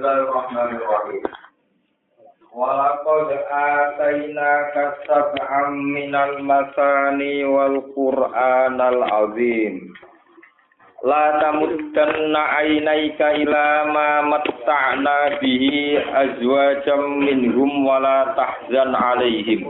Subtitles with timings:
[0.00, 1.22] Bismillahirrahmanirrahim.
[2.56, 9.92] Walaqad atainaka sab'am minal masani wal Qur'anal azim.
[11.04, 19.68] La tamuddanna ainaika ila ma matta'na bihi azwajam minhum wala tahzan alaihim.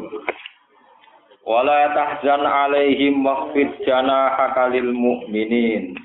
[1.43, 5.99] Wala tahzan alaihim wakhfid janahaka lil mu'minin.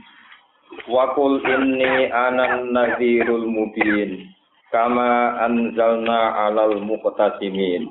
[0.85, 4.29] Wa qul inni anan nadhirul mubin
[4.69, 7.89] kama anzalna 'alal muqtasimin.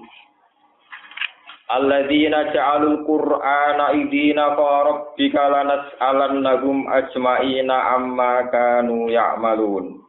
[1.64, 10.04] Alladzina ja'alul Qur'ana idina fa rabbika lanas'alannahum ajma'ina amma kanu ya'malun.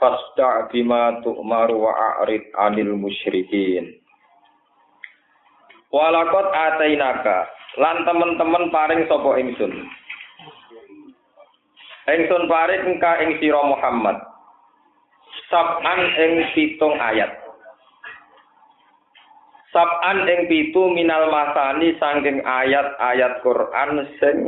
[0.00, 4.00] Fasda' bima tu'maru wa a'rid 'anil musyrikin.
[5.94, 7.46] Walakot atainaka
[7.78, 9.86] lan temen-temen paring sapa ingsun
[12.04, 14.20] Ingsun paring engka ing sira Muhammad.
[15.48, 17.32] Sab'an ing pitung ayat.
[19.72, 24.38] Sab'an ing pitu minal masani saking ayat-ayat Quran sing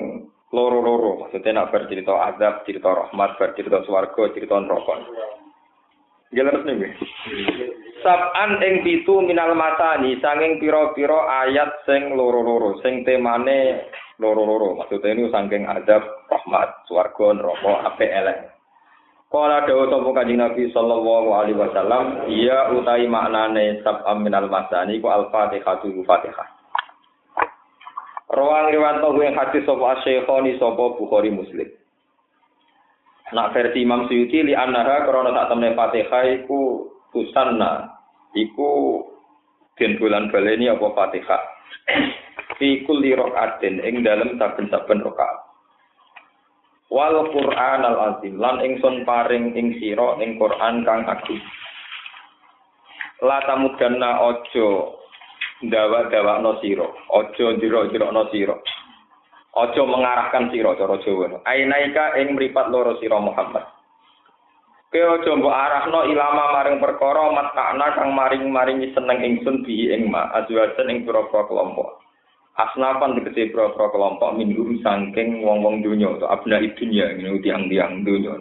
[0.53, 1.27] loro-loro.
[1.27, 4.95] Maksudnya nak bercerita azab, cerita rahmat, bercerita swarga, cerita neraka.
[6.31, 6.93] Jelas nih.
[8.05, 14.77] Sab'an ing pitu minal masani saking pira-pira ayat sing loro-loro, sing temane loro-loro.
[14.81, 18.39] Maksudnya ini saking adab, rahmat, swarga, neraka, ape elek.
[19.27, 25.11] Kala dawa sapa Kanjeng Nabi sallallahu alaihi wasallam, iya utai maknane sab'am minal masani ku
[25.11, 26.49] al-Fatihatu Fatihah.
[28.31, 30.95] Rawang riwanto ing hadis sapa Syekhoni sapa
[31.35, 31.69] Muslim.
[33.35, 37.99] Nak versi Imam Suyuti li annaha krana sak temne Fatihah iku tusanna
[38.39, 39.03] iku
[39.75, 41.43] den bulan baleni apa Fatihah.
[42.57, 45.39] Fi kulli rakaatin ing dalem saben-saben rakaat.
[46.87, 51.43] Wal Qur'an al azim lan ingsun paring ing sira ing Qur'an kang agung.
[53.25, 55.01] La tamudanna ojo
[55.65, 58.55] dawa-dawa no sira, ojo jiro-jiro no sira.
[59.57, 61.41] Ojo mengarahkan sira cara Jawa.
[61.49, 63.65] Ainaika ing mripat loro sira Muhammad.
[64.93, 70.29] Ke ojo mbok arahno ilama maring perkara matakna kang maring-maringi seneng ingsun bihi ing ma
[70.39, 72.06] azwajan ing kelompok.
[72.57, 78.37] Asnafan tegese pro-pro kelompok minhum saking wong-wong dunya atau abna dunya ini tiang-tiang dunya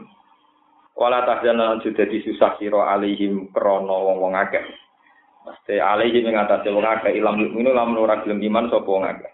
[0.95, 4.63] wala tahzana dadi susah sira alihim krana wong-wong akeh.
[5.45, 9.31] Mesti alihim ing atase wong akeh ilam mukminu lamun ora gelem iman sapa wong akeh.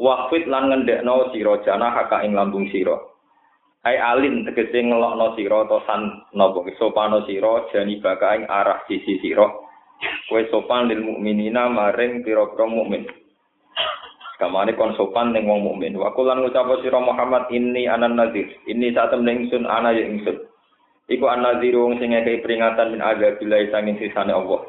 [0.00, 2.96] Waqfit lan ngendekno sira jana haka ing lambung sira.
[3.84, 6.64] Ai alin tegese ngelokno sira to san napa?
[6.80, 9.46] Sopano sira jani baka ing arah sisi sira.
[10.26, 13.06] Kowe sopan lil mukminina maring pira-pira mukmin
[14.42, 15.94] Kamane kon sopan ning wong mukmin.
[15.94, 18.50] Wa kulan ngucap sira Muhammad ini anan nadir.
[18.66, 20.34] Ini saat temen ingsun ana ya ingsun.
[21.06, 24.66] Iku ana nadir wong sing ngekei peringatan min azabillah sanging sisane Allah.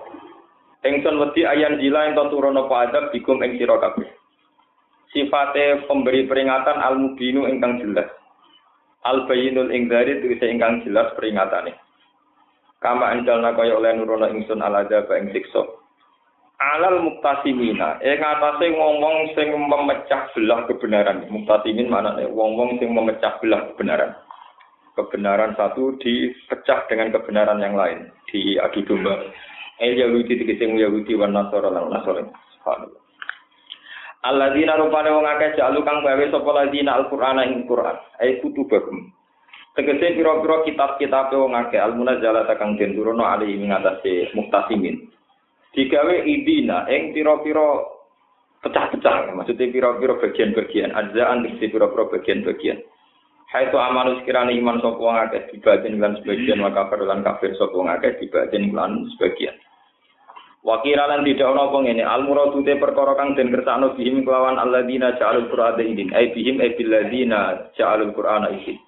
[0.86, 4.06] Ingsun wedi ayan jila ento turun apa adab bikum ing sira kabeh.
[5.10, 8.14] Sifate pemberi peringatan al mubinu ingkang jelas.
[9.10, 11.74] Al bayinul ing dari ingkang jelas peringatane.
[12.78, 15.66] Kama anjalna kaya oleh nurono ingsun al adab ing siksa.
[16.64, 21.28] Alal muktasimina ing atase wong-wong sing memecah belah kebenaran.
[21.28, 24.16] Muktasimin maknane wong-wong sing memecah belah kebenaran.
[24.94, 28.14] Kebenaran satu dipecah dengan kebenaran yang lain.
[28.30, 29.18] Di adu domba.
[29.82, 32.22] El Yahudi tegese Yahudi wan Nasara lan Nasara.
[32.62, 33.02] Subhanallah.
[34.24, 38.00] Alladzina rupane wong akeh jalu kang gawe sapa ladina Al-Qur'ana ing Qur'an.
[38.22, 39.12] Ai kutubahum
[39.76, 41.82] tegese pira-pira kitab-kitab wong akeh.
[41.82, 45.13] Al-munazzalata kang den turunno ali ing atase muktasimin
[45.74, 47.82] digawe idina ing pira-pira
[48.62, 52.80] pecah-pecah maksudnya pira-pira bagian-bagian ajzaan di pira-pira bagian-bagian.
[53.54, 57.74] Hai tu amanu sekiranya iman sapa wong dibatin lan sebagian wa kafir lan kafir sapa
[57.74, 59.54] wong akeh dibatin lan sebagian.
[60.64, 64.56] Wakira lan tidak ono apa ngene al muradu te perkara kang den kersakno bihim kelawan
[64.56, 68.80] alladzina ja'alul qur'ana idin ai bihim ai billadzina ja'alul qur'ana idin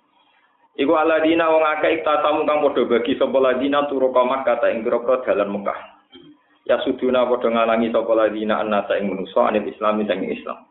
[0.80, 5.52] Iku alladzina wong akeh tatamu kang padha bagi sapa ladina turu Makkah ta ing dalan
[5.52, 5.95] Mekah
[6.66, 10.66] ya suduna padha ngalangi sapa ladina annasa ing manusa anil islami sang Islam.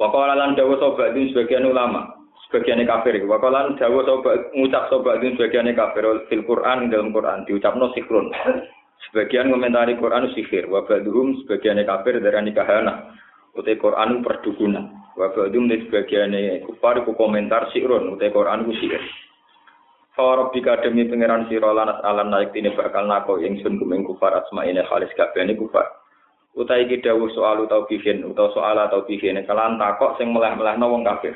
[0.00, 2.16] Wa qala lan dawuh sapa sebagian ulama,
[2.48, 3.20] sebagian kafir.
[3.28, 8.32] Wa qala lan dawuh sapa ngucap sapa sebagian kafir fil Quran dalam Quran diucapno sikrun.
[9.10, 13.12] Sebagian komentari Quran sihir, wa ba'dhum sebagian kafir darani kahana.
[13.52, 14.90] Utai Quran perdukunan.
[15.14, 16.32] Wa ba'dhum sebagian
[16.64, 19.02] kufar ku komentar sikrun, utai Quran ku sihir.
[20.14, 24.62] Fawarab bika demi pangeran sira lanas alam naik tine bakal nako ingsun kumeng kufar asma
[24.62, 25.90] ini khalis kabehane kufar.
[26.54, 31.02] Utai iki dawuh soal utawa bihin utawa soal atau bihin kelan takok sing melah-melahno wong
[31.02, 31.34] kafir.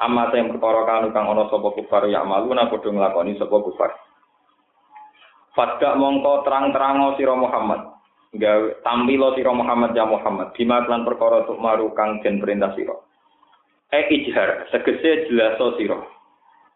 [0.00, 3.92] Amma sing perkara kanu kang ana sapa kufar ya malu na padha nglakoni sapa kufar.
[5.52, 7.92] Fadda mongko terang-terango sira Muhammad.
[8.32, 12.96] Gawe tampilo sira Muhammad ya Muhammad bima lan perkara tuk maru kang den perintah sira.
[13.92, 16.21] E ijhar segese jelaso sira.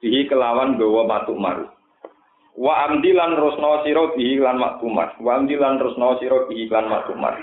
[0.00, 1.66] Bihi kelawan gawa matuk maru.
[2.56, 5.16] Wa amdi lan rusna sira bihi lan maktumar.
[5.20, 7.37] Wa amdi lan rusna sira bihi lan maktumar.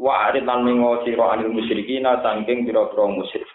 [0.00, 3.48] Wa arid lan mengo sira anil musyrikina saking pira-pira musyrik.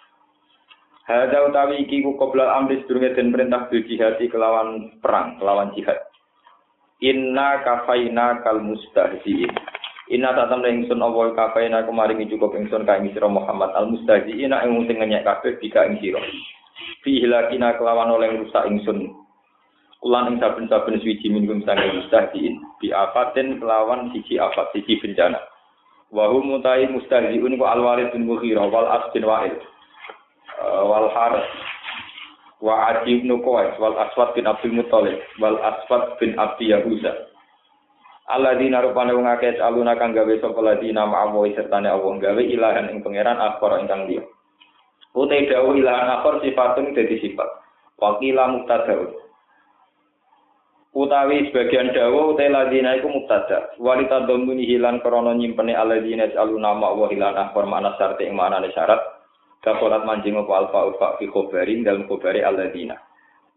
[1.07, 5.97] Hadza utawi iki ku qabla amri sedurunge den perintah bil jihad kelawan perang, kelawan jihad.
[6.99, 9.49] Inna kafaina kal mustahziin.
[10.11, 14.51] Inna tak temen ingsun apa kafaina kemaringi cukup ingsun ka ing sira Muhammad al mustahziin
[14.51, 16.19] ing sing ngenyek kabeh bika ing sira.
[17.01, 19.13] Fi hilakina kelawan oleh rusak ingsun.
[19.97, 22.61] Kulan ing saben-saben suci minggum sange mustahziin.
[22.77, 25.41] Bi afatin kelawan siji afat siji bencana.
[26.13, 29.57] Wa hum mutai mustahziun ku al walid bin Mughirah wal as bin Wa'il.
[30.57, 31.49] Uh, wal Harith
[32.61, 37.13] wa Adi bin Qais wal Aswad bin Abdul Muthalib wal Aswad bin Abdi Yahuza
[38.27, 42.99] Alladzina rupane wong akeh aluna kang gawe sapa ladina ma'awu sertane Allah gawe ilahan ing
[42.99, 44.19] pangeran akhir ingkang liya.
[45.17, 47.49] Utai dawu ilahan akhir sifatun dadi sifat.
[47.97, 48.93] Wakila mubtada.
[50.93, 53.73] Utawi sebagian dawu utai ladina iku mubtada.
[53.81, 59.01] Walita domuni hilang krana nyimpene alladzina aluna ma'awu ilahan akhir makna syarat ing maknane syarat.
[59.65, 62.93] Kapolat mancing apa alfa ufa fi khobarin dalam khobari aladina.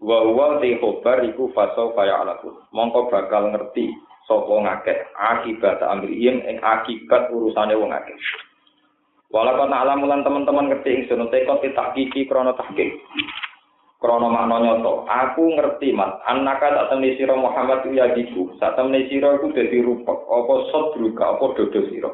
[0.01, 2.57] Wa huwa te khobar iku faso kaya alaku.
[2.73, 3.93] Mongko bakal ngerti
[4.25, 8.17] sopo ngakeh akibat amrihim ing akibat urusane wong akeh.
[9.31, 11.63] Walaupun alam lan teman-teman ngerti ingsun tekot
[11.95, 12.99] kiki krono tahqiq.
[14.03, 15.07] Krono makna nyoto.
[15.07, 18.51] Aku ngerti mas, anaka tak temni sira Muhammad ya diku.
[18.59, 22.11] Sak temni sira iku dadi rupek apa sodruka apa dodo sira.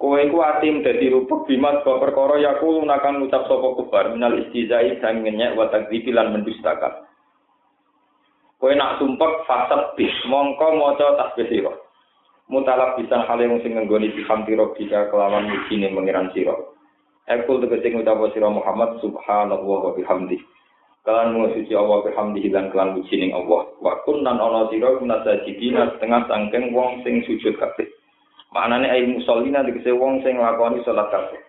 [0.00, 4.98] Kowe iku atim dadi rupek bimas bahwa perkara yaku lunakan ngucap sapa kubar minal istizai
[4.98, 7.06] sang ngenyek wa takdzibi lan mendustakan.
[8.58, 11.85] Kowe nak sumpek fasad bis mongko maca tasbih sira.
[12.46, 16.54] Mutalab bisan hale sing nggoni piham tiro bisa kelawan mujine mengiran sira.
[17.26, 20.38] Ekul tegese ngucap sira Muhammad subhanallah wa bihamdi.
[21.02, 23.66] Kalan mengusuci Allah bihamdi lan kelan mujining Allah.
[23.82, 27.90] Wa kunnan ana sira kunasajidina setengah sangkeng wong sing sujud kabeh.
[28.54, 31.42] Maknane ai musallina dikese wong sing nglakoni salat kabeh.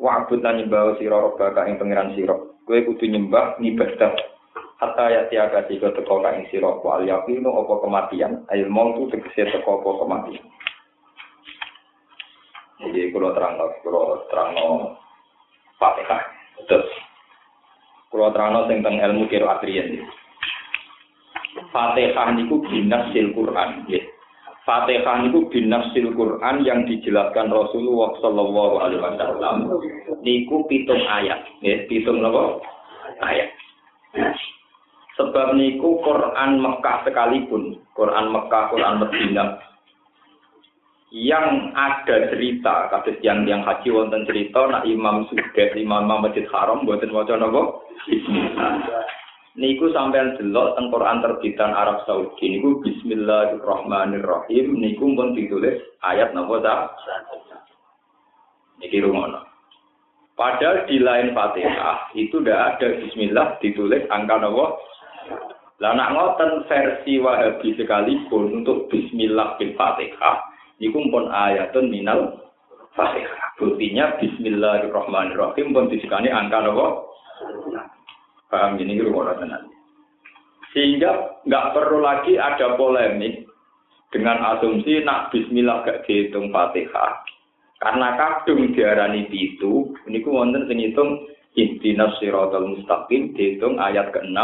[0.00, 2.32] Wa abud nyembah sira robbaka ing pangeran sira.
[2.64, 4.16] Kowe kudu nyembah ngibadah.
[4.82, 9.06] Hatta ya tiaga tiga teko ka ing sira wa al yaqinu apa kematian, ail mautu
[9.06, 10.44] tegese teko apa kematian.
[12.82, 14.50] Jadi kalau terang kalau terang
[15.78, 16.22] Fatihah.
[16.66, 16.90] Terus
[18.10, 20.04] kalau terang tentang ilmu kiro atrian.
[21.70, 24.02] Fatihah niku binasil Quran, ya.
[24.64, 29.56] Fatihah itu binafsil Quran yang dijelaskan Rasulullah Shallallahu Alaihi Wasallam.
[30.24, 32.64] Niku pitung ayat, ya, pitung apa?
[33.22, 33.52] Ayat.
[35.14, 39.62] Sebab niku Quran Mekah sekalipun, Quran Mekah, Quran Medina,
[41.14, 45.46] yang ada cerita, kasus yang yang haji wonten cerita, nak Imam Sudah,
[45.78, 47.86] Imam Masjid Haram, buatin wajah nopo,
[49.54, 52.58] niku sampean delok teng Quran terbitan Arab Saudi.
[52.58, 54.74] Niku bismillahirrahmanirrahim.
[54.74, 56.74] Niku pun ditulis ayat napa ta
[58.82, 59.46] niki rumono.
[60.34, 64.74] Padahal di lain Fatihah itu ndak ada bismillah ditulis angka napa
[65.82, 70.38] lah nak ngoten versi Wahabi sekalipun untuk bismillah bil Fatihah
[70.78, 72.38] niku pun ayatun minal
[72.94, 77.14] Fatihah buktinya bismillahirrahmanirrahim pun disikani angka napa
[78.54, 79.66] Paham ini rumah tenan.
[80.70, 83.42] Sehingga nggak perlu lagi ada polemik
[84.14, 87.26] dengan asumsi nak Bismillah gak dihitung Fatihah.
[87.82, 91.26] Karena kadung diarani itu, ini ku wonten sing hitung
[91.58, 94.38] Ihdinas siratal mustaqim dihitung ayat ke-6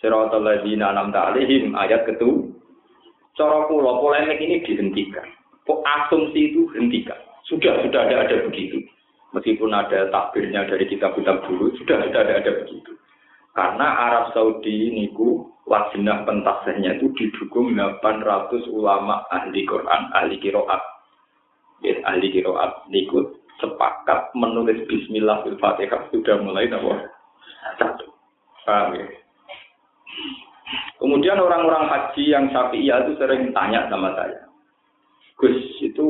[0.00, 2.56] Siratal ladzina an'amta alaihim ayat ke-7
[3.36, 5.24] Cara kula polemik ini dihentikan.
[5.70, 7.16] Asumsi itu hentikan.
[7.46, 8.82] Sudah sudah ada ada begitu.
[9.30, 12.90] Meskipun ada takbirnya dari kitab-kitab dulu, sudah sudah ada, ada begitu.
[13.54, 20.82] Karena Arab Saudi niku wajibnya pentasnya itu didukung 800 ulama ahli Quran, ahli kiroat.
[21.86, 26.98] Ya, ahli kiroat niku sepakat menulis Bismillah Fatihah sudah mulai nomor
[27.78, 28.10] satu.
[28.66, 29.06] Ya?
[31.00, 34.46] Kemudian orang-orang haji yang Syafi'iyah itu sering tanya sama saya.
[35.40, 36.06] Gus, itu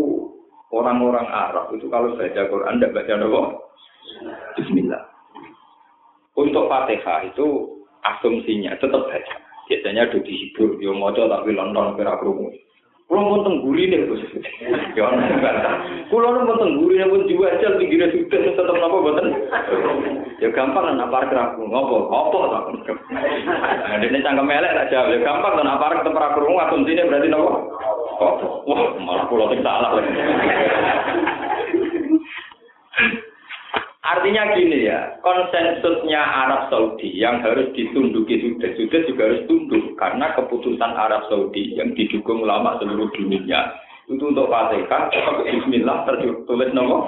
[0.74, 3.42] orang-orang Arab itu kalau baca Quran tidak baca apa?
[4.58, 5.02] Bismillah.
[6.34, 7.46] Untuk Fatihah itu
[8.02, 9.34] asumsinya tetap baca.
[9.70, 12.18] Biasanya ada dihibur, yo mojo tapi lonton kira.
[13.10, 14.22] Kulo pun tengguri nih bos.
[14.94, 15.10] Ya.
[16.06, 19.26] Kulo pun tengguri nih pun jiwa aja pinggirnya sudah tetap apa boten.
[20.38, 22.62] Ya gampang lah napar keraku ngopo ngopo tak.
[23.10, 25.10] Nah, ini cangkem melek jawab.
[25.10, 27.50] Ya gampang lah napar ketemu keraku asum sini berarti nopo.
[28.70, 30.14] Wah malah kulo sing salah lagi.
[34.10, 40.34] Artinya gini ya, konsensusnya Arab Saudi yang harus ditunduki sudah sudah juga harus tunduk karena
[40.34, 43.70] keputusan Arab Saudi yang didukung ulama seluruh dunia
[44.10, 45.06] itu untuk Fatihah,
[45.46, 47.06] Bismillah tertulis nomor.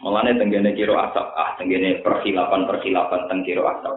[0.00, 3.92] Mulane tenggene kiro asap ah tenggene persilapan persilapan teng kiro asap.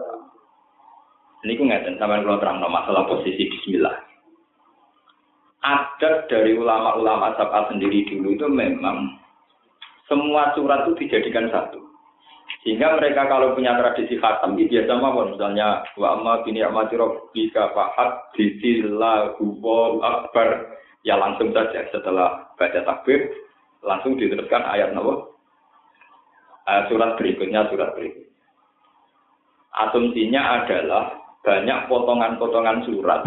[1.48, 3.96] Ini ku ngeten kula terang masalah posisi Bismillah.
[5.64, 9.23] Adat dari ulama-ulama sabah sendiri dulu itu memang
[10.14, 11.82] semua surat itu dijadikan satu.
[12.62, 15.34] Sehingga mereka kalau punya tradisi khatam, ya biasa mawon.
[15.34, 16.94] Misalnya, wa amma bini amati
[17.50, 20.78] fahad bisillahu akbar.
[21.02, 23.28] Ya langsung saja setelah baca takbir,
[23.82, 25.28] langsung diteruskan ayat nawa.
[26.64, 28.32] Ayat surat berikutnya, surat berikutnya.
[29.74, 33.26] Asumsinya adalah banyak potongan-potongan surat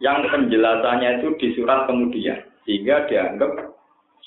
[0.00, 2.40] yang penjelasannya itu di surat kemudian.
[2.66, 3.75] Sehingga dianggap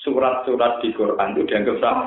[0.04, 2.06] surat-surat di Quran itu dianggap sama.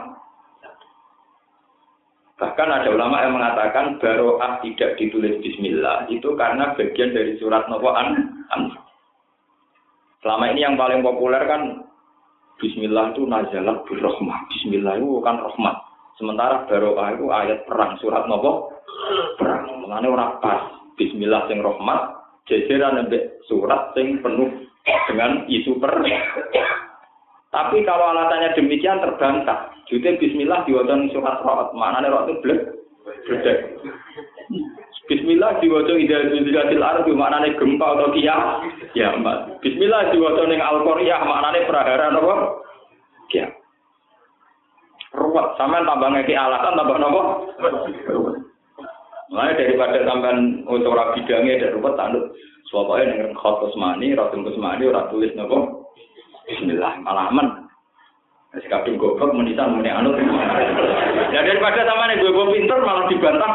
[2.33, 8.35] Bahkan ada ulama yang mengatakan baroah tidak ditulis Bismillah itu karena bagian dari surat Nawaan.
[10.19, 11.87] Selama ini yang paling populer kan
[12.57, 14.49] Bismillah itu nazalat birrohmah.
[14.49, 15.75] Bismillah itu bukan rahmat.
[16.17, 18.69] Sementara baroah itu ayat perang surat Nawa
[19.37, 19.85] perang.
[19.85, 20.61] Mengenai orang pas
[20.93, 21.99] Bismillah sing rahmat,
[22.49, 23.09] jajaran
[23.49, 24.51] surat sing penuh
[25.09, 26.05] dengan isu perang.
[27.53, 29.69] Tapi kalau alasannya demikian terbantah.
[29.85, 31.69] Jadi Bismillah diwajah surat rohat.
[31.77, 32.59] Mana nih itu blek?
[33.29, 33.57] Bledek.
[35.05, 38.63] Bismillah diwajah ida zilzatil ardi mana nih gempa atau kia?
[38.97, 39.61] Ya, mbak.
[39.61, 42.35] Bismillah diwajah ning al quriyah mana nih prahara apa?
[43.29, 43.53] Kia.
[45.13, 47.21] Ruwet, sama tambah ngeki alasan tambah nopo?
[49.29, 52.33] Mulai daripada sampean untuk rapi bidangnya dan ruwet tanduk.
[52.73, 55.82] Soalnya dengan khot kusmani, ratul kusmani, ora tulis nopo?
[56.43, 57.47] Bismillah, malah aman.
[58.53, 60.13] Masih kadung goblok menisan meni anut.
[61.33, 63.53] Ya daripada nih gue pinter malah dibantah.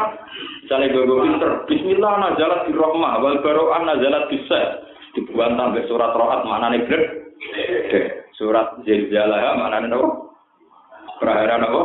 [0.65, 4.37] Misalnya gue pinter, Bismillah nazalat di rohmah, wal baro'an nazalat di
[5.09, 7.03] Dibuat sampai surat rohat nih blek?
[8.35, 10.35] Surat zilzalah nih nopo?
[11.17, 11.81] Prahara nopo?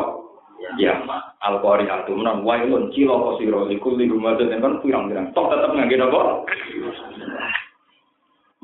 [0.80, 0.98] Ya,
[1.44, 5.30] al-qari atuman wailun cilo kosiro ikul li gumadun kan pirang-pirang.
[5.36, 6.48] Tok tetap ngangge nopo?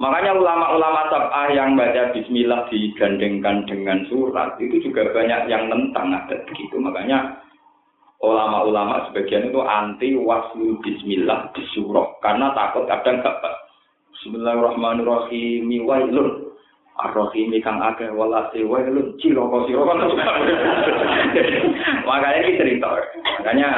[0.00, 6.40] Makanya ulama-ulama sab'ah yang baca bismillah digandengkan dengan surat itu juga banyak yang tentang ada
[6.48, 6.80] begitu.
[6.80, 7.36] Makanya
[8.24, 13.44] ulama-ulama sebagian itu anti waslu bismillah di surah karena takut kadang gak
[14.20, 16.48] Bismillahirrahmanirrahim wailun
[17.00, 19.84] Ar-Rahimi kang akeh walase wailun cilaka sira
[22.08, 22.88] Makanya ini cerita.
[23.40, 23.68] Makanya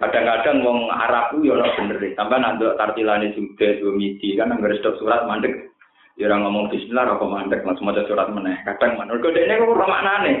[0.00, 2.00] kadang-kadang wong Arab ku yo ora bener.
[2.16, 5.72] Tambah nanduk tartilane sudah dua midi kan anggere stok surat mandek.
[6.16, 8.56] Ya ora ngomong bismillah ora mandek langsung maca surat meneh.
[8.64, 10.34] Kadang manut kok dekne kok ora maknane.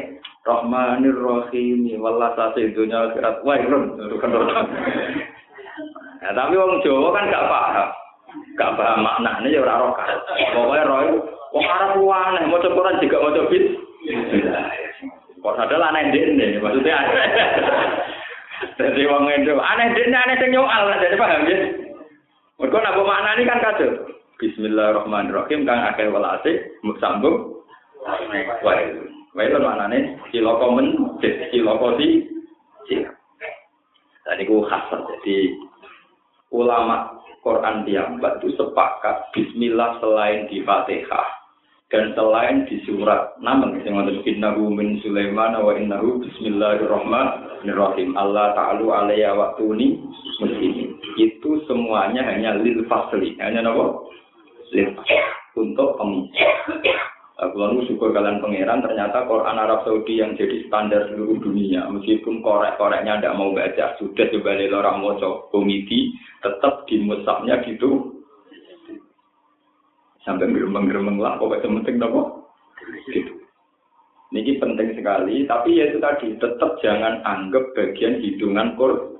[0.44, 3.96] Rahmanir Rahim walase dunya akhirat wailun.
[6.20, 7.88] Nah, tapi wong Jawa kan gak paham.
[8.60, 9.92] Gak paham maknanya ya ora roh.
[10.52, 11.00] Pokoke roh
[11.56, 13.64] wong Arab ku aneh maca Quran juga maca bis.
[15.40, 16.96] Kok ada aneh dene maksudnya.
[18.74, 21.58] Jadi wong itu aneh dene aneh sing nyual jadi paham ya.
[22.56, 23.90] Mergo nak maknani kan kacau.
[24.40, 26.52] Bismillahirrahmanirrahim kang akeh welase
[26.98, 27.62] sambung.
[28.64, 28.84] Wae.
[29.34, 30.88] Wae lho maknane cilaka men
[31.20, 31.88] cilaka.
[34.24, 35.52] Tadi ku khas jadi
[36.48, 41.43] ulama Quran diambat itu sepakat Bismillah selain di Fatihah
[41.94, 48.18] dan selain di surat namun yang ada innahu min Sulaiman wa innahu Bismillahirrahmanirrahim.
[48.18, 50.02] Allah ta'alu alaiya waktuni
[50.42, 50.98] muslimin.
[51.14, 53.38] Itu semuanya hanya lil fasli.
[53.38, 54.10] Hanya apa?
[54.74, 54.90] lil
[55.54, 56.82] untuk pemisah
[57.34, 63.18] Kalau syukur kalian pangeran, ternyata Quran Arab Saudi yang jadi standar seluruh dunia, meskipun korek-koreknya
[63.22, 68.13] tidak mau baca, sudah coba orang moco komiti, tetap di musabnya gitu.
[70.24, 72.48] Sampai geremeng-geremeng lah, pokoknya penting nopo.
[73.12, 73.44] Gitu.
[74.32, 79.14] Ini penting sekali, tapi ya itu tadi, tetap jangan anggap bagian hitungan Quran.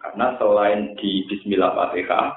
[0.00, 2.32] Karena selain di Bismillah Fatihah,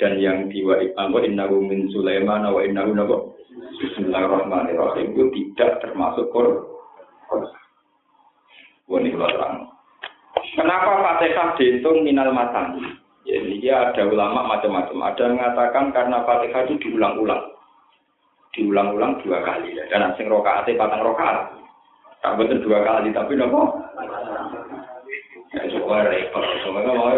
[0.00, 0.78] dan yang di wa
[1.20, 3.16] innahu min Sulaiman wa innahu nopo
[3.52, 6.70] Bismillahirrahmanirrahim itu tidak termasuk Quran.
[8.92, 9.72] Terang.
[10.52, 12.98] Kenapa Fatihah dihitung minal matan?
[13.22, 14.98] Jadi ya ada ulama macam-macam.
[14.98, 17.42] Ada yang mengatakan karena Fatihah itu diulang-ulang.
[18.52, 19.78] Diulang-ulang dua kali.
[19.88, 21.54] Dan sing rokaatnya patang rokaat.
[22.22, 23.78] Tak betul dua kali, tapi nopo.
[25.52, 26.44] Ya, coba repot.
[26.66, 27.10] Coba mau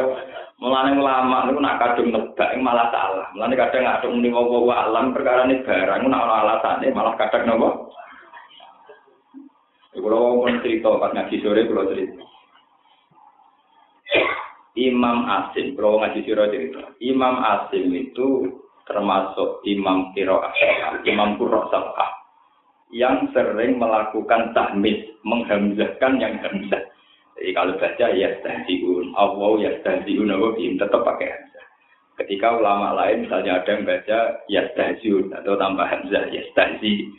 [0.55, 3.27] Mulane ulama niku nak kadung nebak malah salah.
[3.35, 7.69] Mulane kadang ngadung muni wa alam perkara ini barang nak ana alasane malah kadang napa?
[9.93, 12.23] Kulo pun cerita pas ngaji sore kulo cerita.
[14.75, 16.83] Imam Asim, kalau ngaji sore cerita.
[16.99, 18.51] Imam Asim itu
[18.91, 20.43] termasuk Imam Kiro
[21.07, 21.71] Imam Kuro
[22.95, 26.83] yang sering melakukan tahmis, menghamzahkan yang hamzah.
[27.35, 31.67] Jadi kalau baca ya stasiun, Allah ya apa bim tetap pakai hamzah.
[32.23, 37.11] Ketika ulama lain misalnya ada yang baca ya stasiun atau tambah hamzah ya stasi,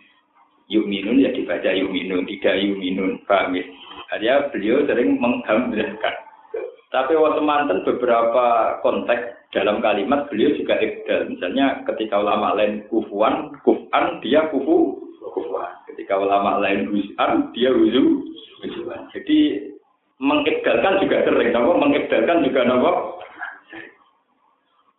[0.72, 3.66] yuminun ya dibaca yuminun, tidak yuminun, paham ya?
[4.16, 6.25] Artinya beliau sering menghamzahkan.
[6.96, 11.28] Tapi waktu mantan beberapa konteks dalam kalimat beliau juga ibdal.
[11.28, 15.76] Misalnya ketika ulama lain kufuan, kufan, dia kufu, kufuan.
[15.92, 18.24] Ketika ulama lain huzan, dia huzu,
[18.64, 19.12] huzuan.
[19.12, 19.68] Jadi
[20.24, 22.92] mengibdalkan juga sering, nopo mengibdalkan juga nopo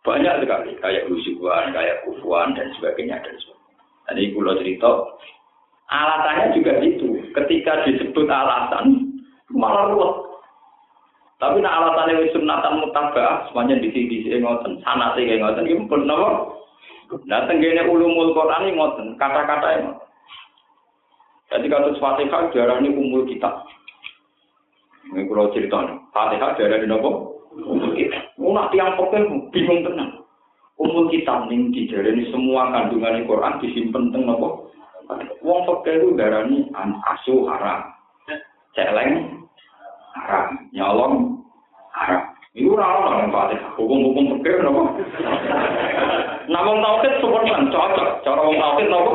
[0.05, 3.83] banyak sekali kayak usuan, kayak kufuan dan sebagainya dan sebagainya.
[4.05, 4.91] Tadi pulau cerita
[5.89, 7.25] alasannya juga itu.
[7.33, 9.17] Ketika disebut alasan
[9.49, 10.26] malah ruwet.
[11.37, 15.45] Tapi nak alasannya wis sunatan mutabah, semuanya di sini di sini ngoten, sana sih kayak
[15.45, 16.57] ngoten, ini pun nopo.
[17.29, 19.91] Nah, tenggine ulumul Quran ini ngoten, kata-kata ini.
[21.53, 22.49] Jadi kalau Fatihah
[22.81, 23.69] ini umul kitab.
[25.13, 27.37] Ini kalau cerita nih, Fatihah dari nopo.
[27.53, 28.17] Umul kita.
[28.37, 30.25] Nak tiang pokoknya bingung tenang.
[30.81, 34.73] Umul kita nih di ini semua kandungan Quran disimpan teng nopo.
[35.45, 36.59] Wong pokoknya itu darani
[37.05, 37.93] asu haram,
[38.73, 39.45] celeng
[40.17, 41.15] haram, nyolong
[41.93, 42.23] haram.
[42.57, 43.69] Itu orang yang Fatihah.
[43.77, 44.81] Hukum-hukum pokoknya nopo.
[46.49, 48.09] Namun tauhid seperti cocok.
[48.25, 49.13] Cara wong tauhid nopo.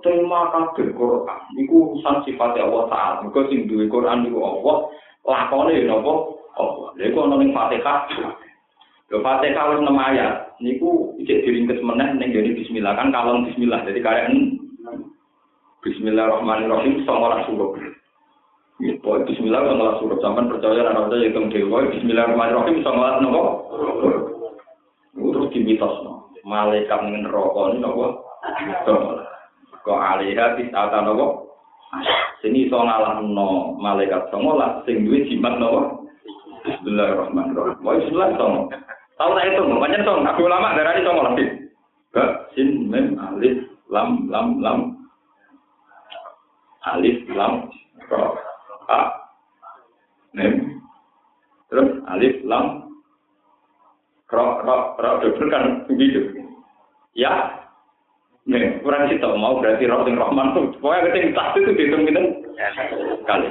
[0.00, 3.22] Tema kabeh Quran niku urusan sifat Allah Taala.
[3.22, 4.90] Mergo sing duwe Quran niku Allah,
[5.22, 6.12] lakone ya napa?
[6.56, 6.88] Allah.
[6.98, 8.08] Iku ana ning Fatihah.
[9.12, 10.34] Lho Fatihah wis 6 ayat.
[10.58, 13.84] Niku cek diringkes meneh ning ngene bismillah kan kalon bismillah.
[13.86, 14.26] Jadi karek
[15.80, 17.99] Bismillahirrahmanirrahim sama surat.
[18.80, 20.18] Ya, Bismillah sama surat.
[20.24, 21.84] Sampai percaya anak percaya hitung dewa.
[21.92, 23.42] Bismillahirrahmanirrahim sama nopo.
[25.12, 26.32] Terus dimitos no.
[26.48, 28.24] Malaikat ngerokok ini nopo.
[29.84, 31.52] Kok alihah tisata nopo?
[32.40, 36.08] Sini so no malaikat songolas sing duwe jimat nopo?
[36.64, 37.84] Bismillahirrahmanirrahim.
[37.84, 38.72] Wa bismillah songo.
[39.20, 40.24] Tahu tak itu, macam song.
[40.24, 41.68] Aku ulama darah songo lebih.
[42.16, 43.60] Ba, sin, mem, alif,
[43.92, 44.96] lam, lam, lam.
[46.88, 47.68] Alif, lam,
[48.08, 48.40] ro,
[48.90, 49.00] a,
[50.34, 50.82] mem.
[51.70, 52.90] Terus alif, lam,
[54.26, 56.34] ro, ro, ro, double kan begitu.
[57.14, 57.60] Ya,
[58.48, 60.72] Nih, kurang sih tau mau berarti roh sing Rahman tuh.
[60.80, 62.20] Pokoknya keting tas itu dihitung kita
[63.28, 63.48] kali.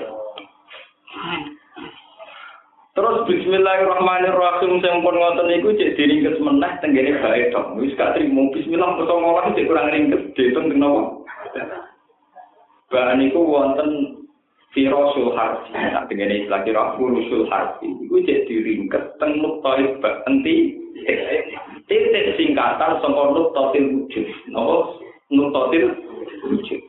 [2.97, 7.77] Terus Bismillahirrahmanirrahim sing pun ngoten niku cek diringkes meneh tenggene bae tok.
[7.77, 11.01] Wis gak trimo Bismillah kok ngolah cek kurang ringkes dihitung teng napa?
[12.89, 14.08] Bahan niku wonten
[14.69, 20.77] Firosul harfi, nah dengan istilah kira furusul harfi, itu cek diringkes teng nuktois bak enti
[21.89, 24.25] titik singkatan sangka nuktotil wujud.
[24.53, 24.77] Napa
[25.33, 25.89] nuktotil
[26.45, 26.81] wujud.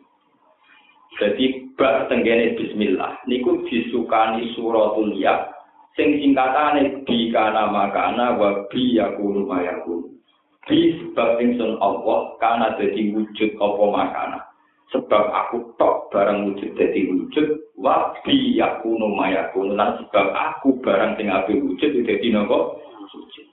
[1.16, 5.48] Jadi bak tenggene bismillah niku disukani suratul ya
[5.96, 10.20] sing singkatane bi kana makana wa bi yakunu mayakun.
[10.68, 11.40] Bi sebab
[11.80, 14.49] Allah kana dadi wujud apa makana.
[14.90, 17.46] Sebab aku tok barang wujud dadi wujud
[17.78, 22.74] wa bi yakunu mayakun lan sebab aku barang sing ape wujud dadi napa
[23.14, 23.46] wujud.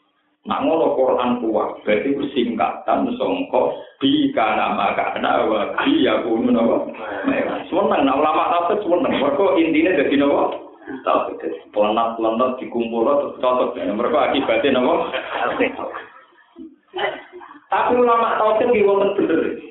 [0.48, 6.50] Nak ngono Quran kuat, berarti ku singkatan songko bi kana maka kana wa bi yakunu
[6.50, 6.90] napa
[7.70, 9.14] seneng nak ulama tafsir seneng.
[9.22, 10.58] Mergo intine dadi napa
[11.06, 13.78] tafsir pelanat-pelanat dikumpul terus cocok.
[13.78, 15.14] Mergo akibatnya napa
[17.70, 19.67] tapi ulama tafsir ki wonten bener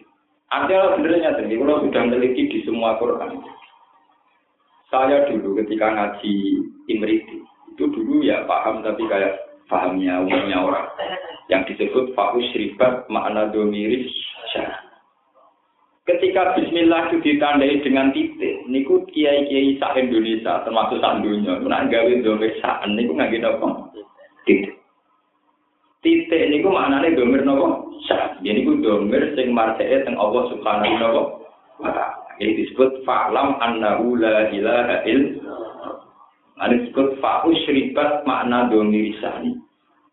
[0.47, 3.43] Artinya sebenarnya tadi, kalau sudah meneliti di semua Quran.
[4.87, 6.35] Saya dulu ketika ngaji
[6.87, 7.43] Imriti,
[7.75, 10.87] itu dulu ya paham tapi kayak pahamnya umumnya orang.
[11.51, 14.07] Yang disebut Fakus Ribat makna domiris
[16.07, 22.13] Ketika Bismillah itu ditandai dengan titik, niku kiai-kiai sak Indonesia, termasuk sak dunia, nak gawe
[22.23, 22.55] domir
[22.95, 23.91] niku nggak apa?
[24.47, 24.76] Titik.
[26.07, 27.87] Titik niku maknanya domir nopo?
[28.07, 28.39] syah.
[28.41, 31.21] Jadi ku domir sing marja'e teng Allah Subhanahu
[31.83, 32.07] wa taala.
[32.39, 35.95] Ini disebut fa'lam annahu la ilaha illallah.
[36.69, 39.57] Ini disebut fa'u syribat makna domir sani.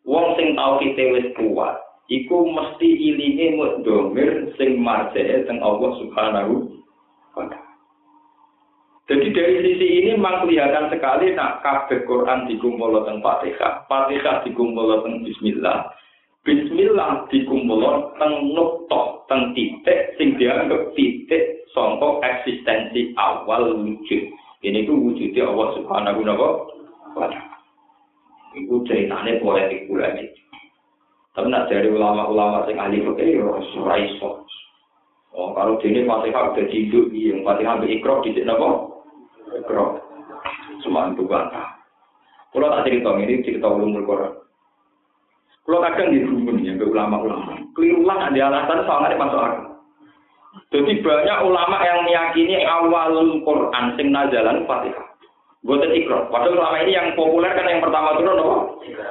[0.04, 1.76] tauhid wis kuat,
[2.12, 6.54] iku mesti ilinge mudhamir sing marjane teng Allah Subhanahu
[7.38, 7.63] wa taala.
[9.04, 15.04] Jadi dari sisi ini memang kelihatan sekali nak kabeh Quran dikumpul teng Fatihah, Fatihah dikumpul
[15.04, 15.92] teng Bismillah,
[16.48, 17.84] Bismillah dikumpul
[18.16, 24.24] teng nukta, teng titik sing dianggap titik songkok eksistensi awal wujud.
[24.64, 26.64] Ini ku wujudnya Allah Subhanahu wa
[27.20, 27.44] taala.
[28.56, 30.32] Iku ceritanya pula nih.
[31.34, 34.32] Tapi nak dari ulama-ulama sing ahli fikih ya ora.
[35.34, 38.93] Oh, kalau dene Fatihah udah hidup, yang Fatihah ikrar di sini apa?
[39.60, 40.02] Ikrar.
[40.82, 41.78] Semantu bantah.
[42.54, 44.34] Kalau tak cerita ini cerita ulumul Quran.
[45.64, 47.56] Kalau kadang di rumun ya ke ulama-ulama.
[47.74, 49.66] Keliru lah ada alasan soalnya masuk akal.
[50.70, 55.08] Jadi banyak ulama yang meyakini awal Quran sing nazalan Fatihah.
[55.64, 56.28] Buatan ikro.
[56.28, 58.56] Padahal selama ini yang populer kan yang pertama turun apa?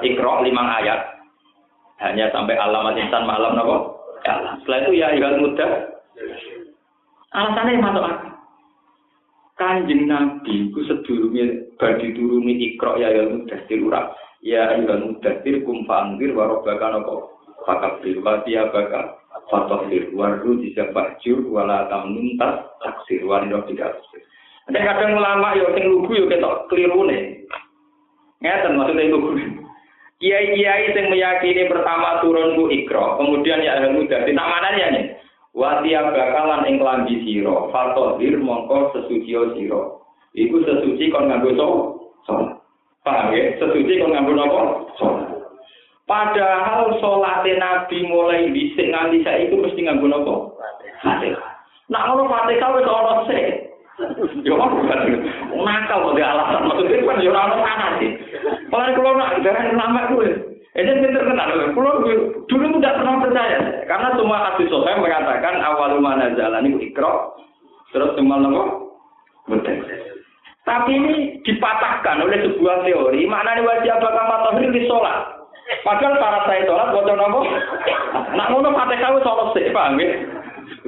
[0.05, 1.01] Ikro lima ayat.
[2.05, 3.77] Hanya sampai alamat insan malam apa?
[4.23, 5.67] Ya, setelah itu ya ikan muda.
[7.33, 8.33] Alasannya masuk akal.
[9.61, 14.13] Kanjeng Nabi ku sedurunge badi turuni ikro ya ya mudastir ora.
[14.43, 17.15] Ya ikan mudastir kum fa'anzir wa rabbaka napa?
[17.63, 24.03] Fakabir wa tiyabaka fatahir waru bisa bajur wala tamnun tas taksir wa tidak
[24.71, 27.43] ada kadang ulama yo sing lugu yo ketok klirune.
[28.39, 29.35] Ngeten maksudnya lugu.
[30.23, 34.23] Kiai-kiai sing meyakini pertama turun ku ikro, kemudian ya ahli muda.
[34.23, 35.05] Di mananya nih.
[35.53, 39.83] Watia bakalan ing klambi sira, fatohir mongko sesuci sira.
[40.33, 41.69] Iku sesuci kon nganggo so.
[42.25, 42.57] Salat.
[43.05, 43.61] Paham ya?
[43.61, 44.63] Sesuci kon nganggo napa?
[44.97, 45.29] Salat.
[46.09, 50.35] Padahal sholat Nabi mulai bisik nganti saya itu mesti nganggo napa?
[51.05, 51.53] Fatihah.
[51.93, 53.47] Nah, kalau Fatihah wis ana sik.
[54.43, 58.11] Yo nakal kok alasan maksudnya kan yo ora ono sih.
[58.73, 60.52] Mulane kula nak darah lama kuwi.
[60.73, 61.53] Ini pinter kenal.
[61.77, 62.01] Kulo
[62.49, 67.37] dulu tidak pernah percaya karena semua hadis sahih mengatakan awal mana jalan itu ikro
[67.93, 68.97] terus semua nopo.
[70.63, 73.29] Tapi ini dipatahkan oleh sebuah teori.
[73.29, 75.45] Mana nih wajib apakah matahari di sholat?
[75.85, 77.41] Padahal para saya sholat bocor nopo.
[78.33, 80.09] Nak ngono fatihah wis sih, paham ya?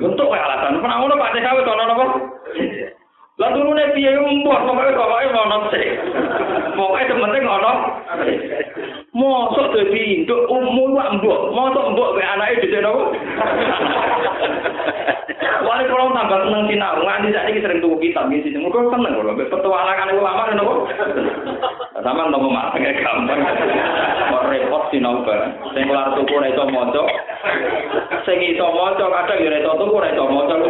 [0.01, 0.81] Untuk alasan.
[0.81, 2.05] Pernah ngono fatihah wis nopo.
[3.35, 5.89] Lah turune piye umbuh pokoke pokoke ono sik.
[6.73, 7.73] Pokoke sementing ono.
[9.15, 11.55] Mosok dadi induk umum wae mbok.
[11.55, 13.15] Mosok mbok mek anake dhisik nopo?
[15.65, 18.59] Wali kalau tambah seneng sinau, nganti saat ini sering tuku kitab sini.
[18.59, 20.91] Mungkin seneng kalau petualangan ulama nopo.
[22.03, 23.39] Sama nopo kayak gampang.
[24.35, 25.63] Kok repot sinau bareng.
[25.79, 27.03] Sing kelar tuku ora iso maca.
[28.27, 30.67] Sing iso maca kadang ya ora iso tuku ora iso maca ku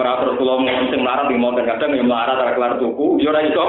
[0.00, 3.32] Ora terus kula ngomong sing melarat di motor kadang ya melarat ora kelar tuku, ya
[3.32, 3.64] ora iso.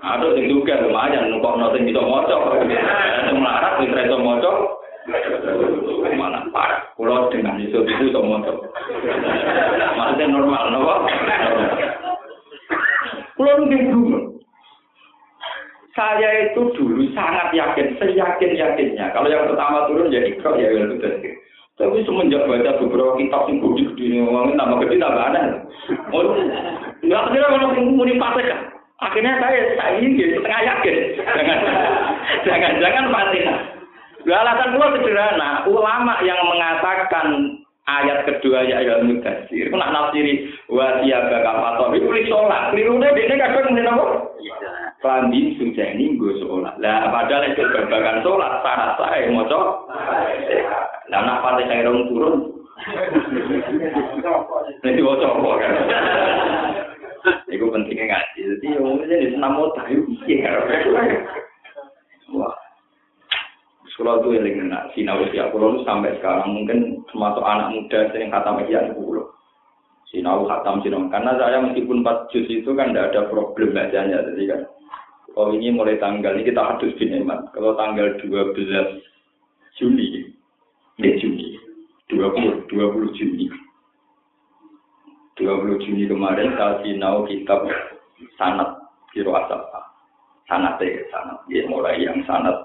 [0.00, 2.36] Aduh sing juga lumayan kok sing iso maca.
[3.28, 4.50] Sing melarat wis iso maca.
[6.16, 6.80] Mana parah.
[6.96, 8.52] Kulo dengan iso itu iso maca.
[9.96, 10.94] Maksudnya normal napa?
[13.36, 13.82] Kulo nggih
[15.90, 19.12] saya itu dulu sangat yakin, seyakin yakinnya.
[19.12, 21.34] Kalau yang pertama turun jadi ikro ya itu tadi.
[21.76, 25.44] Tapi semenjak baca beberapa kitab yang gede gede ini ngomongin nama gede tambah aneh.
[26.12, 26.36] Oh,
[27.04, 28.79] nggak kira kalau muni kan.
[29.00, 30.96] Akhirnya saya saya ini setengah yakin.
[31.24, 31.58] Jangan
[32.44, 33.58] jangan jangan fatihah.
[34.28, 37.56] Alasan gua sederhana, ulama yang mengatakan
[37.88, 42.70] ayat kedua ya ayat mudasir, itu nak nafsiri wa siyaga kafator, itu sholat.
[42.70, 44.04] Kelirunya dia kadang ngomongin apa?
[45.00, 46.76] Klambi sujani gue sholat.
[46.78, 49.48] Lah padahal itu babakan sholat, syarat saya mau
[51.10, 52.34] Lah nak pada saya dong turun.
[54.84, 55.72] Nanti mau coba kan.
[57.52, 58.38] Itu pentingnya ngaji.
[58.56, 60.52] Jadi umumnya di senam mau tahu iya.
[62.32, 62.54] Wah.
[63.90, 68.50] Sekolah itu yang kena sinau usia pulau sampai sekarang mungkin termasuk anak muda yang kata
[68.56, 69.28] media pulau.
[70.08, 74.56] Sinau khatam sinau karena saya meskipun empat juz itu kan tidak ada problem bacanya jadi
[74.56, 74.60] kan.
[75.38, 77.22] Oh ini mulai tanggal ini kita hadus bin
[77.54, 78.98] Kalau tanggal 12
[79.78, 80.26] Juni,
[81.00, 81.56] eh Juni,
[82.10, 83.46] 20, 20 Juni.
[85.40, 87.64] 20 Juni kemarin saya sinau kitab
[88.36, 88.76] sanat
[89.16, 89.60] kiro asap
[90.44, 92.60] sanat ya sanat ya mulai yang sanat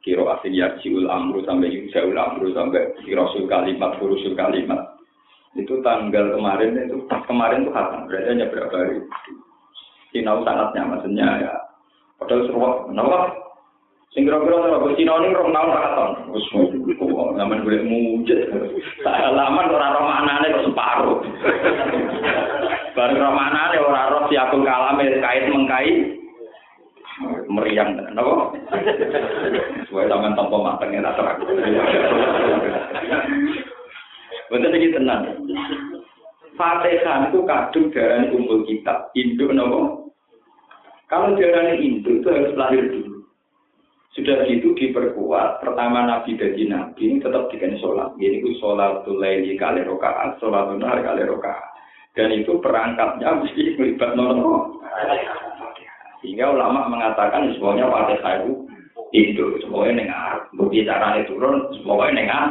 [0.00, 4.94] kiro asing yarjiul amru sampai yusaul amru sampai kirosul kalimat furusul kalimat
[5.54, 8.10] itu tanggal kemarin itu pas kemarin itu hatam.
[8.10, 8.98] Berarti hanya berapa hari?
[10.10, 11.54] Sinau sanatnya maksudnya ya.
[12.18, 13.18] Padahal seruak, kenapa?
[14.14, 15.50] Sing kira-kira ora kok Cina ini rong
[17.36, 18.38] zaman boleh mujud.
[19.04, 21.18] Salaman ora roh maknane kok separuh.
[22.94, 25.90] Bareng roh maknane ora roh siapun kalame kait mengkai
[27.46, 28.54] meriang napa?
[29.90, 31.38] sampean tanpa mateng ya terang.
[34.50, 35.22] Betul iki tenang.
[36.54, 39.10] Fatihah itu kadung darah kumpul kitab.
[39.18, 40.14] Induk nopo?
[41.10, 43.03] Kalau darah induk itu harus lahir dulu.
[44.14, 45.58] Sudah gitu diperkuat.
[45.58, 48.14] Pertama Nabi dari Nabi tetap dikasih sholat.
[48.14, 51.74] Ini itu sholat laili kali rokaat, sholat benar kali rokaat.
[52.14, 54.78] Dan itu perangkatnya mesti melibat nopo.
[56.22, 58.52] Sehingga ulama mengatakan semuanya Fatihah itu
[59.10, 60.34] itu semuanya dengar.
[60.54, 62.44] Bukti caranya turun, semuanya dengar.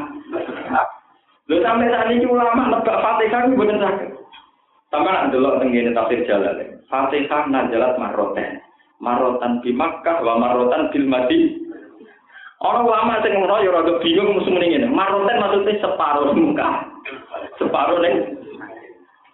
[1.47, 4.12] Lho sampai saat ini ulama lebak Fatihah itu benar sakit.
[4.91, 6.84] Sama nak dulu tenggine tafsir jalan.
[6.91, 8.62] Fatihah najalat maroten.
[9.03, 11.59] Marotan di Makkah wa marotan bil Madi.
[12.63, 14.87] Orang ulama sing ngono ya rada bingung mesti muni ngene.
[14.87, 16.87] Maroten maksudnya separuh muka.
[17.59, 18.15] Separuh ning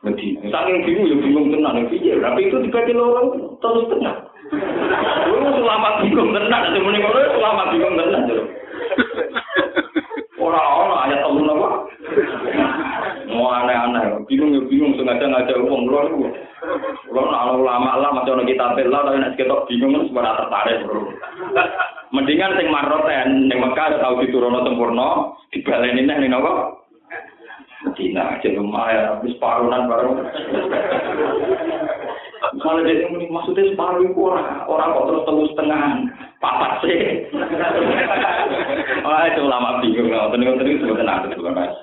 [0.02, 0.50] Medina.
[0.50, 2.18] Saking bingung ya bingung tenan piye.
[2.18, 4.16] Tapi itu dibagi loro terus tengah.
[5.30, 8.26] Lu ulama bingung tenan, muni ngono ulama bingung tenan.
[10.42, 11.70] Orang-orang ayat Allah apa?
[13.30, 16.10] Mau aneh-aneh, bingung ya bingung sengaja ngajak uang luar
[16.60, 20.80] Kalau nak ulama lah macam orang kita bela tapi nak kita bingung sebenarnya tertarik.
[22.12, 25.10] Mendingan sing maroten yang Mekah tahu diturunno sempurna,
[25.54, 26.80] dibaleni neh ning apa?
[27.80, 30.12] Medina aja lumayan, habis parunan baru.
[32.60, 35.84] Kalau dia maksudnya separuh itu orang, orang kok terus terus setengah,
[36.40, 37.28] papat sih.
[39.06, 41.76] Wah itu lama bingung, nggak tenang tenang sebetulnya ada juga mas.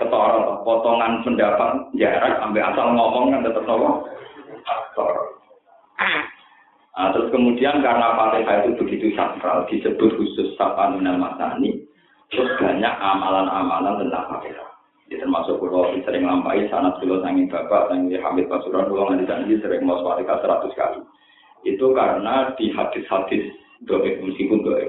[0.00, 4.08] Ketoro, potongan pendapat jarak, ambil asal ngomong kan tetap nopo.
[6.96, 11.84] Nah, terus kemudian karena Fatihah itu begitu sakral, disebut khusus Sapa Minal Masani,
[12.32, 14.68] terus banyak amalan-amalan tentang Fatihah.
[15.06, 19.86] Ya, termasuk pulau sering lampai sanat pulau sangi bapak sangi Hamid Pasuruan pulau nanti sering
[19.86, 20.98] mau swalika seratus kali.
[21.62, 24.80] Itu karena di hadis-hadis doa meskipun doa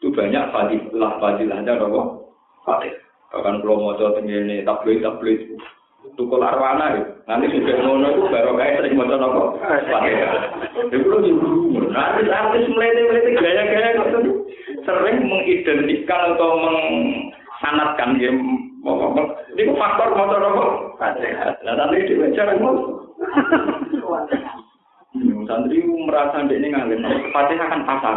[0.00, 2.22] itu banyak fadilah fadilahnya doa
[2.62, 2.94] fatih.
[3.30, 5.40] Bahkan pulau mau coba tinggi tabloid tabloid
[6.14, 7.02] tukul arwana ya.
[7.26, 9.42] Nanti sudah ngono itu baru kayak sering mau coba
[9.86, 10.14] fatih.
[10.94, 11.18] Itu lo
[11.90, 13.90] nanti artis melete melete gaya-gaya
[14.86, 18.30] sering mengidentikan atau mengsanatkan dia
[18.80, 20.64] ini faktor motor apa?
[21.68, 22.96] Nah, tapi di cara mau.
[25.10, 27.02] Santri merasa ini ngalim,
[27.34, 28.16] Fatihah kan pasar.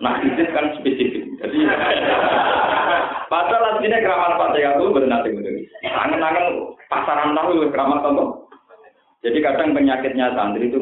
[0.00, 1.28] Nah, itu kan spesifik.
[1.36, 1.68] Jadi,
[3.28, 5.52] padahal aslinya keramat Fatihah itu benar benar.
[5.84, 6.46] Tangan-tangan
[6.88, 8.24] pasaran tahu keramat apa?
[9.20, 10.80] Jadi kadang penyakitnya santri itu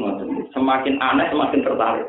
[0.54, 2.06] semakin aneh semakin tertarik.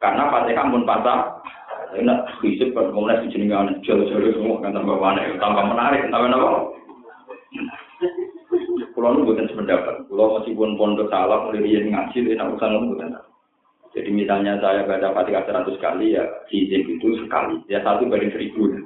[0.00, 1.44] Karena Fatihah pun pasar,
[1.92, 6.32] enak fisik kan kemudian di sini kan jauh-jauh semua kan tambah mana tambah menarik tambah
[6.32, 6.60] apa
[9.04, 10.08] Pulau nu bukan sependapat.
[10.08, 13.12] Pulau meskipun pondok salah mulai dia ngaji, dia nak urusan nu bukan.
[13.92, 17.60] Jadi misalnya saya baca fatihah seratus kali ya izin itu sekali.
[17.68, 18.80] Ya satu banding seribu.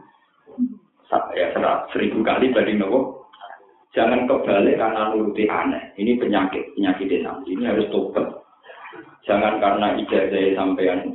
[1.39, 1.55] Ya
[1.95, 3.31] seribu kali banding nopo.
[3.95, 5.95] Jangan kebalik karena nuruti aneh.
[5.95, 7.39] Ini penyakit, penyakit desa.
[7.47, 8.27] Ini harus tobat.
[9.23, 11.15] Jangan karena ijazah sampean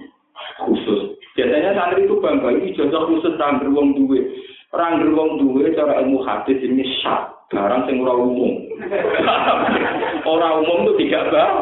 [0.63, 1.19] khusus.
[1.35, 4.31] Biasanya santri itu bangga, ini ijazah khusus orang beruang duwe.
[4.71, 8.53] Orang beruang duwe cara ilmu hadis ini syak, barang sing ora umum.
[10.31, 11.53] orang umum itu tidak baik.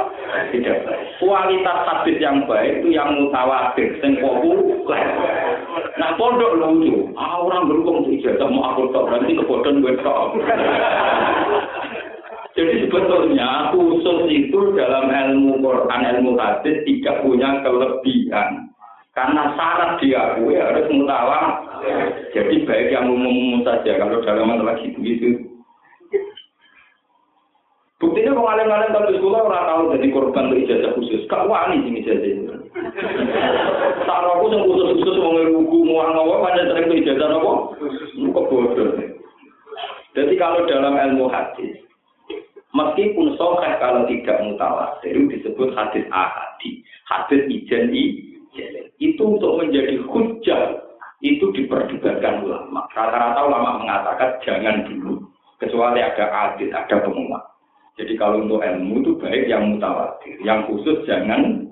[0.54, 0.78] Tidak.
[1.20, 5.04] Kualitas hadis yang baik itu yang mutawatir, sing populer.
[6.00, 7.12] Nah, pondok lucu.
[7.20, 10.40] Ah, orang beruang ijazah mau aku tok, berarti kebodohan gue tok.
[12.52, 18.72] Jadi sebetulnya khusus itu dalam ilmu Quran, ilmu hadis tidak punya kelebihan.
[19.12, 21.60] Karena syarat diakui harus mutawa.
[22.32, 24.00] Jadi baik yang umum-umum saja.
[24.00, 25.51] Kalau dalam masalah gitu gitu.
[28.02, 31.22] Buktinya kalau ngalim-ngalim tapi sekolah orang tahu jadi korban untuk ijazah khusus.
[31.30, 32.44] Kak wani sih ijazah itu.
[34.10, 37.54] aku yang khusus-khusus mau ngerugu mau ngawa pada sering untuk ijazah apa?
[38.34, 38.90] Bodoh.
[40.18, 41.78] Jadi kalau dalam ilmu hadis,
[42.74, 47.94] meskipun sokat kalau tidak mutawatir disebut hadis ahadi, hadis ijen
[48.98, 50.90] itu untuk menjadi hujah
[51.22, 52.90] itu diperdebatkan ulama.
[52.98, 55.22] Rata-rata ulama mengatakan jangan dulu
[55.62, 57.51] kecuali ada adil, ada pengumuman.
[58.02, 61.70] Jadi kalau untuk ilmu itu baik yang mutawatir, yang khusus jangan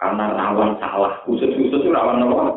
[0.00, 1.20] karena rawan salah.
[1.28, 2.56] Khusus-khusus itu rawan apa?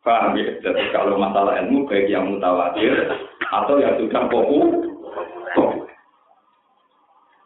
[0.00, 0.48] Paham ya?
[0.64, 2.96] Jadi kalau masalah ilmu baik yang mutawatir
[3.52, 4.80] atau yang sudah populer.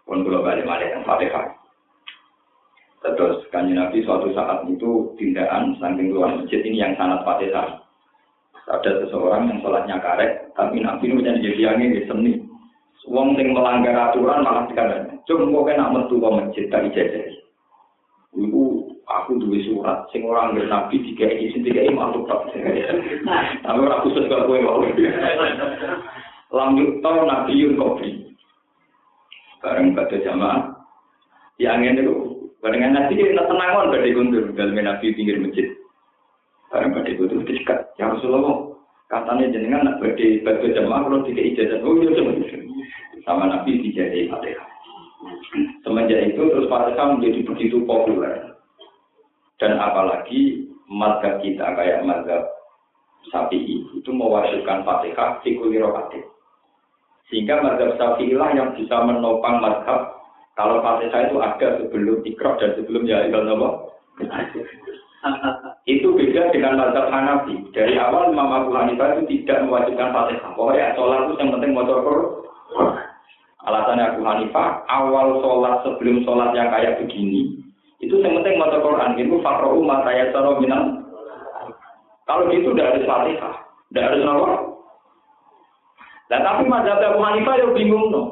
[0.07, 1.59] Pun kalau balik-balik yang fatihah.
[3.03, 7.83] Terus kanji Nabi suatu saat itu tindakan samping luar masjid ini yang sangat fatihah.
[8.71, 12.48] Ada seseorang yang sholatnya karet, tapi Nabi menjadi jadi angin di seni.
[13.09, 17.25] Wong sing melanggar aturan malah dikatakan, cuma kok kena metu ke masjid tak ijazah.
[18.37, 18.63] Ibu
[19.09, 22.53] aku duwe surat sing ora nggih nabi iki sing iki mantuk tok.
[22.53, 24.93] Tapi ora khusus kok kowe wae.
[26.53, 28.29] Lam yukta nabiyun kopi.
[29.65, 30.77] Bareng pada jamaah.
[31.57, 32.15] Yang ini itu,
[32.61, 34.45] bareng nabi kita tenangan pada kundur.
[34.53, 35.73] Dalam nabi pinggir masjid.
[36.69, 37.89] Bareng pada kundur dekat.
[37.97, 38.77] Ya Rasulullah,
[39.09, 41.81] katanya jenengan nak pada pada jamaah kalau tiga ijazah.
[41.81, 42.68] Oh iya,
[43.29, 44.79] sama nabi dijadiin fatihah.
[45.83, 48.55] Semenjak itu terus Fatihah menjadi begitu populer.
[49.59, 52.47] Dan apalagi mazhab kita kayak mazhab
[53.35, 56.23] sapi itu mewajibkan Fatihah di kulirokatif.
[57.27, 60.23] Sehingga mazhab Syafi'i lah yang bisa menopang mazhab
[60.55, 63.73] kalau Fatihah itu ada sebelum ikrok dan sebelum ya Allah
[65.91, 67.59] itu beda dengan mazhab Hanafi.
[67.75, 70.55] Dari awal Imam Abu Hanifah itu tidak mewajibkan Fatihah.
[70.55, 71.99] Pokoknya sholat itu yang penting motor
[73.67, 77.59] Alasannya Abu Hanifah, awal sholat sebelum sholat yang kayak begini,
[77.99, 79.19] itu yang penting mata Quran.
[79.19, 80.31] Itu fakrohu mata ya
[80.63, 81.03] minal.
[82.29, 83.55] Kalau gitu udah ada fatihah,
[83.91, 84.49] udah ada apa?
[86.29, 88.23] Nah tapi mazhab Abu Hanifah ya bingung no.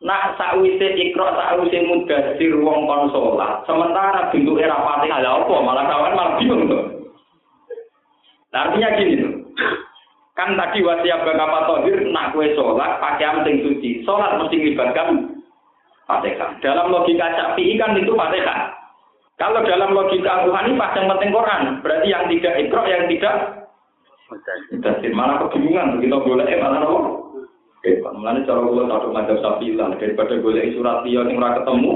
[0.00, 5.54] Nah sakwise ikro sakwise mudasir wong kon sholat, sementara bentuk era fatihah ya apa?
[5.60, 6.82] Malah kawan malah bingung tuh.
[8.52, 9.41] Nah, artinya gini.
[10.42, 14.02] Kan tadi wasiat bakapa tohir, nak kue sholat, pakaian penting suci.
[14.02, 15.38] Sholat mesti melibatkan
[16.10, 16.58] fatihah.
[16.58, 18.74] Dalam logika syafi'i kan itu fatihah.
[19.38, 23.62] Kalau dalam logika Hanifah yang penting Quran, berarti yang tidak ikro, yang tidak
[24.32, 25.12] Mudasir.
[25.14, 26.98] Malah kebingungan, begitu boleh, eh, malah apa?
[27.78, 31.92] Oke, Mulanya cara satu macam sapi lah, daripada boleh surat dia yang ora ketemu.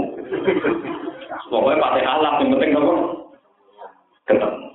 [1.50, 2.94] Pokoknya fatihah lah, yang penting apa?
[4.30, 4.66] Ketemu.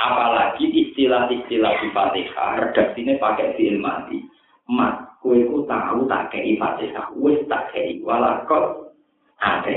[0.00, 0.64] Apalagi
[1.00, 4.20] istilah-istilah di Fatihah, redaksinya pakai fi'il mati.
[4.68, 8.92] Mat, kue ku tahu tak kei Fatihah, wes tak kei walakot
[9.40, 9.72] ada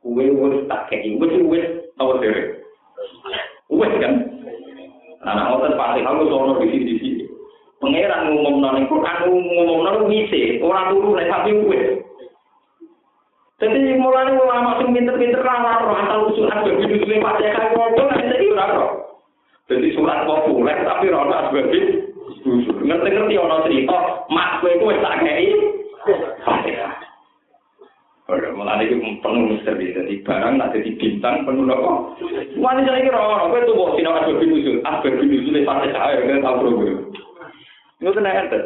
[0.00, 1.68] Kue wes tak kei, wes wes
[2.00, 2.64] tahu deh.
[3.68, 4.14] Wes kan?
[5.20, 7.24] Nah, ngotot Fatihah lu sono di sini di sini.
[7.84, 12.00] Pangeran ngomong nang Quran ngomong nang ngisi, orang turu nek sapi wes.
[13.60, 18.48] Jadi mulai ulama sing pinter-pinter lah roh asal usul asbab hidup Fatihah ngono nek iki
[18.56, 19.03] ora roh.
[19.64, 22.12] Jadi surat populer tapi rona sebagai
[22.84, 23.96] ngerti-ngerti ono cerita
[24.28, 25.48] mak kowe kowe tak kei
[28.24, 31.92] Ora mulane iki penuh misteri dadi barang nak dadi bintang penuh apa?
[32.60, 36.24] Wani jane iki ora kowe tuh mbok sinau asbab nusul, asbab nusul e pate saya
[36.28, 36.72] kan tau bro.
[38.04, 38.60] Yo tenan ente.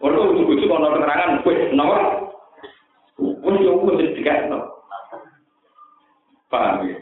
[0.00, 1.96] Ora kudu ono keterangan kowe napa?
[3.20, 4.56] Wong yo kudu dikasih.
[6.48, 7.01] Paham ya?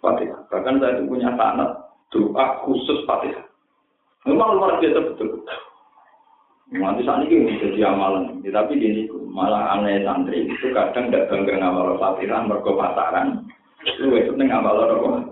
[0.00, 0.40] Fatihah.
[0.48, 1.70] Bahkan saya itu punya sanat
[2.12, 3.46] doa khusus Fatihah.
[4.26, 5.46] Memang luar biasa betul.
[6.66, 11.62] Nanti saat ini jadi amalan, ya, tapi ini malah aneh santri itu kadang tidak bangga
[11.62, 13.46] ngamal fatihah mergo pasaran.
[13.86, 15.30] Itu itu ngamal apa?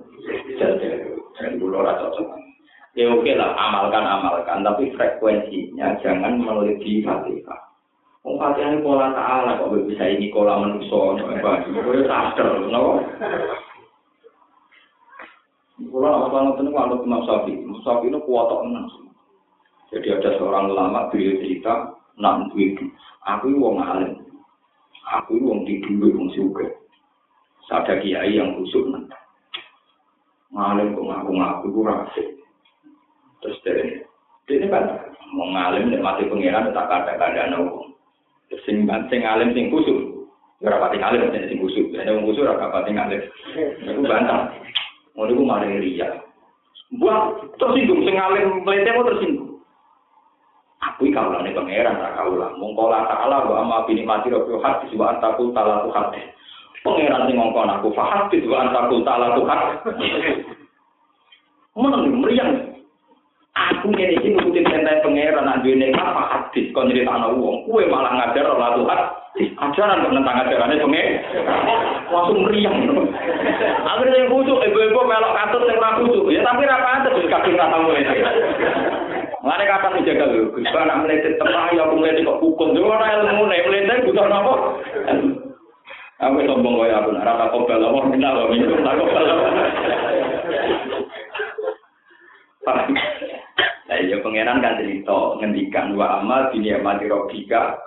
[0.54, 2.38] Jadi, dan dulu rasa cocok.
[2.94, 7.60] Ya oke lah, amalkan amalkan, tapi frekuensinya jangan melebihi fatihah.
[8.22, 11.66] Oh, fatihah ini pola ta'ala, kok bisa ini pola manusia, apa?
[11.66, 12.92] Itu sadar, kenapa?
[15.74, 18.86] Kalau nak masalah itu kalau Imam Sapi, Imam Sapi itu kuat tenang.
[19.90, 22.86] Jadi ada seorang ulama beliau cerita, nak itu,
[23.26, 24.22] aku wong alim,
[25.02, 26.66] aku wong di dulu wong suka.
[27.74, 29.18] Ada kiai yang khusus nanti.
[30.54, 32.28] Ngalim kok ngaku-ngaku kurang asik.
[33.42, 33.84] Terus dari
[34.52, 37.98] ini kan mau ngalim dan mati pengiran tak ada keadaan wong.
[38.62, 40.22] Sing sing ngalim sing khusus.
[40.62, 41.90] Ora pati ngalim sing khusus.
[41.98, 43.22] Ada wong khusus ora pati ngalim.
[43.90, 44.54] Aku bantah.
[45.14, 46.10] Ngono iku mari riya.
[46.98, 49.62] Buat tersinggung sing alim mlete tersinggung.
[50.84, 52.52] Aku iki kawulane pangeran tak kawula.
[52.60, 56.26] Mung kala ta'ala wa amma bi nikmati rabbil hadis wa antakul talatu hadis.
[56.84, 59.80] Pangeran sing ngongkon aku fahadis wa antakul talatu hadis.
[61.80, 62.73] Mana meriang
[63.54, 67.62] Aku ngene iki nurutin perintah pangeran nak duwe nikmat apa hadis kon nyritakno wong.
[67.62, 69.00] Kuwe malah ngajar ora Tuhan.
[69.34, 71.06] Ajaran kok nentang ajarane pengen.
[72.10, 72.82] Langsung meriang.
[73.86, 76.34] Akhirnya yang khusyuk, ibu-ibu melok katut yang ora khusyuk.
[76.34, 78.16] Ya tapi ra pantes wis kadung ra ini.
[79.44, 82.74] Ngene kata menjaga lho, Gus nak meletet tengah ya aku meletet kok hukum.
[82.74, 84.54] Yo ora ilmu nek meletet butuh napa?
[86.26, 89.26] Aku sombong kaya aku ora tak kobal apa minta apa minum tak kobal.
[93.94, 97.78] Nah, ya pangeran kan cerita ngendikan wa amal dunia mati robika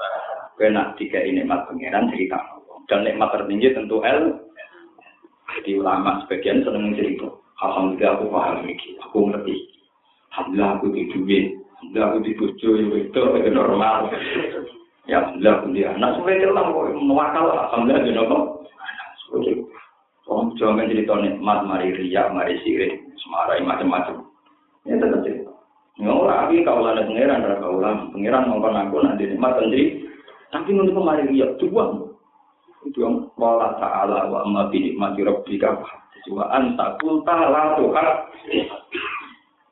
[0.56, 2.40] kena tiga ini nikmat pangeran cerita
[2.88, 4.40] dan nikmat tertinggi tentu el.
[5.52, 7.28] Jadi ulama sebagian seneng cerita
[7.60, 9.56] alhamdulillah aku paham ini aku ngerti.
[10.32, 11.46] Alhamdulillah aku di duit.
[11.76, 13.98] Alhamdulillah aku di bojo yang itu itu normal.
[15.12, 16.10] Ya alhamdulillah aku di anak.
[16.24, 18.38] Sebagai cerita kok mewakal alhamdulillah di nopo
[20.24, 24.24] Om jangan cerita nikmat mari riak mari sirik semarai macam-macam.
[24.88, 25.47] Ya tetap cerita
[25.98, 30.06] Ngora lagi kau lada pangeran, ada kau lada pangeran ngomong aku nanti nikmat sendiri.
[30.54, 31.90] Tapi untuk kemarin dia dua,
[32.86, 35.82] itu yang wala ta'ala wa amma bi nikmati rabbika
[36.30, 38.08] wa anta qul ta'ala tuhan.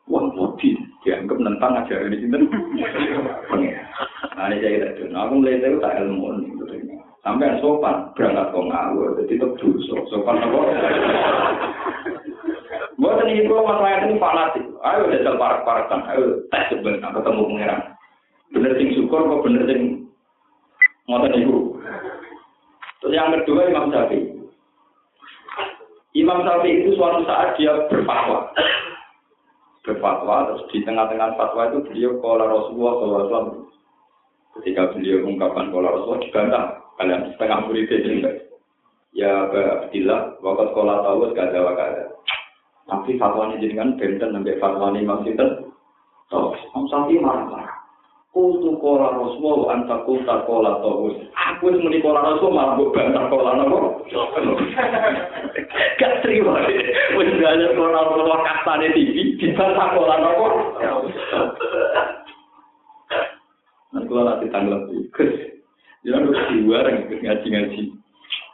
[0.05, 2.45] Wah, mudi dianggap nentang aja di sini.
[4.35, 6.29] Nah, ini saya tidak Aku mulai tahu tak ilmu
[7.25, 9.97] Sampai sopan berangkat kau ngawur, jadi tetap dosa.
[10.13, 10.61] Sopan apa?
[13.05, 14.65] Buat ini kalau masalah ini fanatik.
[14.81, 16.09] Ayo jajal parak-parakan.
[16.09, 17.81] Ayo tes sebenarnya ketemu pangeran.
[18.49, 20.09] Bener sing syukur kok bener sing
[21.05, 21.77] ngotot ibu.
[23.05, 24.41] Terus yang kedua Imam Syafi'i.
[26.17, 28.49] Imam Syafi'i itu suatu saat dia berfatwa.
[29.85, 32.93] Berfatwa, terus di tengah-tengah fatwa itu beliau kola Rasulullah
[33.29, 33.69] SAW.
[34.57, 36.65] Ketika beliau mengungkapkan kola Rasulullah dibantah.
[36.97, 38.33] Kalian setengah murid itu
[39.13, 42.03] Ya Abdillah, waktu sekolah tahu gak ada wakada.
[42.85, 45.73] Tapi fatwanya kan benten sampai fatwanya Imam Sinten.
[46.29, 47.85] Toh, Imam Syafi'i marah-marah.
[48.35, 51.15] Kultu kola Rasulullah anta kulta kola tawus.
[51.39, 54.03] Aku itu meni kola Rasulullah malah gue bantah kola nopo.
[55.95, 56.67] Gak terima.
[57.15, 60.47] Gak ada kola Rasulullah kastane tinggi, dibantah kola nopo.
[63.95, 65.29] Nanti kalau nanti tanggal ikut,
[66.03, 67.81] ya harus keluar ngaji-ngaji.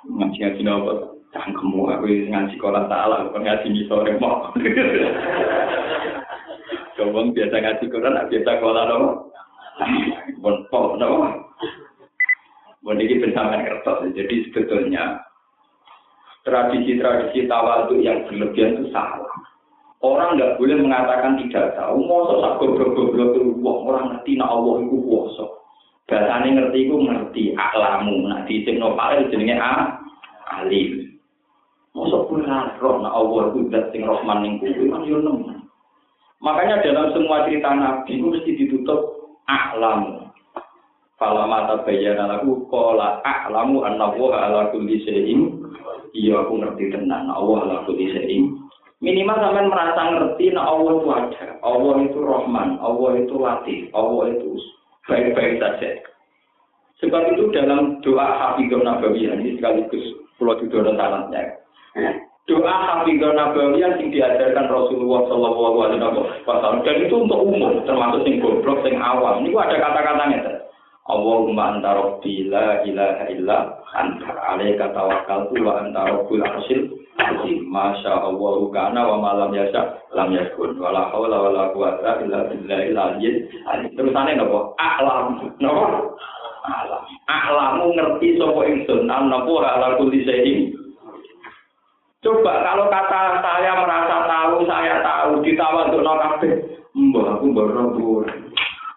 [0.06, 1.11] Ngaji-ngaji nopo.
[1.32, 4.52] Cangkemmu aku ngaji kolam salah bukan ngaji misore mau.
[7.00, 9.06] Coba biasa ngaji koran biasa kolam dong
[10.44, 10.56] bon
[11.00, 11.48] dong
[12.84, 15.24] bon ini bersama kertas jadi sebetulnya
[16.44, 19.32] tradisi-tradisi tawadu yang berlebihan itu salah.
[20.02, 22.26] Orang nggak boleh mengatakan tidak tahu mau
[22.58, 25.46] goblok-goblok itu orang ngerti nak Allah itu kuasa.
[26.10, 28.26] Bahasanya ngerti itu ngerti aklamu.
[28.26, 29.62] Nah di sing nopal itu jenenge
[30.50, 31.11] alim
[31.92, 32.48] Masa pun
[32.80, 35.20] roh na Allah itu dat sing Rahman ning kuwi kan yo
[36.42, 39.00] Makanya dalam semua cerita Nabi itu mesti ditutup
[39.46, 40.26] a'lamu.
[41.22, 45.62] Fala mata bayana lagu qala a'lamu anna wa ala kulli shay'in.
[46.18, 48.58] Iya aku ngerti tenan Allah ala kulli shay'in.
[49.02, 51.48] Minimal sampean merasa ngerti na Allah itu ada.
[51.62, 54.50] Allah itu Rahman, Allah itu Latif, Allah itu
[55.10, 55.90] baik-baik saja.
[57.02, 60.06] Sebab itu dalam doa Habibur Nabawi ini sekaligus
[60.38, 61.58] pulau Dudono salahnya.
[62.50, 66.02] Doa Hafizah Nabawiyah yang diajarkan Rasulullah Shallallahu Alaihi
[66.44, 69.46] Wasallam dan itu untuk umum termasuk sing goblok sing awam.
[69.46, 70.40] Ini ada kata-katanya.
[71.06, 73.58] Allahumma anta rabbi la ilaha illa
[73.94, 77.70] anta alaika tawakkaltu wa anta rabbul arsyil azim.
[77.70, 80.82] Masya Allah kana wa malam yasha lam yakun.
[80.82, 83.38] Wala haula wala quwata illa billahil aliyyil
[83.70, 83.94] azim.
[83.94, 84.74] Terusane napa?
[84.82, 85.56] A'lam.
[85.62, 85.86] Napa?
[86.68, 87.04] A'lam.
[87.30, 90.81] A'lamu ngerti sapa ingsun napa ala kulli syai'in
[92.22, 96.54] Coba kalau kata saya merasa tahu, saya tahu, ditawa untuk kabeh.
[96.94, 98.30] Mbah aku baru bur.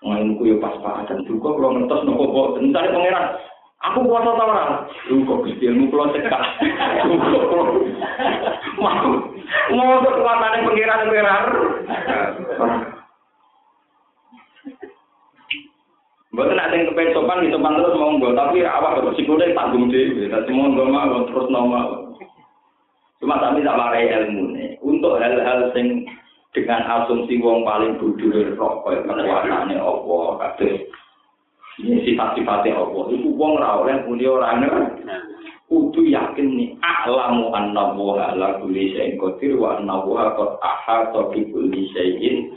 [0.05, 2.49] Main ku yo pas-pasan juga kalau ngetos nopo kok.
[2.61, 3.27] Mencari pangeran.
[3.89, 4.85] Aku kuasa tau ora?
[5.09, 6.43] Lu kok Gusti ilmu kula cekak.
[8.77, 9.17] Mau
[9.73, 11.43] mau kekuatane pangeran pangeran.
[16.35, 20.29] Mboten nek sing kepen sopan sopan terus mau nggo, tapi awak sikile tanggung dhewe.
[20.29, 22.04] Dadi monggo mawon terus nomor.
[23.25, 24.77] Cuma tapi tak warai ilmu nih.
[24.85, 26.05] Untuk hal-hal sing
[26.55, 30.87] dengan asumsi wong paling bodoh rokok kekuatannya Allah kados
[31.83, 34.55] ini sifat-sifatnya Allah itu wong ra oleh muni ora
[35.67, 41.35] kudu yakin nih a'lamu anna wa ala kulli syai'in qadir wa anna wa qad ahata
[41.35, 42.55] bi kulli syai'in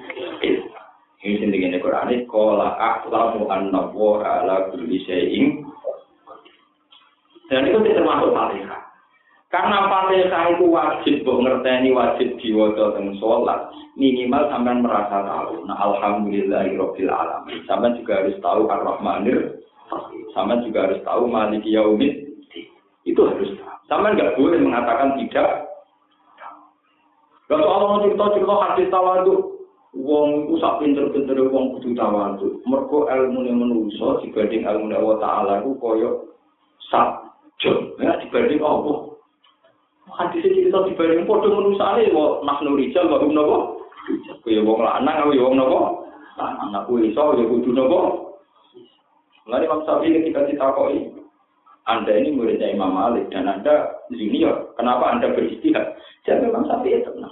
[1.26, 5.66] ini sing dikene Quran iki qala a'lamu anna wa ala kulli syai'in
[7.50, 8.87] dan itu termasuk Fatihah
[9.48, 15.64] Karena Fatihah itu wajib kok ngerteni wajib diwaca teng salat, minimal sampean merasa tahu.
[15.64, 17.64] Nah, alhamdulillahirabbil alamin.
[17.64, 19.64] Sampean juga harus tahu Ar-Rahmanir
[20.36, 22.44] Sampean juga harus tahu Maliki Yaumid.
[23.08, 23.76] Itu harus tahu.
[23.88, 25.64] Sampean nggak boleh mengatakan tidak.
[27.48, 29.64] Kalau Allah cerita-cerita hadis tawadu,
[29.96, 32.60] wong itu sak pinter-pinter wong kudu tawadu.
[32.68, 36.36] Mergo ilmu menungso dibanding ilmu Allah Ta'ala itu koyo
[36.92, 37.24] sak
[37.58, 39.17] Jom, ya dibanding apa?
[40.08, 43.58] Hadis iki kita dibanding padha manusane wa nahnu rijal wa hum napa?
[44.48, 45.80] Kaya wong lanang kaya wong napa?
[46.40, 48.00] Lanang aku iso ya kudu napa?
[49.48, 51.08] Lalu Imam Syafi'i ketika ditakoi,
[51.88, 55.96] Anda ini muridnya Imam Malik dan Anda junior, kenapa Anda beristihad?
[56.28, 57.32] Jadi Imam Syafi'i tenang.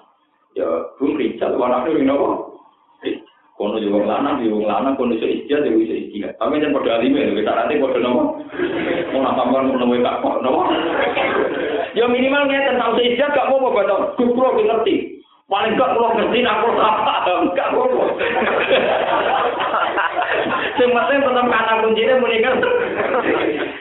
[0.55, 2.54] Ya, belum rijal, wa nahnu napa?
[3.55, 6.75] Kono yo wong lanang yo wong lanang kono iso istihad yo iso istihad tapi jan
[6.75, 8.23] padha alime lho kita nanti padha nopo
[9.15, 10.61] tambahan ngono wae tak kok nopo
[11.95, 14.95] yo minimal ngeten tau istihad gak apa-apa batok kulo ngerti.
[15.47, 18.03] Paling gak kulo ngerti kulo apa gak apa-apa.
[20.75, 22.69] Sing penting tetep kata kuncine muni ngerti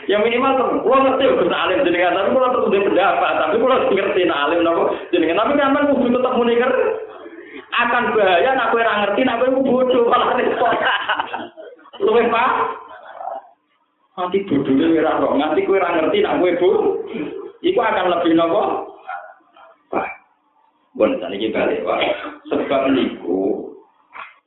[0.06, 2.14] ya minimal kulo ngerti kok alim jenengan.
[2.22, 3.32] Tapi kulo tetep pendapat.
[3.42, 5.42] Tapi kulo ngerti nak alim nopo jenengan.
[5.42, 6.82] Tapi sampean kudu tetep muni ngerti
[7.74, 10.74] akan bahaya nak kowe ora ngerti nak kowe bodoh malah repot.
[12.02, 12.50] Luwe Pak.
[14.14, 17.02] Nanti bodohnya ora kok nganti kowe ora ngerti nak kowe bodoh.
[17.64, 18.62] Iku akan lebih nopo?
[19.90, 20.06] Pak.
[20.94, 22.00] Bon saniki balik Pak.
[22.52, 23.72] Sebab niku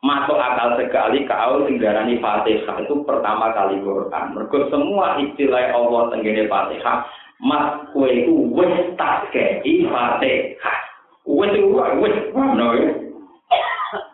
[0.06, 4.38] masuk akal sekali kau tinggalani Fatihah itu pertama kali Quran.
[4.38, 7.04] Mergo semua istilah Allah tenggene Fatihah,
[7.44, 10.80] mas kowe iku wis tak kei Fatihah.
[11.28, 11.52] Wis
[12.00, 13.07] wis ngono ya.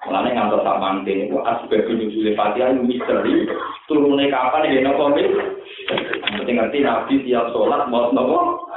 [0.06, 3.50] Mulane ngantos sak mantin itu asbab nuzul Fatihah itu misteri.
[3.90, 5.34] Turune kapan ya nopo wis.
[6.38, 8.70] Mesti ngerti Nabi tiap sholat mau nopo.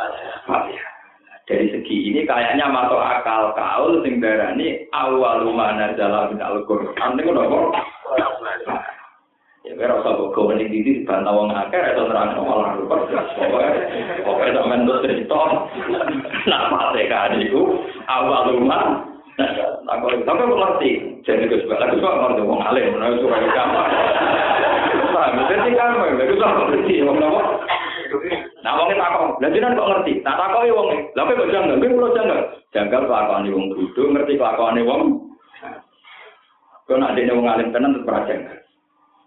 [1.46, 7.76] Dari segi ini kayaknya masuk akal kaul sing darani awwalu mana dalam Al-Qur'an niku nopo?
[9.66, 13.04] Ya kira usah kok mending di dibantah wong akeh atau nerang malah lupa.
[14.24, 15.42] Pokoke sampean terus cerita.
[16.48, 20.90] Nak Fatihah niku awwalu mana Aku aku ngerti.
[21.28, 23.80] Jadi gue suka, aku suka ngerti wong alim, aku suka itu kamu.
[25.12, 25.38] Paham?
[25.52, 27.42] Jadi kamu, aku suka ngerti wong apa?
[28.64, 30.12] Nah, wong itu aku, dan jangan kok ngerti.
[30.24, 32.40] Nah, tak kau wong, tapi kok jangan, gue pulau jangan.
[32.72, 35.02] Jangan kelakuan wong dulu, ngerti kelakuan wong.
[36.86, 38.40] Kau nak ada wong alim tenan tetap rajin.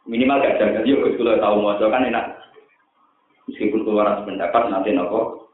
[0.10, 2.26] Minimal gak jangan, yuk gue sudah tahu mau kan enak.
[3.46, 5.46] Meskipun keluar pendapat nanti nopo,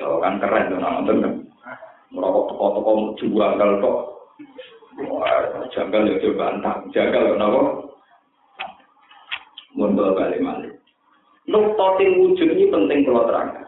[0.00, 1.32] kan keren tuh nonton kan.
[2.12, 3.98] Merokok toko-toko jual kok.
[5.08, 6.76] Wah, janggal ya coba antah.
[6.92, 7.60] Janggal ya kenapa?
[9.72, 10.72] Mundur balik balik.
[11.48, 13.66] Nuktotin wujud ini penting kalau terangkan.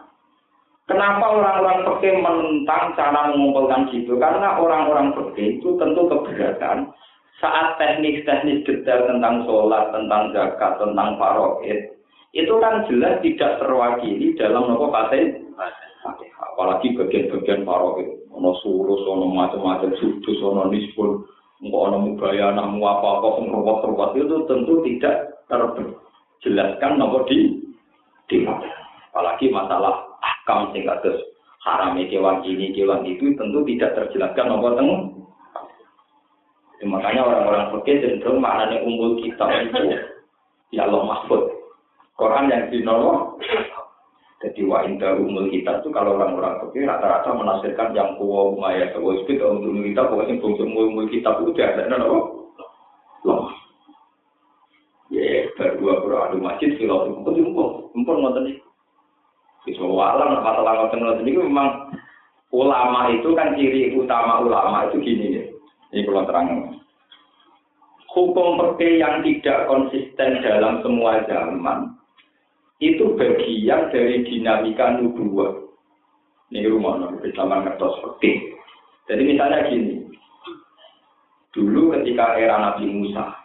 [0.85, 4.21] Kenapa orang-orang peke menentang cara mengumpulkan gitu?
[4.21, 6.93] Karena orang-orang peke itu tentu keberatan
[7.41, 11.89] saat teknik-teknik detail tentang sholat, tentang zakat, tentang paroid,
[12.37, 15.41] itu kan jelas tidak terwakili dalam nopo fatih.
[16.53, 18.24] Apalagi bagian-bagian paroid.
[18.35, 21.23] Ono surus, ono macam-macam sudus, ono nisbun,
[21.63, 24.11] ono mubayana, mu apa-apa, ruwet-ruwet.
[24.19, 27.63] Itu tentu tidak terjelaskan nomor di
[28.27, 28.43] di
[29.15, 31.21] apalagi masalah ahkam sing kados
[31.63, 34.91] haram kewan ini kewan itu tentu tidak terjelaskan nomor teng
[36.85, 40.05] makanya orang-orang fikih cenderung maknanya umul kitab itu.
[40.75, 41.49] Ya Allah mahfud.
[42.15, 43.41] Quran yang dinolong
[44.45, 49.17] Jadi wa inda umul kita itu kalau orang-orang fikih rata-rata menafsirkan yang kuwa maya sewa
[49.17, 52.19] itu untuk umul kita pokoknya fungsi umul kita itu dia ada apa?
[53.25, 53.49] Loh.
[55.09, 58.61] Ya, berdua beradu masjid filosofi itu jumbo, jumbo nonton ini.
[59.65, 61.69] Bisa walam masalah nonton nonton ini memang
[62.53, 65.45] ulama itu kan ciri utama ulama itu gini ya.
[65.97, 66.49] Ini kalau terang.
[68.13, 71.97] Hukum perke yang tidak konsisten dalam semua zaman
[72.93, 75.65] itu bagian dari dinamika nubuah.
[76.53, 78.55] Ini rumah nabi zaman ngertos seperti.
[79.09, 80.05] Jadi misalnya gini,
[81.53, 83.37] dulu ketika era Nabi Musa,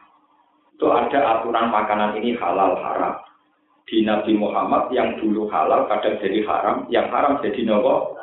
[0.75, 3.19] itu ada aturan makanan ini halal haram.
[3.89, 8.15] Di Nabi Muhammad yang dulu halal kadang jadi haram, yang haram jadi nopo.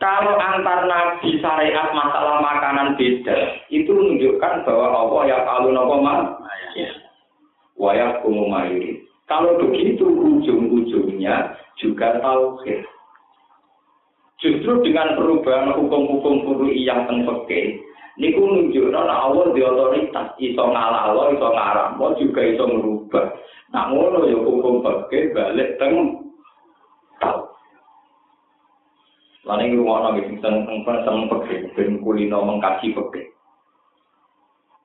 [0.00, 6.40] Kalau antar nabi syariat masalah makanan beda, itu menunjukkan bahwa Allah ya kalau nopo mah
[7.80, 9.08] wayak mayuri.
[9.24, 12.84] Kalau begitu ujung-ujungnya juga tauhid.
[14.40, 17.76] Justru dengan perubahan hukum-hukum furui yang tengpeke,
[18.16, 23.26] niku nunjukno nek Allah di otoritas iso ngalalo, iso ngaramno juga iso merubah.
[23.70, 26.24] Nah ngono ya hukum peke balik teng
[27.20, 27.52] tau.
[29.60, 33.30] Ing rumah nabi sing seneng seneng peke, ben kulino mengkaji peke.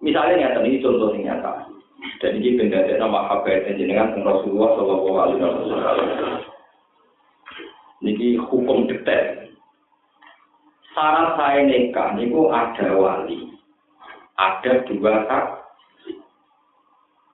[0.04, 1.75] Misalnya nyata ini contoh yang nyata.
[2.24, 6.40] Dan ini benda nama kabar jenengan Rasulullah Shallallahu Alaihi Wasallam.
[8.06, 9.50] Ini hukum detail.
[10.96, 13.52] Syarat saya nikah niku ada wali,
[14.40, 15.64] ada dua saksi.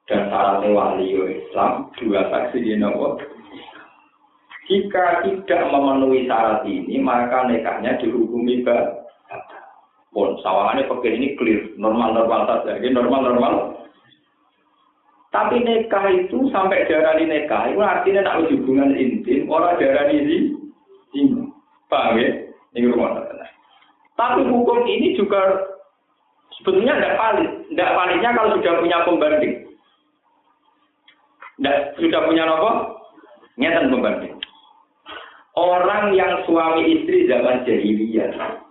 [0.10, 2.76] dan syaratnya wali Islam dua saksi di
[4.72, 9.02] jika tidak memenuhi syarat ini maka nikahnya dihukumi batal
[10.12, 13.54] pun sawangannya pakai ini clear normal normal saja normal normal
[15.32, 20.56] tapi nikah itu sampai darah di nikah itu artinya nak hubungan intim orang darah ini
[21.88, 22.30] paham ya?
[22.72, 23.32] Ini rumah
[24.22, 25.42] tapi hukum ini juga
[26.62, 27.52] sebetulnya tidak valid.
[27.74, 29.56] Tidak validnya kalau sudah punya pembanding.
[31.58, 32.72] Tidak sudah punya nopo
[33.58, 34.38] nyata pembanding.
[35.58, 38.62] Orang yang suami istri zaman jahiliyah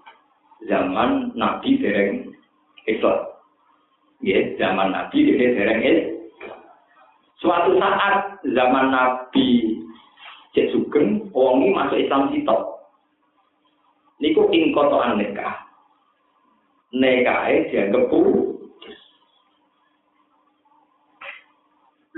[0.71, 2.31] zaman Nabi dereng
[2.87, 3.27] Islam.
[4.23, 6.10] Ya, zaman Nabi dereng Islam.
[7.41, 9.81] Suatu saat zaman Nabi
[10.53, 12.85] Cek Sugeng, wongi masuk Islam sitok.
[14.21, 15.57] Niku ing kotoan nikah.
[16.93, 18.13] Nikahe dianggap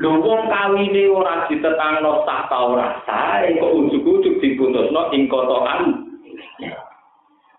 [0.02, 6.08] Lho wong kawine ora ditetangno sah ta ora sah, kok ujug-ujug diputusno ing kotoan.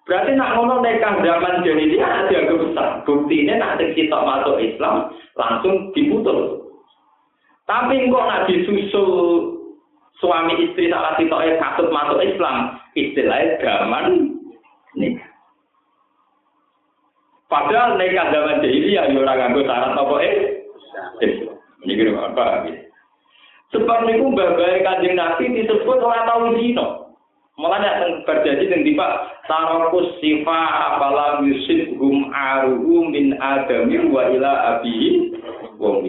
[0.03, 2.89] Berarti nak ngono nekah zaman jahiliyah dianggap besar.
[3.07, 6.62] Bukti ini nanti kita masuk Islam langsung diputus.
[7.63, 9.11] Tapi kok nak disusul
[10.19, 14.05] suami istri salah satu ayat katut masuk Islam, istilahnya zaman
[14.99, 15.29] nikah.
[17.47, 20.35] Padahal nikah zaman jahiliyah ya ora nganggo syarat apa eh?
[21.83, 22.65] Ini kira apa?
[23.75, 27.03] Sebab niku mbah-mbah Kanjeng Nabi disebut ora tau zina.
[27.53, 29.07] Mulane yang berjanji dengan tiba
[29.45, 30.59] tarokus sifa
[30.89, 35.37] apalam yusif hum aruhu min adami wa ila abihi
[35.77, 36.01] wa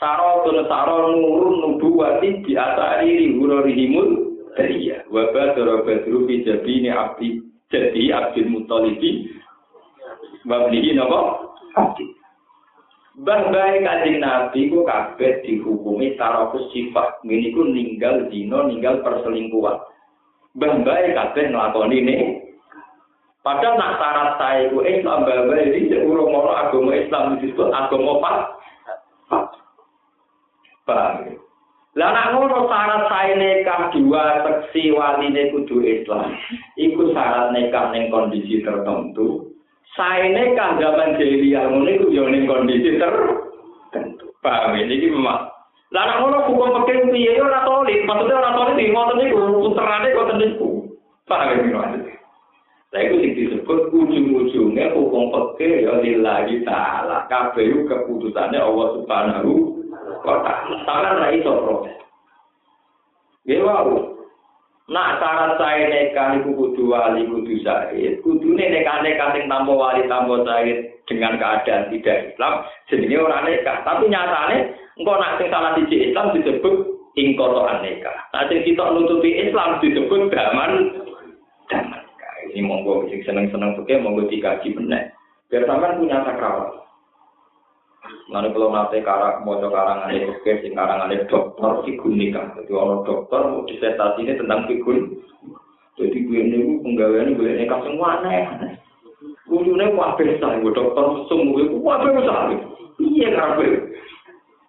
[0.00, 4.08] Taro tuna taro nurun nubuwati di atari rihuro rihimun
[4.56, 5.04] teriya.
[5.12, 9.28] Wabah taro badru fi jadi ini abdi jadi abdi mutolibi.
[10.48, 11.20] Wabah ini apa?
[11.76, 12.04] Abdi.
[13.20, 17.20] Bah bahai kajik nabi ku kabeh dihukumi taro sifat.
[17.20, 19.76] Ini ku ninggal dino, ninggal perselingkuhan.
[20.56, 22.16] Bah bae kabeh ngelakon ne.
[23.44, 28.59] Padahal nak syarat saya ku Islam, bah bahai ini seurung-urung agama Islam disebut agama pas.
[30.90, 31.38] Paham
[31.98, 36.38] Lah nak ngono syarat saya nikah dua seksi waline kudu Islam.
[36.78, 39.50] Iku syarat nikah ning kondisi tertentu.
[39.98, 44.30] Saya nikah zaman jahiliyah ngono iku yo ning kondisi tertentu.
[44.38, 45.50] Paham ini memang
[45.90, 49.38] Lah nek ngono hukum pekeh piye yo ora tolit, maksudnya ora tolit di ngoten niku,
[49.58, 50.70] puterane kok niku.
[51.26, 52.14] Paham ya maksudnya?
[52.94, 57.26] Lah iku sing disebut ujung-ujungnya hukum pekeh ya lillahi taala.
[57.26, 59.79] Kabeh keputusannya Allah Subhanahu
[60.24, 60.52] taala.
[60.86, 61.96] Sampeyan ra iso protes.
[63.48, 64.20] Wae.
[64.90, 70.42] Nak syarat saya nekah iku kudu wali kudu syahid, kudune nekah-nekah sing tanpa wali tanpa
[70.42, 73.86] syahid dengan keadaan tidak Islam, jenenge ora nekah.
[73.86, 76.90] Tapi nyatane engko nak sing salah siji Islam disebut
[77.86, 78.18] nekah.
[78.34, 80.90] Nah sing kita nutupi Islam disebut daman
[81.70, 82.02] daman.
[82.50, 85.14] Ini monggo sing seneng-seneng oke monggo dikaji bener.
[85.46, 86.82] Biar sampean punya sakral.
[88.30, 92.46] Lalu kalau nanti karang mau karangan itu ke sing karangan itu dokter figur nikah.
[92.54, 94.96] Jadi orang dokter mau disertasi ini tentang figur.
[95.98, 98.46] Jadi gue ini penggawean gue nikah semua aneh.
[99.50, 102.54] Ujungnya wah besar, gue dokter mesum gue wah besar.
[103.02, 103.98] Iya ngapain?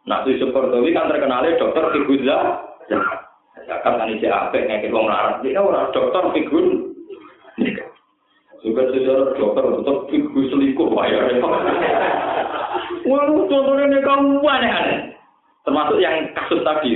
[0.09, 2.65] Nah si seperti kan terkenalnya dokter figur lah.
[3.69, 5.45] Zakat kan isi apa ngekit wong larat.
[5.45, 6.89] Dia orang dokter figur.
[8.61, 11.29] Juga sejarah dokter tetap figur selingkuh bayar.
[13.07, 14.99] Wah, contohnya ini kamu aneh-aneh.
[15.65, 16.91] Termasuk yang kasus tadi.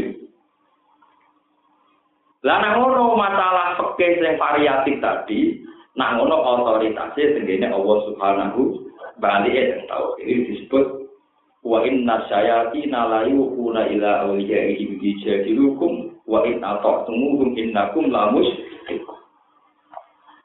[2.46, 2.78] Lah nang
[3.18, 5.66] masalah fikih yang variatif tadi,
[5.98, 8.62] nang ngono otoritasnya tenggene Allah Subhanahu
[9.18, 10.14] bali yang tahu.
[10.22, 10.86] Ini disebut
[11.66, 18.46] wa inna syayatina la yuquna ila awliyaihim bijadilukum wa in ata'tumuhum innakum lamus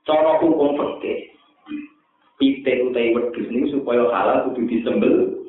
[0.09, 1.19] cara hukum fikih
[2.41, 5.40] pitik utawi wedhus niku supaya halal kudu disembel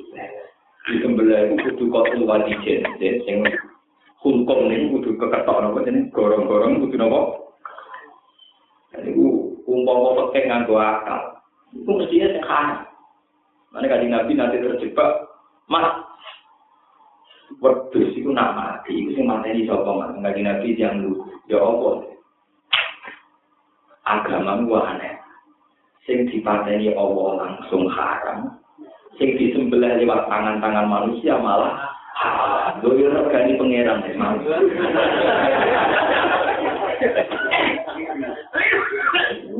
[0.82, 3.38] di tembelah itu kudu kotul wadijen sing
[4.18, 7.20] hukum ini kudu keketok nopo ini gorong-gorong kudu nopo.
[8.98, 9.14] Ini
[9.62, 11.20] umpama pakai nganggo akal
[11.72, 12.66] itu mestinya sehat
[13.72, 15.32] mana kaji nabi nanti terjebak
[15.70, 16.02] mas
[17.62, 21.62] wedus itu nak mati itu sing mati di sopo mas kaji nabi yang lu ya
[21.62, 21.90] apa?
[24.02, 25.14] Agama aneh.
[26.02, 28.61] Sing dipateni Allah langsung haram
[29.20, 32.80] sing disembelih lewat tangan-tangan manusia malah halal.
[32.80, 33.98] Lho regani pangeran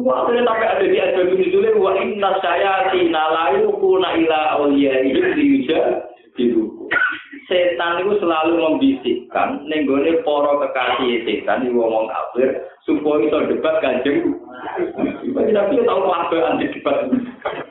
[0.02, 4.58] Wah, ini sampai ada di ayat itu dulu wa inna saya tina layu kuna ila
[4.58, 6.90] awliya itu diuja diruku.
[7.46, 14.42] itu selalu membisikkan nenggone para kekasih setan di wong kafir supaya iso debat kanjeng.
[15.32, 17.08] Tapi Nabi tahu apa anti debat.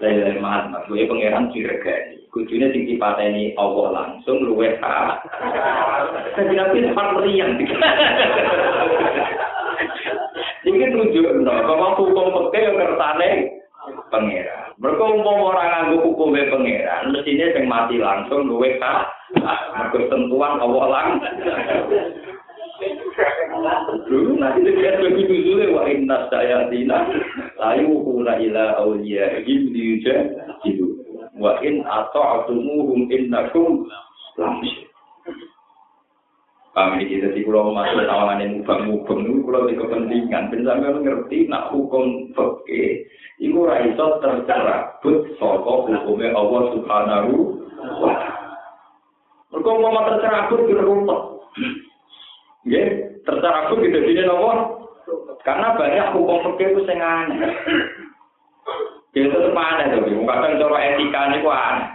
[0.01, 2.18] Lain-lain mas, mas gue pangeran diregani.
[2.34, 5.22] Kudune sing dipateni Allah langsung luwes ha.
[6.34, 7.59] Tapi Nabi sempat meriang.
[10.62, 13.30] Ini tunjuk, kalau hukum peke yang kersane
[14.14, 14.74] pangeran.
[14.82, 19.05] Mereka umpama orang nganggo hukumnya pangeran, mestinya yang mati langsung luwe ka.
[19.38, 21.07] Mereka sentuhan Allah lang.
[24.09, 26.97] Dulu nanti dia lebih dulu wa inna sayatina
[27.61, 30.15] layu kuna ila awliya im diuja
[30.65, 30.97] itu.
[31.38, 33.86] Wa in ata'atumuhum innakum
[34.36, 34.89] lamsyir.
[36.71, 40.47] Kami di jadi pulau masuk tawanan yang mubang-mubang itu pulau di kepentingan.
[40.47, 43.03] Ben sampai ngerti nak hukum fakih
[43.43, 47.59] iku ora iso tercerabut saka hukume Allah Subhanahu
[49.51, 51.21] mau tercerabut kira rumput.
[52.62, 52.88] Nggih,
[53.26, 54.51] tercerabut gitu dene napa?
[55.41, 57.49] Karena banyak hukum fikih itu sing aneh.
[59.12, 61.89] Dia tetap aneh tuh, kadang cara etika ini kok aneh.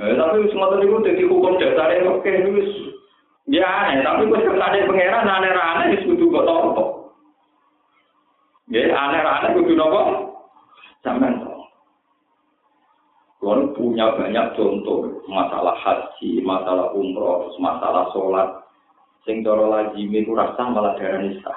[0.00, 2.50] Eh, tapi semua tadi itu jadi hukum dasar yang oke itu
[3.50, 6.86] ya aneh, tapi gue sekali pangeran aneh-aneh itu kudu kok tau
[8.70, 10.00] Ya, aneh-aneh kudu nopo?
[11.02, 11.42] Sampeyan
[13.40, 18.48] Kalau punya banyak contoh masalah haji, masalah umroh, masalah sholat.
[19.28, 21.54] Sing cara lagi itu rasa malah darah nisa.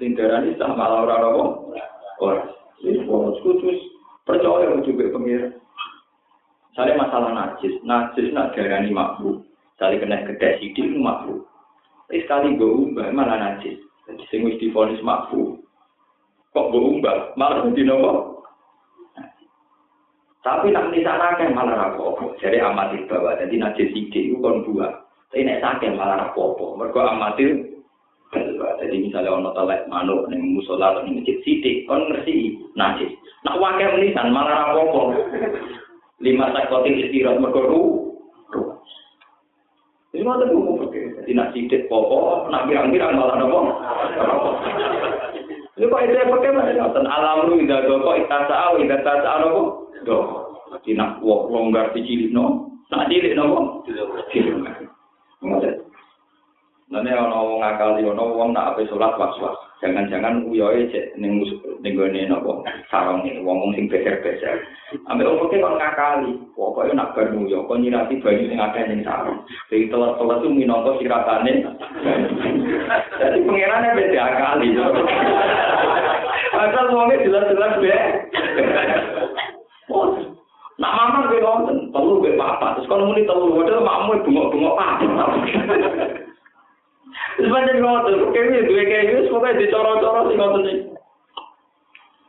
[0.00, 1.44] Sing darah malah orang nopo.
[2.22, 2.48] Orang.
[2.80, 3.78] Jadi bonus khusus
[4.24, 5.52] percaya juga pengira.
[6.72, 9.44] Misalnya masalah najis, najis nak darah ini makhluk.
[9.76, 11.44] Misalnya kena sidik itu makhluk.
[12.06, 13.80] Tapi sekali gue ubah malah najis.
[14.06, 15.02] Jadi sing wis difonis
[16.56, 18.40] kok gue umbah malah di nopo
[20.40, 25.04] tapi nak sana kan malah rapopo jadi amatir bawa jadi najis ide itu kon dua
[25.44, 27.76] tapi sakit malah rapopo mereka amatir
[28.80, 33.12] jadi misalnya ono telek manuk nih musola atau masjid sidik kon ngerti najis.
[33.46, 35.14] Nak wakil menisan malah rapopo
[36.24, 38.06] lima sakotin istirahat mereka ru
[40.16, 43.60] ini mau tuh jadi nak sidik popo nak birang-birang malah nopo
[45.76, 49.38] Ini kok itu pakai mas ngoten alam lu indah doko itasa aw indah tasa aw
[49.44, 50.18] nopo do.
[50.72, 53.84] Jadi nak wong longgar cilik no, nak cilik nopo
[54.32, 54.85] cilik.
[56.86, 59.58] Nanti ono wong ngakali ono wong nak ape sholat was was.
[59.82, 61.42] Jangan-jangan uyoe cek ning
[61.82, 64.62] ning gone nopo sarong ini wong sing beser-beser.
[65.10, 66.38] Ambil wong kok ngakali.
[66.54, 69.42] Pokoke nak bar uyo kok nyirati banyu sing akeh ning sarong.
[69.66, 71.52] Jadi telat-telat itu minangka siratane.
[73.18, 74.66] Jadi pengirannya beda kali.
[76.54, 77.92] Asal wongnya jelas-jelas be.
[79.90, 80.18] Oh,
[80.76, 82.76] nak mama gue nonton, telu gue papa.
[82.76, 85.24] Terus kalau muni telu, waduh mamu bengok-bengok papa.
[87.36, 90.78] Terus banyak nonton, gue kayak gue, pokoknya dicoro-coro sih nonton nih.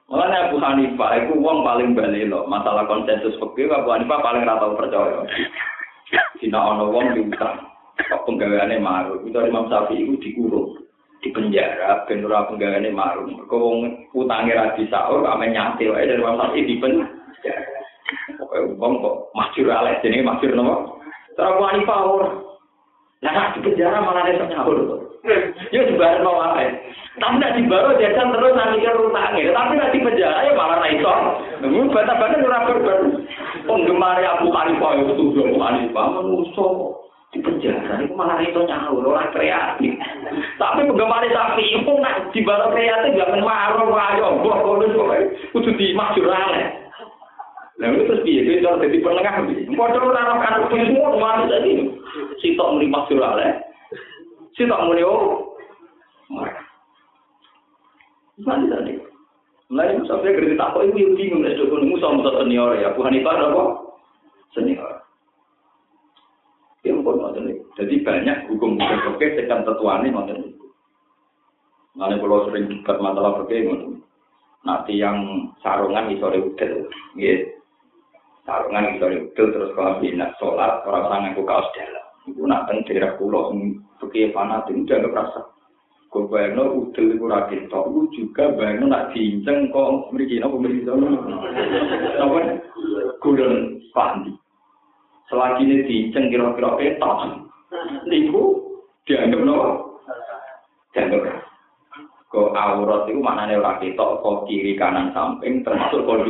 [0.07, 2.47] Makanya Abu Hanifah itu uang paling balik loh.
[2.47, 5.27] Masalah konsensus fikih Abu Hanifah paling ratau percaya.
[6.39, 7.67] Sina ono wong diutang,
[8.07, 9.27] kok penggaweane maru.
[9.27, 10.79] Itu Imam Syafi'i itu dikurung
[11.19, 13.27] di penjara ora penggaweane maru.
[13.27, 13.77] Mergo wong
[14.15, 17.76] utange ra disaur ame nyate wae dari Imam Syafi'i di penjara.
[18.77, 20.97] Wong kok masjur aleh jenenge masjur napa?
[21.37, 22.29] Terus Hanifah ora.
[23.17, 24.77] Nah, di penjara malah iso nyaur.
[25.73, 26.69] Yo dibayar mau apa?
[27.17, 29.51] Tapi nak dibaru jajan terus nanti ke utangnya.
[29.51, 31.13] Tapi nak di penjara ya malah ra iso.
[31.65, 32.99] Nemu bata-bata ora berber.
[33.67, 36.67] Penggemar Abu Hanifah itu tuh Abu Hanifah menuso
[37.35, 39.93] di penjara itu malah itu nyaur orang kreatif.
[40.61, 44.95] Tapi penggemar sapi itu nak di kreatif gak menmarah ayo boh kodus
[45.51, 46.86] kudu dimaksud aneh.
[47.77, 49.35] Nah itu terus dia itu harus jadi penengah.
[49.77, 51.71] Padahal orang kan itu semua kemarin tadi.
[52.41, 53.21] Si tok muni maksud.
[54.57, 55.53] Si tok muni oh.
[58.41, 58.97] Mana tadi?
[59.67, 62.95] Mulai Musa saya kerja tak kok ibu bingung nih cukup Musa Musa senior ya.
[62.95, 63.63] Tuhan itu apa?
[64.55, 64.91] Senior.
[66.87, 70.65] Ya pun ngoten Jadi banyak hukum-hukum oke sekan tetuane niku.
[71.99, 74.01] Mane kalau sering debat masalah ngoten.
[74.65, 77.56] Nanti yang sarungan iso udel, nggih.
[78.47, 82.05] Sarungan iso udel terus kalau bina sholat orang-orang ngaku kaos dalam.
[82.31, 83.51] Iku nak teng daerah pulau
[83.99, 85.41] oke fanatik udah rasa.
[86.07, 90.87] Kau bayangno udel iku ra ketok, iku juga bayangno nak diinceng kok mriki napa mriki
[90.87, 92.39] Napa?
[93.19, 94.31] Gulun pandi.
[95.27, 97.51] Selagi ini diinceng kira-kira ketok.
[98.07, 98.43] Niku
[99.03, 99.69] dianggap napa?
[100.95, 101.23] Dianggap
[102.31, 106.23] Kok aurat itu maknanya ora ketok, kok kiri kanan samping termasuk kok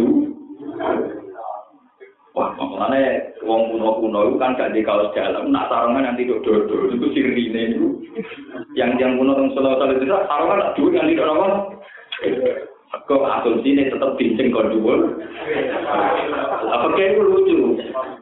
[2.38, 7.10] Wah, Mulane wong kuno-kuno itu kan gak di kaos dalam, nak sarungan nanti dodo itu
[7.18, 7.88] sirine itu.
[8.78, 11.48] Yang yang kuno Solo Solo itu sarungan tak duwe yang tidak apa.
[13.10, 15.18] Kok asumsi ini tetap bincang kau dulu.
[16.70, 17.58] Apa kayak itu lucu?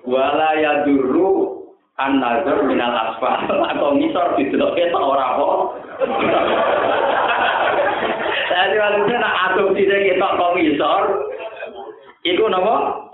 [0.07, 1.59] Wala ya dulu
[1.99, 5.55] an nazar minal asfal atau misor di dalam kita orang kok.
[8.47, 11.01] Jadi maksudnya nak asumsi kita kok misor,
[12.25, 13.05] itu nama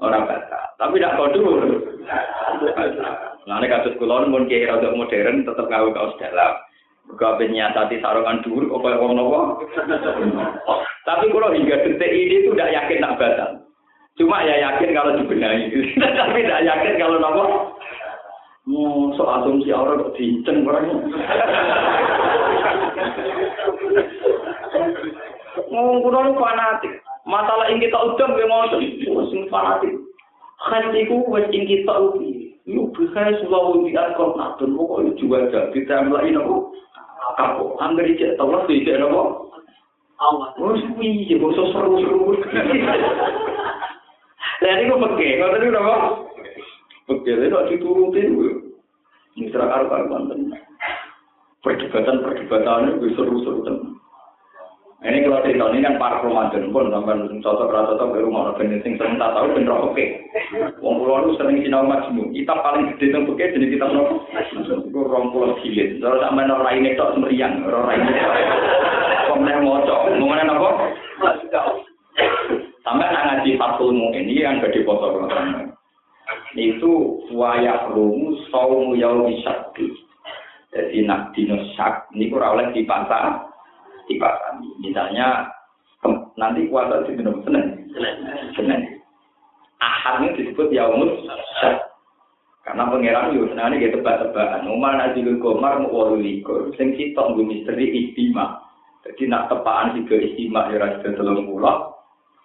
[0.00, 0.64] orang batal.
[0.76, 1.62] Tapi tidak kodur.
[3.46, 6.54] Nah, ini kasus kulon pun kira untuk modern tetap gawe kaos dalam.
[7.14, 9.62] Gak tadi sarungan dulu, kok kayak nopo.
[11.06, 13.50] Tapi kalau hingga detik ini itu tidak yakin tak batal.
[14.18, 15.70] Cuma ya yakin kalau dibenahi.
[16.18, 17.44] Tapi tidak yakin kalau nopo.
[18.66, 20.98] Oh, so asumsi orang kok diinceng orangnya.
[25.70, 27.05] Ngomong kuno fanatik.
[27.26, 28.64] masalah ing kita udang ge mau
[29.28, 29.92] sing fanatik.
[30.62, 32.54] Hatiku wis ing kita ubi.
[32.66, 36.62] Lu bisa sudah di akon ah, atun kok yo jual jadi tamla ino kok.
[37.36, 39.52] Kapo anggere cek tolong iki nopo
[40.22, 40.54] Allah.
[40.58, 42.34] Wis wi ge boso seru seru.
[44.62, 45.94] Lha iki kok pegel kok tadi nopo
[47.06, 48.50] pegel lho iki turutin yo
[49.36, 50.56] ing sira karo karo banten
[51.60, 53.95] perdebatan-perdebatannya seru-seru tenan
[55.06, 58.82] Ini kalau cerita ini kan para Ramadan pun sampai cocok rata cocok baru mau bener
[58.82, 60.02] sing sering tak tahu bener oke.
[60.82, 62.34] Wong pulau lu sering sinau majmu.
[62.34, 64.26] Kita paling gede tentang oke jadi kita nopo.
[64.34, 66.02] Itu rong pulau gilit.
[66.02, 68.18] Kalau sampai nol lainnya tok semeriang, nol lainnya.
[69.30, 70.70] Kemudian mau cok, mau mana nopo?
[72.82, 75.22] Sampai nak ngaji fatul mungkin ini yang gede foto
[76.58, 79.86] Itu wayak rumu saumu yau bisakti.
[80.74, 83.54] Jadi nak dino sak ini kurang oleh dipasang
[84.06, 84.62] dipasang.
[84.82, 85.50] Misalnya
[86.38, 87.66] nanti puasa di benar Senin.
[88.54, 88.80] Senin.
[89.76, 91.20] Ahad ini disebut yaumus
[92.66, 94.66] karena pangeran yo senane gitu tebak-tebakan.
[94.66, 96.74] Umar nazilul komar mau walu likur.
[96.74, 98.58] Sing sitok nggo misteri istima.
[99.06, 101.94] Jadi nak tepaan tiga istima ya sida telung puluh.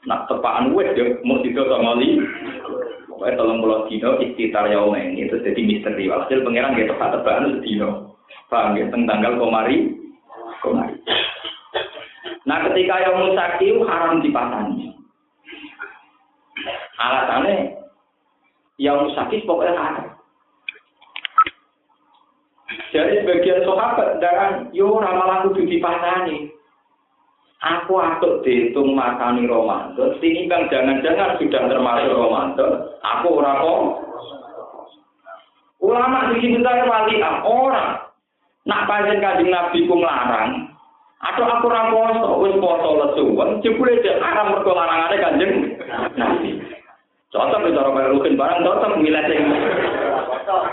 [0.05, 2.21] Nak tepaan wes yo mau sida sama li.
[3.09, 6.05] Pokoknya telung puluh dino istitar yaum ini itu jadi misteri.
[6.05, 7.89] Walhasil pangeran gitu tebak-tebakan sedino.
[8.45, 9.89] Paham ya tanggal komari
[10.61, 11.01] komari.
[12.51, 14.91] Nah ketika yang musaki haram dipasani.
[16.99, 17.79] Alasannya
[18.75, 20.07] yang musaki pokoknya haram.
[22.91, 26.51] Jadi sebagian sahabat darah yo ramalan kudu dipasani.
[27.63, 32.71] Aku atur dihitung makani Ramadan, bang jangan-jangan sudah termasuk Ramadan,
[33.05, 33.83] aku ora kok.
[35.77, 38.01] Ulama di sini saya wali orang.
[38.65, 40.70] Nak panjen kanjeng Nabi ku nglarang,
[41.21, 45.53] Atau aku ora poso, wis poso lesuwen, jebule dek haram mergo larangane Kanjeng
[46.17, 46.57] Nabi.
[47.29, 49.41] Cocok cara kaya rukin barang cocok milih sing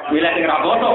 [0.08, 0.90] milih sing ra poso.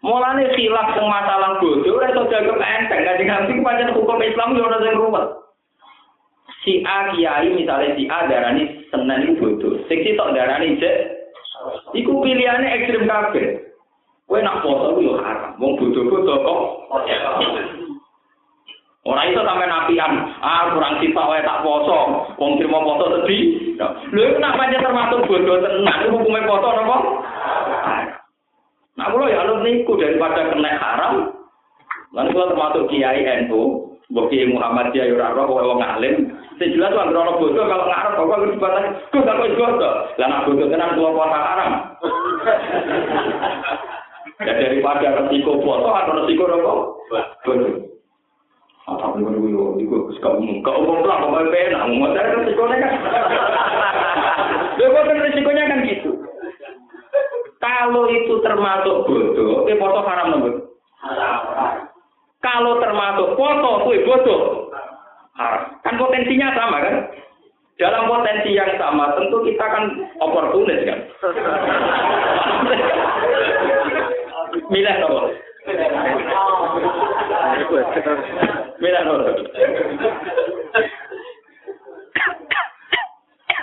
[0.00, 4.64] Mulane khilaf teng masalah bodoh ora iso dianggap enteng Kanjeng Nabi pancen hukum Islam yo
[4.64, 5.28] ora sing ruwet.
[6.64, 11.28] Si A kiai misalnya si A darani senen itu bodoh, sing sitok darani jek,
[11.92, 13.73] iku pilihannya ekstrim kabeh.
[14.24, 15.52] Kowe nak foto yo haram.
[15.60, 16.60] Wong bodho-bodho kok.
[19.04, 22.24] Ora iso sampe napian, ah kurang sifat wae tak poso.
[22.40, 23.76] Wong trimo foto sedih.
[24.16, 26.96] Lho nak pancen termasuk bodho tenan hukume foto napa?
[28.94, 31.14] Nah, kalau ya alur niku daripada kena haram,
[32.14, 36.30] lan kula termasuk kiai NU, mbok Muhammad ya ora roh wong alim.
[36.62, 38.88] Sing jelas bodoh kalau ngarep kok kudu dibatasi.
[39.10, 39.94] Kok gak kok bodoh.
[40.16, 41.72] Lah nak bodoh tenan kula puasa haram.
[44.42, 46.72] Ya daripada resiko foto atau resiko apa?
[47.06, 47.86] Betul.
[48.90, 50.58] Apa pun itu itu suka umum.
[50.66, 52.92] Kau umum lah, mau pena, mau saya resikonya kan.
[54.82, 56.10] Lepas resikonya kan gitu.
[57.62, 60.66] Kalau itu termasuk bodoh, eh foto haram nomor.
[62.42, 64.66] Kalau termasuk foto, kue bodoh.
[65.38, 65.78] Haram.
[65.86, 66.96] Kan potensinya sama kan?
[67.78, 69.84] Dalam potensi yang sama, tentu kita kan
[70.18, 70.98] oportunis kan.
[74.68, 75.20] Milih apa?
[78.78, 79.14] Milih apa?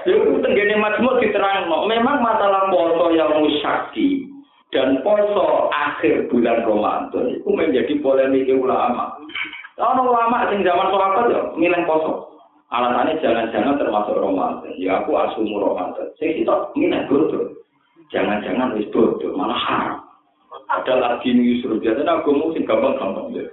[0.02, 4.26] Itu tenggene majmuk diterang, memang masalah poso yang musyaki
[4.74, 9.14] dan poso akhir bulan Ramadan itu menjadi polemik ulama.
[9.78, 12.34] Kalau ulama sing zaman sahabat ya milih poso.
[12.72, 14.72] Alasannya jangan-jangan termasuk Ramadan.
[14.80, 16.08] Ya aku asumu Ramadan.
[16.16, 17.46] Saya kita milih bodoh.
[18.16, 20.00] Jangan-jangan wis bodoh, malah haram.
[20.72, 23.44] Ada lagi nih Yusuf biasanya mau sih gampang-gampang ya.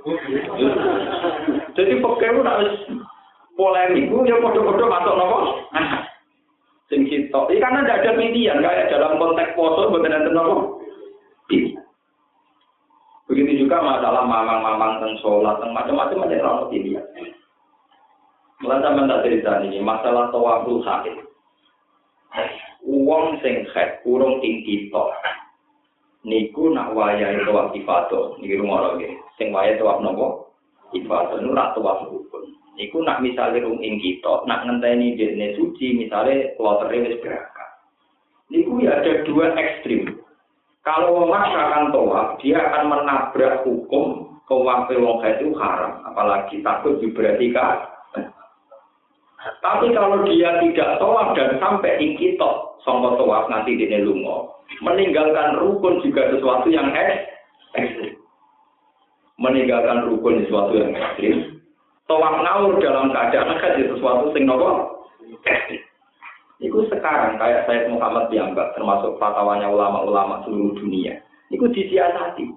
[1.74, 2.74] Jadi pokoknya harus
[3.58, 5.38] polemik, ya podo-podo masuk nopo.
[6.88, 7.50] Sing sitok.
[7.50, 10.78] Ini karena tidak ada pilihan kayak dalam konteks poso bukan ada nopo.
[13.28, 17.04] Begitu juga masalah mamang-mamang tentang sholat, tentang macam-macam ada orang pilihan.
[18.64, 21.14] Mulai sama tak cerita ini, masalah tawaful sakit.
[22.88, 23.68] Uang sing
[24.00, 25.04] kurung ing kita.
[26.28, 29.16] Niku nak waya itu wak ibadah, niki rumah lagi.
[29.40, 30.52] Sing waya itu wak nopo?
[30.92, 32.52] Ibadah, nu rak tawaf rukun.
[32.76, 37.70] Iku nak misalnya rung ing kita, nak ngenteni dene suci, misalnya kloternya wis berangkat.
[38.52, 40.20] Niku ya ada dua ekstrim.
[40.84, 47.84] Kalau memaksakan tawaf, dia akan menabrak hukum tawaf wong itu haram, apalagi takut diberhentikan.
[49.64, 52.50] Tapi kalau dia tidak tawaf dan sampai kita,
[52.84, 54.48] sangka tawaf nanti dene lunga,
[54.80, 56.88] meninggalkan rukun juga sesuatu yang
[57.76, 58.14] ekstrim.
[59.38, 61.58] Meninggalkan rukun sesuatu yang ekstrim,
[62.08, 65.04] Tawaf ngawur dalam keadaan kan sesuatu sing nopo.
[66.58, 71.20] Iku sekarang kayak saya Muhammad dianggap termasuk fatwanya ulama-ulama seluruh dunia.
[71.52, 72.48] Iku disiasati.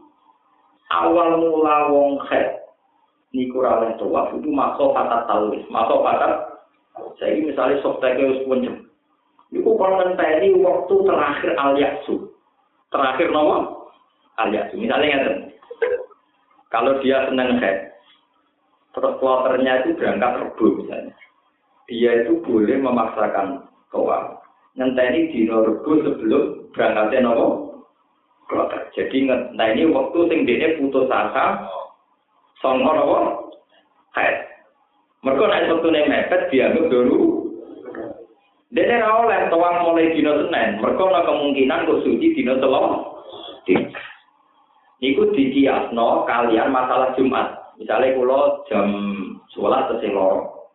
[0.88, 2.64] Awal mula wong khed
[3.36, 3.60] niku
[4.00, 6.51] tawaf itu masuk kata taulis, masuk kata
[6.96, 8.92] saya ini misalnya software wis puncem.
[9.52, 12.32] Iku kalau ngenteni waktu terakhir al yaksu.
[12.92, 13.88] Terakhir nopo?
[14.39, 14.80] Al yaksu.
[14.80, 15.38] Misalnya ngeten.
[16.72, 17.92] Kalau dia seneng khed,
[18.96, 21.12] terus kloternya itu berangkat rebu misalnya.
[21.92, 24.39] Dia itu boleh memaksakan toa.
[24.80, 27.48] Ngenteni di rebu sebelum berangkatnya nopo
[28.48, 28.88] kloter.
[28.96, 31.68] Jadi ngenteni waktu sing dene putus asa
[32.64, 33.18] songo nopo
[34.16, 34.51] haid.
[35.22, 37.45] Mereka naik waktu nih mepet dianggap dulu.
[38.74, 40.82] Dene ra oleh toa mulai dino Senin.
[40.82, 42.99] Mereka ada kemungkinan kok suci dino Selasa.
[45.01, 47.74] Iku dikiasno kalian masalah Jumat.
[47.78, 48.88] Misalnya kalau jam
[49.49, 50.69] sholat tesih loro,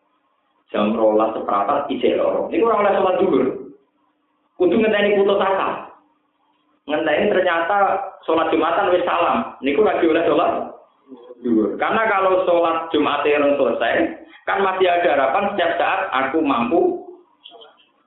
[0.75, 2.51] jam rolas seperempat isi loro.
[2.51, 3.43] Ini kurang oleh sholat juga.
[4.59, 5.95] Kudu ngenteni putus asa.
[6.91, 7.79] Ngenteni ternyata
[8.27, 9.55] sholat jumatan wis salam.
[9.63, 10.53] Ini kurang oleh sholat.
[11.79, 13.95] Karena kalau sholat jumat yang selesai,
[14.49, 17.07] kan masih ada harapan setiap saat aku mampu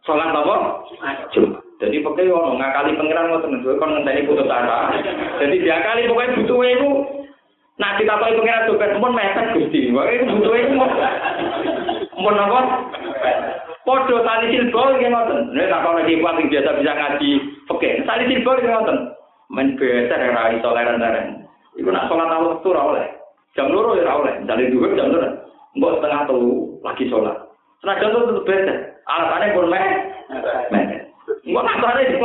[0.03, 0.83] sholat apa?
[1.31, 1.63] Jumat.
[1.79, 4.91] Jadi pokoknya orang ngakali pengiran ngoten, kon ngenteni putus asa.
[5.39, 6.89] Jadi dia kali pokoknya butuh itu
[7.79, 9.95] Nah kita tahu pengiran dompet pun mepet gusti.
[9.95, 10.91] Wah itu butuh itu mau
[12.19, 12.59] mau apa?
[13.87, 15.55] Podo tali silbol yang ngoten.
[15.55, 17.31] Tak kau lagi yang biasa bisa ngaji.
[17.71, 18.97] Oke, tali silbol yang ngoten.
[19.47, 21.48] Main biasa yang rai toleran toleran.
[21.77, 23.07] Iku nak sholat awal itu oleh.
[23.53, 24.33] Jam loro ya oleh.
[24.41, 25.29] Misalnya dua jam loro.
[25.77, 26.41] Mbok setengah tuh
[26.81, 27.37] lagi sholat.
[27.77, 28.73] Setengah jam tuh tetap biasa.
[29.05, 29.87] Alasannya pun meh.
[31.45, 32.17] Mbok alasannya di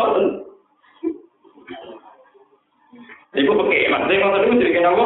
[3.35, 5.05] Iku pakai, maksudnya kalau itu jadi kenapa?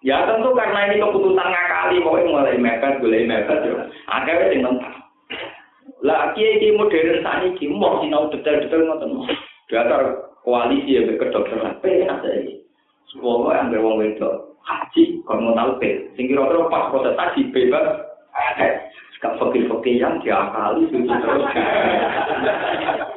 [0.00, 3.76] Ya tentu karena ini keputusan ngakali, pokoknya mulai mepet, mulai mepet, ya.
[4.08, 4.94] Akhirnya sing mentah.
[6.00, 9.28] Lah kiai kiai modern saat ini mau sinau detail-detail ngoten.
[9.68, 12.58] Dasar koalisi ya kedokteran, penak saya
[13.08, 18.04] Semua yang berwong wedok haji, kalau mau tahu pil, sing kira-kira pas proses haji bebas,
[19.18, 21.44] gak fakir-fakir yang diakali, suci terus.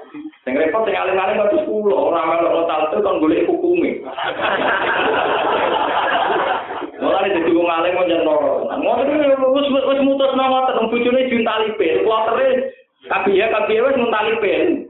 [0.41, 4.01] Sing repot sing alim-alim kok sepuluh ora melok taltu kon golek hukume.
[6.97, 8.65] Mulane dadi wong alim kok jan loro.
[8.73, 9.21] Ngoten
[9.53, 12.73] wis wis mutus nang ngoten bojone juntali pil, kuwatere
[13.05, 14.89] kabeh kabeh wis muntali pil.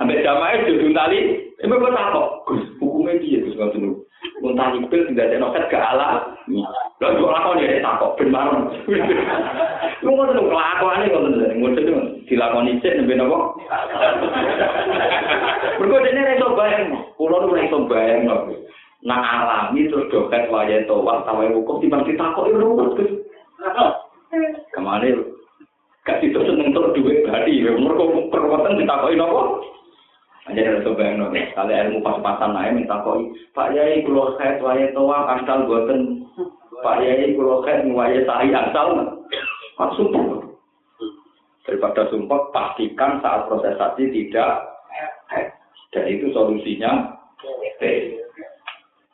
[0.00, 4.06] Ambek jamaah juntali, Ini gue tahu, gus hukumnya piye gus nggak tahu.
[4.38, 6.38] Muntah nipil tidak ada nafas ke Allah.
[7.02, 8.70] Lalu gue lakukan ya, tahu pin marung.
[8.86, 11.94] Gue nggak tahu kelakuan ini kalau tidak ngurus itu
[12.30, 13.38] dilakukan itu nabi nabo.
[15.82, 16.84] Berikut ini saya coba yang
[17.18, 18.22] pulau itu saya coba yang
[19.06, 23.10] alami terus dokter wajah itu wah hukum timbang kita kok itu nomor gus.
[24.78, 25.26] Kemarin
[26.06, 29.42] kasih terus nentor duit tadi, mereka perbuatan ditakoki napa?
[30.48, 31.36] Aja ada bayang nol.
[31.36, 33.28] Kali ilmu pas-pasan naik minta koi.
[33.52, 36.24] Pak Yai kulo kait waya toa asal buatan.
[36.80, 39.20] Pak Yai kulo kait waya sahi asal.
[39.76, 40.48] Pak sumpah.
[41.68, 44.78] Daripada sumpah pastikan saat prosesasi tidak
[45.92, 47.16] dan itu solusinya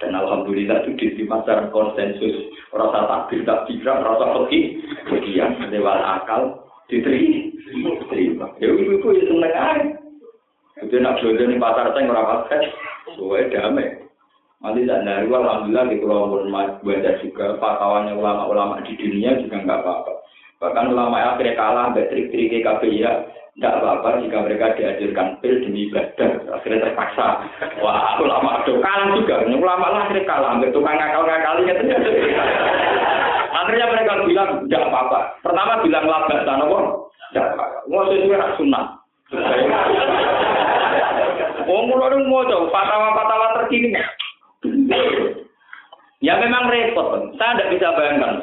[0.03, 6.67] dan alhamdulillah itu di masyarakat konsensus rasa takbir tak bisa rasa pergi kemudian lewat akal
[6.91, 10.04] diterima ya itu itu ya aja
[10.83, 12.63] itu nak jodoh di pasar saya ngerapat kan,
[13.15, 13.89] gue damai.
[14.65, 19.81] Nanti tak dari alhamdulillah di pulau pun baca juga fatwanya ulama-ulama di dunia juga nggak
[19.85, 20.13] apa-apa.
[20.59, 23.13] Bahkan ulama akhirnya kalah sampai trik-trik KPI ya,
[23.61, 26.31] nggak apa-apa jika mereka diajarkan pil demi ibadah.
[26.59, 27.45] Akhirnya terpaksa.
[27.85, 29.45] Wah, ulama itu kalah juga.
[29.45, 31.75] Ulama lah akhirnya kalah sampai tukang ngakal-ngakalinya
[33.55, 35.19] Akhirnya mereka bilang, tidak apa-apa.
[35.45, 37.65] Pertama bilang labas, apa?
[37.91, 38.87] Wong sesuai nak sunat.
[41.65, 43.97] Wong kula nu maca fatwa-fatwa terkini.
[46.25, 47.37] Ya memang repot.
[47.37, 48.35] Saya tidak bisa bayangkan.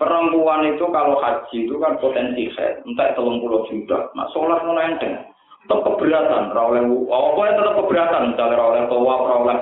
[0.00, 4.08] Perempuan itu kalau haji itu kan potensi head, entah telung puluh juta.
[4.16, 5.28] Nah, sholat mulai enteng.
[5.68, 9.58] Tetap keberatan, oleh oh, pokoknya tetap keberatan, misalnya oleh tua, oleh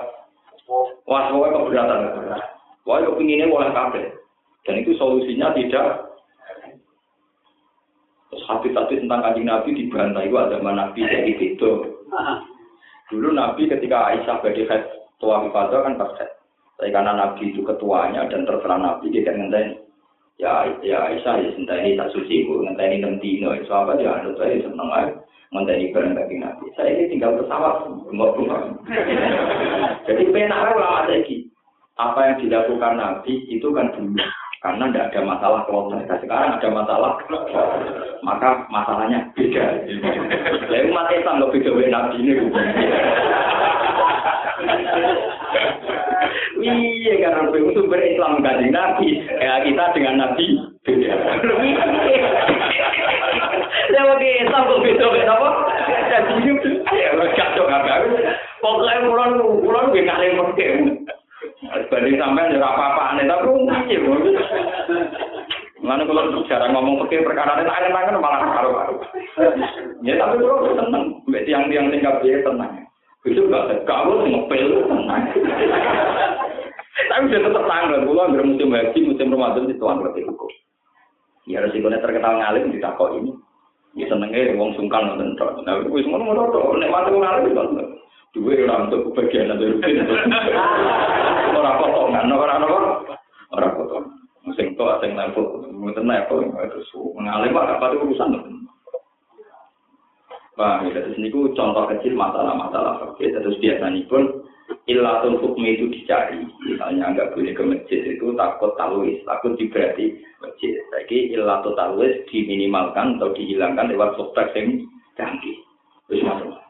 [1.10, 2.00] wah, pokoknya keberatan.
[2.86, 4.02] Wah, kepinginnya oleh kafe.
[4.62, 6.06] Dan itu solusinya tidak
[8.28, 11.70] Terus hadis-hadis tentang kanjeng Nabi dibantai itu ada Nabi jadi itu.
[13.08, 14.84] Dulu Nabi ketika Aisyah bagi head
[15.16, 16.28] tua ibadah kan pas head.
[16.76, 19.80] Tapi karena Nabi itu ketuanya dan terserah Nabi dia kan ngenteni.
[20.38, 23.56] Ya ya Aisyah ya ini tak suci bu ngenteni enam dino.
[23.56, 25.16] Itu apa ya anut saya seneng aja
[25.56, 26.64] ngenteni bareng bagi Nabi.
[26.76, 28.76] Saya ini tinggal mau rumah.
[30.06, 31.48] Jadi penak ulama lagi.
[31.98, 34.22] Apa yang dilakukan Nabi itu kan dulu
[34.58, 36.02] karena tidak ada masalah kloter.
[36.02, 37.10] Nah, sekarang ada masalah,
[38.26, 39.64] maka masalahnya beda.
[40.66, 42.32] Lalu umat Islam beda Nabi ini.
[46.58, 50.46] Iya karena sumber Islam ganti Nabi, ya kita dengan Nabi
[50.82, 51.12] beda.
[53.98, 55.50] Oke, Islam kok beda beda apa?
[56.10, 56.50] Jadi
[56.98, 58.02] ya kacau apa?
[58.58, 60.34] Pokoknya pulau pulau gue pakai.
[61.58, 63.50] Banding sampai ya apa-apa aneh, tapi
[63.90, 63.98] piye
[65.82, 68.94] Mana kalau jarang ngomong pakai perkara ini, aneh-aneh malah karo-karo.
[70.06, 72.86] Ya tapi kalau seneng, tiang-tiang tinggal dia tenang.
[73.26, 75.22] Itu gak kamu ngepel tenang.
[76.98, 80.50] Tapi sudah tetap tanggal, pulau ambil musim haji, musim Ramadan itu tuan berarti hukum.
[81.46, 83.32] Ya resikonya terkenal ngalim di takok ini.
[83.94, 85.62] Ya senengnya wong sungkan nonton tok.
[85.62, 87.54] Nah, itu semua mau tok, nek mati ngalim
[88.38, 89.98] Dua orang untuk kebagian atau rutin.
[91.58, 92.78] Orang potongan, orang apa?
[93.50, 94.14] Orang potongan.
[94.54, 98.30] Itu ada yang level, mungkin level, terus mengalim apa itu urusan.
[100.58, 104.42] Paham ya, terus ini contoh kecil masalah-masalah oke, terus biasanya pun
[104.90, 106.42] ilatul hukmi itu dicari.
[106.66, 110.74] Misalnya nggak boleh ke masjid itu takut talwis, takut diberati masjid.
[110.90, 114.82] Jadi ilatul talwis diminimalkan atau dihilangkan lewat software yang
[115.14, 115.62] canggih.
[116.10, 116.67] Terus masuk.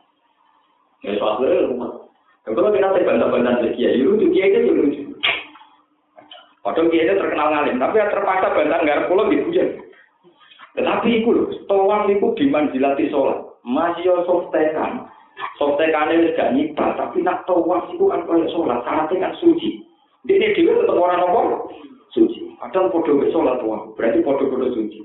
[1.06, 1.90] Ya soalnya rumah.
[2.48, 5.02] Kalau kita terbantah-bantah lagi ya, itu kiai itu lucu.
[6.64, 9.68] Padahal kiai itu terkenal ngalim, tapi ya terpaksa bantah nggak pulau di hujan.
[10.78, 13.38] Tetapi itu loh, tawaf itu dimanjilati sholat.
[13.66, 15.10] Masih yo softekan.
[15.58, 18.80] Softekan ini gak nyibah, tapi nak tawaf itu kan kaya sholat.
[18.86, 19.82] Syaratnya kan suci.
[20.28, 21.40] Ini dia tetap orang apa?
[22.14, 22.54] Suci.
[22.62, 23.92] Padahal podo sholat tawaf.
[23.98, 25.02] Berarti podo-podo suci.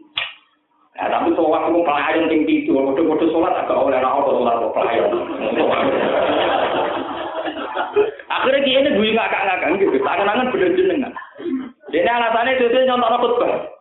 [0.94, 2.72] Nah, tapi tawaf itu pelayan tinggi itu.
[2.78, 5.10] Podo-podo sholat agak oleh orang sholat pelayan.
[8.30, 9.98] Akhirnya dia ini gue ngakak-ngakak gitu.
[10.06, 11.14] Tangan-tangan bener jenengan.
[11.89, 13.74] Ini alasannya itu nyontok khutbah.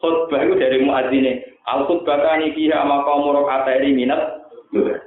[0.00, 1.32] khutbah itu dari muadzine
[1.66, 4.44] al khutbah kani fiha maqamu rakaataini minat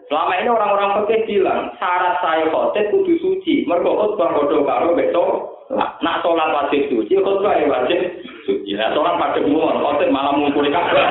[0.10, 5.30] selama ini orang-orang fikih bilang syarat saya khotib kudu suci mergo khutbah padha karo besok
[6.02, 8.00] nak sholat wajib suci khutbah ya wajib
[8.78, 11.06] nah sholat pada umum khotib malah ngumpuli kabeh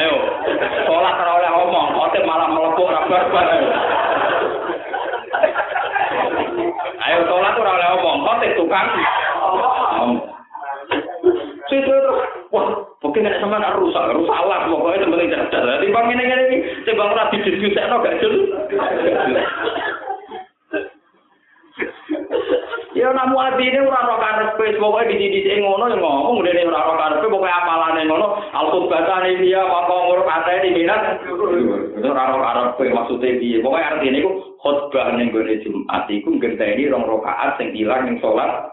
[0.00, 0.14] ayo
[0.86, 3.46] sholat oleh ngomong khotib malah melepuk kabar
[7.04, 8.88] ayo sholat oleh ngomong khotib tukang
[11.70, 12.12] Situ itu,
[12.50, 12.66] wah,
[12.98, 15.78] mungkin ada sama rusak, rusak lah, pokoknya sebenarnya cerdas.
[15.78, 16.58] Jadi bang ini ini,
[17.30, 19.46] didiskusikno gak jelas.
[23.00, 24.76] Ya namu ati ini ora ora karepe.
[24.76, 26.44] Pokoke didi-didi ngono yang ngomong.
[26.44, 28.26] Dene ora ora karepe pokoke apalane ngono.
[28.52, 31.24] Al-qutbatan dia maka nguruk ate di minat.
[32.04, 32.44] Ora ora
[32.76, 34.30] karepe maksude piye pokoke artine iku
[34.60, 38.68] khutbah ning gone Jumat iku ngenteni rong rakaat sing ilang ning salat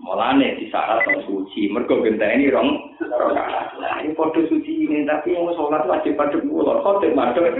[0.00, 3.76] Mulane di syarat yang suci, mergo ini rong rakaat.
[3.76, 7.52] Nah, ini foto suci ini tapi yang sholat wajib pada pulau, khotib madem.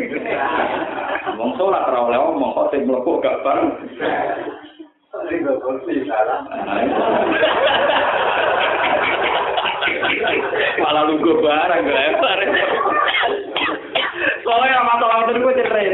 [1.36, 3.76] Wong sholat ora oleh omong khotib mlebu gak bareng.
[10.80, 12.40] Malah lugu barang lebar.
[14.40, 15.86] Soalnya masalah itu gue cerai.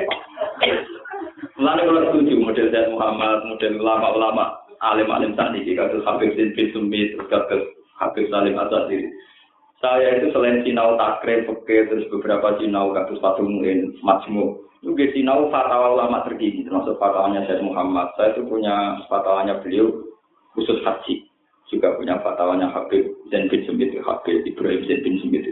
[1.58, 7.28] Lalu kalau setuju model Zaid Muhammad, model ulama-ulama alim-alim tadi kasus Habib bin Sumi terus
[7.28, 7.62] kasus
[7.96, 9.08] Habib Salim Asadi.
[9.76, 14.56] Saya itu selain sinau takre, peke, terus beberapa sinau kasus Fatumuin, Majmu.
[14.80, 18.12] Juga sinau fatwa ulama terkini, termasuk fatwanya Syed Muhammad.
[18.16, 19.92] Saya itu punya fatwanya beliau
[20.56, 21.28] khusus haji.
[21.68, 25.44] Juga punya fatwanya Habib Zain bin Habib Ibrahim Zain bin Sumit.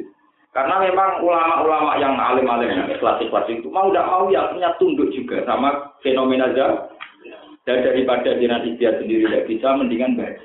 [0.55, 5.43] Karena memang ulama-ulama yang alim-alim yang klasik-klasik itu mau tidak mau ya punya tunduk juga
[5.43, 6.47] sama fenomena
[7.65, 10.45] dan daripada jenazah dia sendiri tidak bisa, mendingan baca.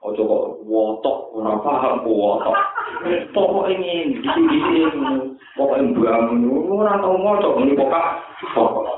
[0.00, 2.56] Ojo kok wotok ora paham wotok.
[3.36, 5.36] Pokoke ngene, disi-disi ngono.
[5.56, 8.88] Pokoke mbangun ora tau maca ngene pokok.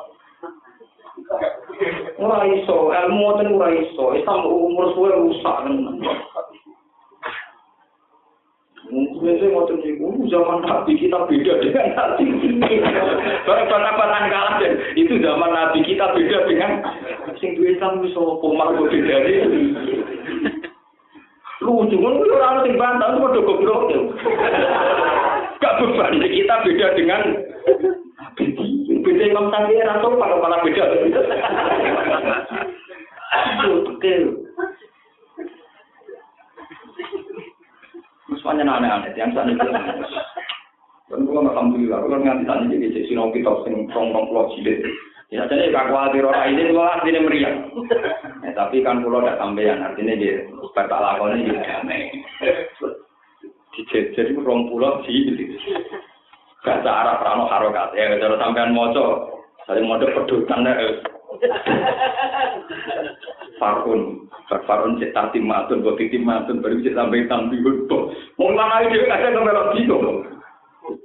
[2.23, 4.15] Ora iso, ilmu ten ora iso.
[4.15, 5.67] Islam umur suwe rusak
[8.91, 12.27] Mungkin waktu itu zaman Nabi kita beda dengan Nabi
[13.47, 14.73] Barang bantah kalah deh.
[14.99, 16.83] Itu zaman Nabi kita beda dengan
[17.39, 19.17] sing duwe Islam wis apa malah beda
[21.63, 23.83] Lucu kan orang sing bantah padha goblok.
[25.63, 27.23] Gak beban kita beda dengan
[29.03, 30.85] Beda Imam Syafi'i atau malah beda.
[33.93, 34.15] Oke.
[38.43, 39.69] Semuanya aneh-aneh, yang sana itu.
[41.11, 44.81] Dan kalau alhamdulillah, kalau nganti sana jadi jadi sinau kita sing rong-rong pulau jilid.
[45.33, 47.55] Ya jadi kak khawatir orang ini kalau artinya meriah.
[48.45, 52.03] Ya, tapi kan pulau tidak sampean, artinya dia supaya tak lakonnya dia damai.
[53.73, 55.57] Dijejer itu rong pulau jilid.
[56.63, 59.07] Bahasa Arab rano harokat ya, kalau sampean moco,
[59.67, 61.01] saling moco pedutan deh.
[63.57, 67.57] Farun, farun cek tati matun, buat titi matun, baru cek sampai tampi
[68.53, 70.29] Mau mana itu kadang nggak bingung.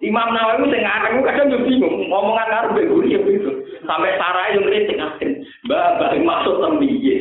[0.01, 3.51] Imam Nawawi sing ngarang kadang yo bingung ngomongan karo guru ya gitu.
[3.85, 5.31] Sampai sarai yo kritik asin.
[5.65, 7.17] Mbak mbak maksud tembiye.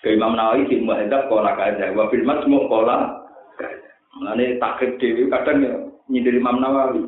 [0.00, 3.20] Ke Imam Nawawi di muhadzab kola kaza wa fil majmu kola
[4.16, 5.74] Mulane takrib dhewe kadang yo
[6.06, 7.04] nyindir Imam Nawawi.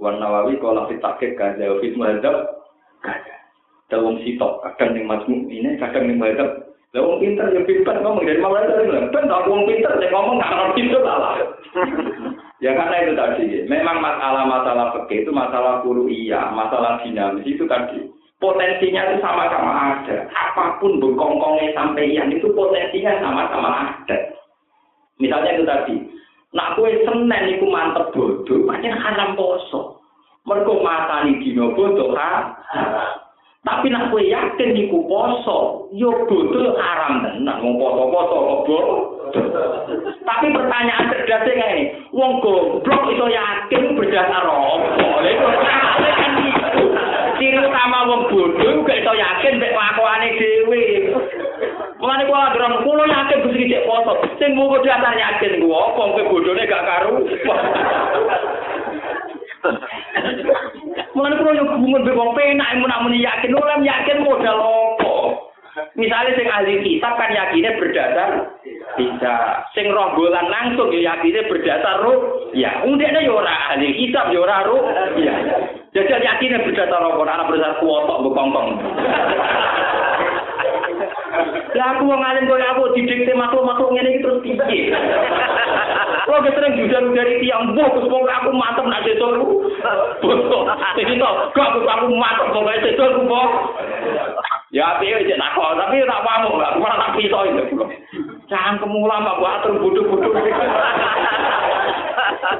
[0.00, 2.36] Wan Nawawi kola fit takrib kaza wa fil muhadzab
[3.04, 3.34] kaza.
[3.92, 8.26] Dawong sitok kadang ning majmu ini kadang ning muhadzab Lah wong pinter ya pinter ngomong
[8.26, 11.38] dari malah itu ben tak wong pinter sing ngomong nggak ngerti itu lah.
[12.64, 18.10] ya karena itu tadi, memang masalah-masalah fikih itu masalah iya, masalah dinamis itu tadi.
[18.42, 20.26] Potensinya itu sama-sama ada.
[20.32, 24.18] Apa pun berkongkongnya sampai yang itu potensinya sama-sama ada.
[25.20, 25.94] Misalnya itu tadi,
[26.56, 30.00] nak kue senen itu mantep bodoh, macam haram poso.
[30.48, 32.48] Mereka matani dino bodoh, ha?
[33.60, 38.84] Tapi nak kowe yakin iku poso, yo bodoh haram tenan wong poso-poso kok
[40.24, 45.16] Tapi pertanyaan cerdasnya kayak ini, wong goblok iso yakin berdasar apa?
[45.20, 45.80] Lha.
[47.36, 50.82] Ciri utama wong bodoh gak iso yakin mek kelakuane dhewe.
[52.00, 54.12] Mulane kula gerong kula yakin Gusti cek poso.
[54.40, 57.28] Sing mau dasar yakin gua apa kowe bodone gak karu.
[61.10, 65.14] Mulane kula yo gumun be wong penak mun nak yakin ora yakin modal opo.
[65.98, 68.30] Misalnya sing ahli kitab kan yakinnya berdasar
[68.94, 69.34] bisa.
[69.74, 72.86] Sing rogolan langsung ya yakinnya berdasar ruh ya.
[72.86, 74.82] Undeknya ya ora ahli kitab ya ora ruh
[75.18, 75.34] ya.
[75.90, 77.22] Jadi yakinnya berdasar apa?
[77.26, 78.68] Anak berdasar kuotok bekongkong
[81.30, 84.90] Lah aku wong alim koyo aku didik tema to ngene iki terus piye?
[86.26, 89.70] Lo ge sering judan dari tiang bu terus wong aku mantep nak desa lu.
[90.98, 93.48] Jadi to kok aku mantep kok gak desa lu kok.
[94.74, 97.62] Ya piye jek nak kok tapi ra pamu lah aku nak piso itu.
[98.50, 100.34] Jangan kemula mbak gua atur bodoh-bodoh.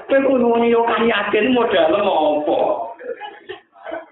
[0.07, 2.87] Kok ngono yo kan yakin modal opo?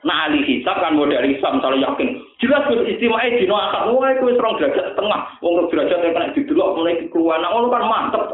[0.06, 2.08] Nah, ahli hisab kan modal hisab misalnya yakin.
[2.38, 5.20] Jelas gue istimewa dino akad mulai gue serong derajat setengah.
[5.42, 7.42] Wong derajat yang kena didelok mulai keluar.
[7.42, 8.24] Nah, kan mantep.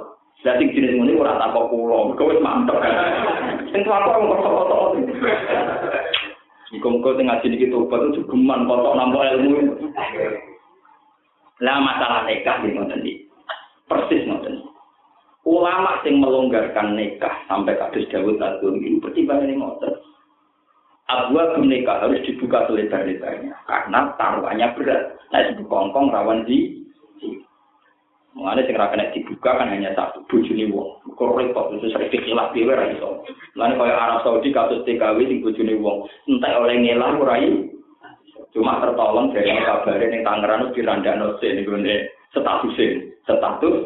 [0.44, 2.76] Lah sing jenis ngene ora tak kok kula, mergo wis mantep.
[3.72, 4.92] Sing apa wong kok-kok.
[6.74, 9.56] Muga-muga sing ngaji iki tobat itu geman kotok nampa ilmu.
[11.64, 13.24] Lah masalah nikah di ngoten iki.
[13.88, 14.68] Persis ngoten.
[15.48, 19.96] Ulama sing melonggarkan nikah sampai kados Dawud Agung ini pertimbangan ngoten.
[21.04, 25.20] Abwa nikah harus dibuka selebar-lebarnya karena taruhannya berat.
[25.28, 26.80] Nah, itu kongkong rawan di
[28.34, 30.98] Mengenai sing kena dibuka kan hanya satu bojone wong.
[31.14, 33.22] Kok repot itu sering dikilap dhewe ra iso.
[33.54, 37.38] Lan kaya Arab Saudi kasus TKW sing bojone wong, entek oleh ngelah ora
[38.50, 41.78] Cuma tertolong dari kabarin yang Tangerang dirandakno sik niku
[42.34, 42.78] status
[43.22, 43.76] status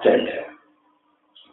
[0.00, 0.53] janda.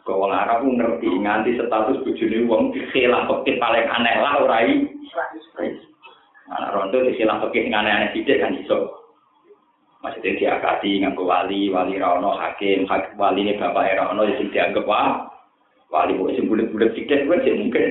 [0.02, 4.66] Kau Arab ngerti nganti status bojone wong dikhilah pekit paling aneh lah ora
[6.52, 9.02] Anak rondo dikhilah pekit aneh-aneh sithik kan iso.
[10.02, 15.30] Maksudnya diakati nganggo wali, wali rano hakim, hakim wali ini bapak rano yang dianggap wah,
[15.94, 17.90] wali kok sing bulat-bulat sidik kan mungkin.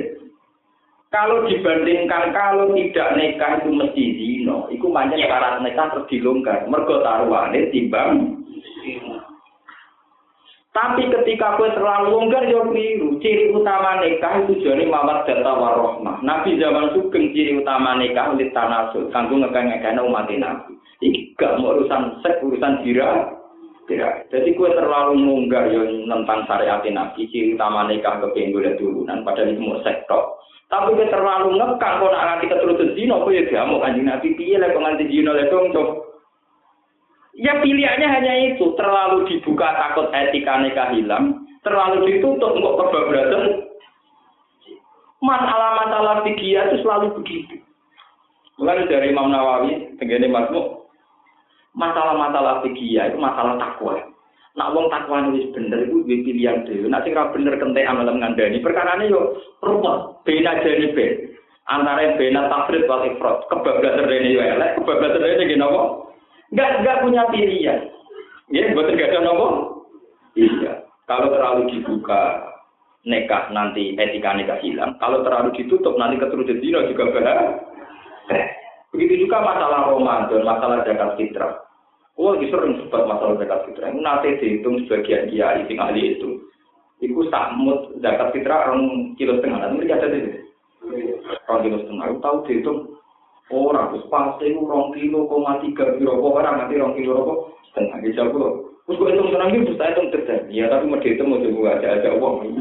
[1.12, 6.68] Kalau dibandingkan kalau tidak nikah itu mesti zino, itu banyak syarat nikah terus dilonggar.
[6.68, 8.44] Mergo taruhane timbang
[10.72, 13.19] tapi ketika kue terlalu longgar ya keliru.
[13.19, 16.23] Ciri utama nikah itu jadi mawar data warohmah.
[16.23, 19.11] Nabi zaman sugeng ciri utama nikah ulit tanasul.
[19.11, 20.80] Kanggo ngekang ngekang umat nabi.
[21.03, 23.35] Iki gak mau urusan sek, urusan jira.
[23.91, 29.19] Ya, jadi kue terlalu munggah yang tentang syariat Nabi, ciri utama nikah kepengen golek turunan,
[29.27, 30.39] padahal itu mau sektor.
[30.72, 34.56] Tapi kue terlalu ngekang kok nak nganti keturutan zina, kue ya diamuk anjing Nabi, piye
[34.56, 35.43] lah kok nganti zina lah
[37.40, 43.72] Ya pilihannya hanya itu, terlalu dibuka takut etika nikah hilang, terlalu ditutup untuk kebablasan.
[45.24, 47.56] Masalah-masalah fikih itu selalu begitu.
[48.60, 50.91] Mulai dari Imam Nawawi, tenggene Masmuk,
[51.72, 53.95] masalah-masalah fikih itu masalah takwa.
[54.60, 56.91] Nak wong takwa wis bener iku duwe pilihan dhewe.
[56.91, 61.32] Nak sing ora bener kentek amal ngandani ini yo rupa bena jane ben.
[61.72, 63.48] Antara bena tafrid wal ifrat.
[63.48, 66.11] Kebablasan rene yo elek, kebablasan rene nggih?
[66.52, 67.80] Enggak enggak punya pilihan.
[68.52, 69.48] Ya, buat gak ada nopo?
[70.36, 70.84] Iya.
[71.07, 72.52] Kalau terlalu dibuka
[73.07, 74.99] nekah nanti etika nikah hilang.
[74.99, 77.56] Kalau terlalu ditutup nanti keturunan dino juga bahaya.
[78.91, 81.64] Begitu juga masalah Ramadan, masalah zakat fitrah.
[82.19, 83.88] Oh, lagi sering sebut masalah zakat fitrah.
[83.95, 86.44] Nanti dihitung sebagian kiai sing ahli itu.
[86.99, 89.64] Iku samut zakat fitrah orang kilo setengah.
[89.64, 90.19] Nanti mereka ada di
[91.48, 92.06] Orang kilo setengah.
[92.19, 92.80] Tahu dihitung.
[93.52, 97.99] Orang terus pasti itu orang kilo koma tiga kilo orang nanti orang kilo rokok setengah.
[97.99, 98.72] Bisa pulau.
[98.88, 100.52] Terus gue hitung senang gitu, saya hitung terjadi.
[100.52, 102.36] Ya tapi mau dihitung mau coba aja aja uang.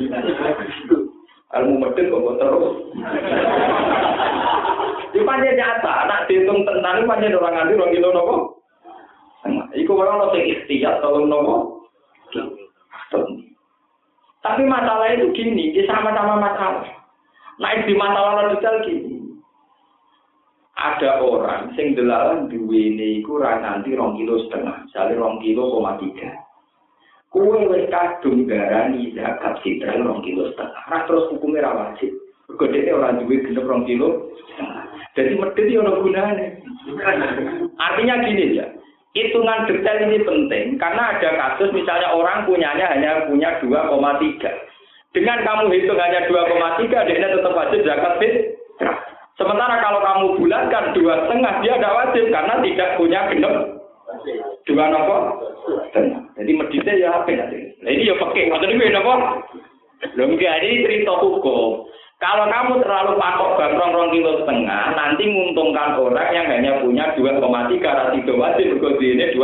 [1.50, 2.74] Ilmu medit kok terus.
[5.10, 8.36] Di panjang nyata, nak dihitung tentang ini panjang orang nganti orang kilo nopo.
[9.74, 11.82] Iku orang lo sing ikhtiar tolong nopo.
[14.40, 16.88] Tapi masalah itu gini, di sama-sama masalah.
[17.60, 19.19] Naik di masalah radikal gini.
[20.80, 26.00] Ada orang sing delalan duwe ini ra nganti rong kilo setengah, misalnya rong kilo koma
[26.00, 26.32] tiga.
[27.28, 30.80] Kue wis kadung darani zakat fitrah rong kilo setengah.
[30.88, 32.16] Ra terus hukumnya ra wajib.
[32.56, 34.32] Kodene orang duwe genep rong kilo
[35.12, 36.46] Jadi medit ya ono gunane.
[37.76, 38.66] Artinya gini ya,
[39.12, 43.90] hitungan detail ini penting karena ada kasus misalnya orang punyanya hanya punya 2,3.
[45.10, 49.09] Dengan kamu hitung hanya 2,3, dia tetap wajib zakat fitrah.
[49.40, 53.54] Sementara kalau kamu bulatkan dua setengah, dia tidak wajib karena tidak punya genep
[54.68, 55.16] dua nopo
[56.36, 57.72] Jadi meditnya ya apa nanti?
[57.80, 59.14] Nah ini ya pakai, maksudnya ini nopo.
[60.12, 61.88] Belum ini cerita hukum.
[62.20, 67.80] Kalau kamu terlalu pakok bangrong rong kilo setengah, nanti menguntungkan orang yang hanya punya 2,3
[67.80, 69.40] karena tidak wajib berkode ini 2,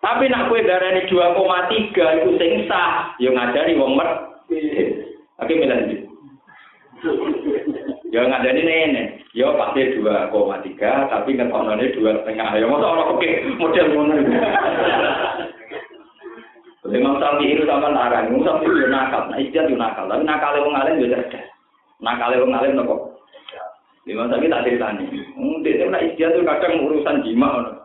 [0.00, 4.08] tapi nak kue darah ini 2,3 itu sing sah, yang ngajari wong mer.
[5.36, 6.05] Oke, bilang
[8.14, 10.32] Ya ngajari nenek, ya pasti 2,3
[11.12, 12.48] tapi ngetoknone dua setengah.
[12.56, 14.14] Ya masa orang oke model ngono.
[16.86, 20.74] Imam Syafi'i itu sama larang, Imam Syafi'i itu nakal, nah itu nakal, tapi nakal wong
[20.78, 21.44] alim juga cerdas.
[21.98, 23.18] Nakal wong alim nopo.
[24.06, 25.04] Imam Syafi'i tak ceritani.
[25.34, 27.82] Hmm, dia nak istiadat itu kadang urusan jima.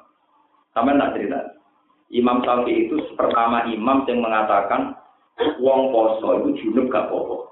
[0.78, 1.40] Sama tak cerita.
[2.14, 4.96] Imam Syafi'i itu pertama imam yang mengatakan
[5.60, 7.51] wong poso itu junub gak popo.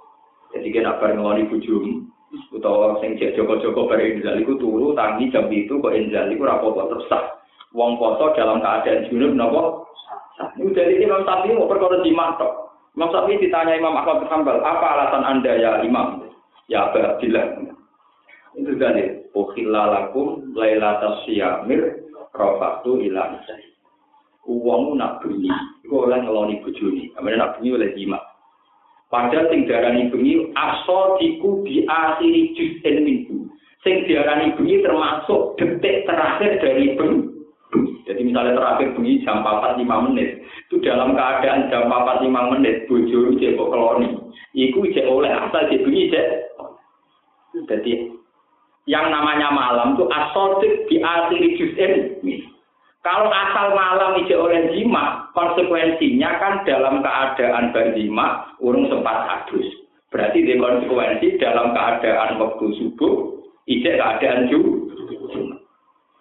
[0.49, 2.09] Jadi kita bar ngoni bujum,
[2.49, 6.81] utawa sing cek joko-joko bar injal iku turu tangi jam itu kok injal iku apa-apa
[6.89, 7.11] terus
[7.69, 9.85] Wong poso dalam keadaan junub napa
[10.55, 12.53] ini dari Imam Syafi'i mau perkara di tok.
[12.95, 16.31] Imam Syafi'i ditanya Imam Ahmad bin apa alasan anda ya Imam?
[16.71, 17.59] Ya Abu Abdillah.
[18.55, 23.35] Itu dari Ukhillalakum lailatas syamir rofatu ila
[24.49, 25.51] Uang nak bunyi,
[25.85, 27.13] itu oleh ngeloni bujuni.
[27.13, 28.17] Kemudian nak bunyi oleh jima.
[29.09, 33.49] Padahal sing darani bunyi asodiku di akhiri juz'in minggu.
[33.81, 37.25] Sing diarani bunyi termasuk detik terakhir dari bunyi.
[38.05, 42.89] Jadi misalnya terakhir bunyi jam 4 5 menit, itu dalam keadaan jam 4 5 menit
[42.89, 44.09] bojo cek kok keloni.
[44.57, 46.27] Iku cek oleh asal cek bunyi cek.
[47.69, 48.13] Jadi
[48.89, 51.93] yang namanya malam itu asotik di akhir juz'in.
[52.99, 59.63] Kalau asal malam ije oleh jima, konsekuensinya kan dalam keadaan berjima, urung sempat hadus.
[60.11, 63.39] Berarti di konsekuensi dalam keadaan waktu subuh,
[63.71, 64.91] ije keadaan juga.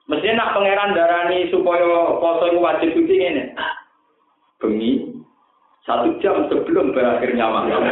[0.09, 1.84] Mestinya nak pangeran darani supaya
[2.16, 3.44] poso itu wajib suci ini.
[4.56, 4.92] Bengi
[5.84, 7.84] satu jam sebelum berakhirnya malam.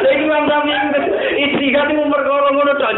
[0.00, 2.96] Lagi Imam Syafi'i istiqat itu perkara ngono tok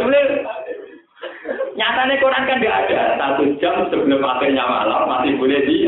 [1.78, 5.86] Nyatanya Quran kan tidak ada satu jam sebelum akhirnya malam masih boleh di.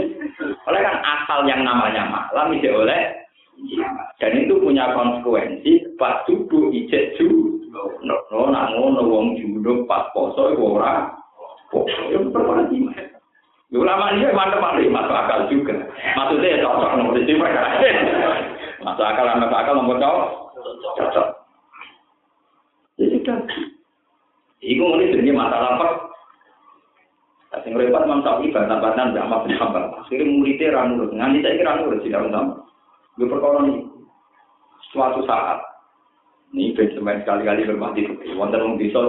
[0.70, 3.02] Oleh kan asal yang namanya malam tidak oleh
[4.22, 10.10] dan itu punya konsekuensi pas subuh ijek ju No, no, nak ngono wong junub pas
[10.10, 11.06] poso ora.
[11.70, 12.82] Poso yo perwati.
[13.70, 15.78] Ulama ini mantep mantep masuk akal juga.
[16.18, 17.38] Maksudnya ya cocok nomor itu
[18.82, 20.26] Masuk akal masuk akal nomor cocok.
[20.98, 21.26] Cocok.
[22.98, 23.38] Ya sudah.
[24.60, 25.88] Iku ini jadi masalah apa?
[27.64, 29.84] Sing repot Imam Syafi'i bantah-bantahan Mbak Ahmad bin Hambal.
[29.98, 31.10] Akhirnya muridnya ra nurut.
[31.10, 32.62] Nganti saiki ra nurut sih sama.
[33.18, 33.90] Gue perkara ini.
[34.94, 35.58] Suatu saat
[36.54, 38.38] ini benjamin sekali-kali bermati itu.
[38.38, 39.02] Wonten wong bisa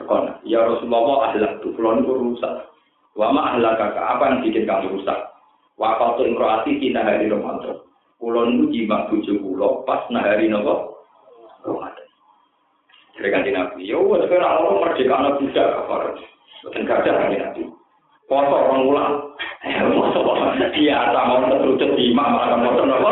[0.00, 0.34] tekon.
[0.42, 1.70] Ya Rasulullah ahlak tuh.
[1.78, 2.74] Kulo niku rusak.
[3.14, 4.02] Wama ahlak kakak.
[4.02, 5.18] Apa yang bikin kamu rusak?
[5.78, 7.86] Wa qatu imraati tina hari Ramadan.
[8.18, 10.95] Kulo niku jima bojo kulo pas nahari nopo?
[13.16, 16.02] Dari kanji Nabi, ya wes kira orang merdeka anak budak kafar.
[16.68, 17.62] Bukan gajah kanji Nabi.
[18.28, 19.12] Foto orang ulang.
[19.64, 20.20] Eh, foto
[20.76, 23.10] biasa mau terus jima malah kan foto nopo.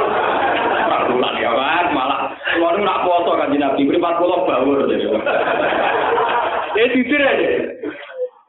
[1.15, 2.21] Ulang ya kan, malah
[2.53, 3.89] keluar nak foto kanji Nabi.
[3.89, 4.85] Beri empat bawur.
[6.75, 7.49] Ya jujur aja.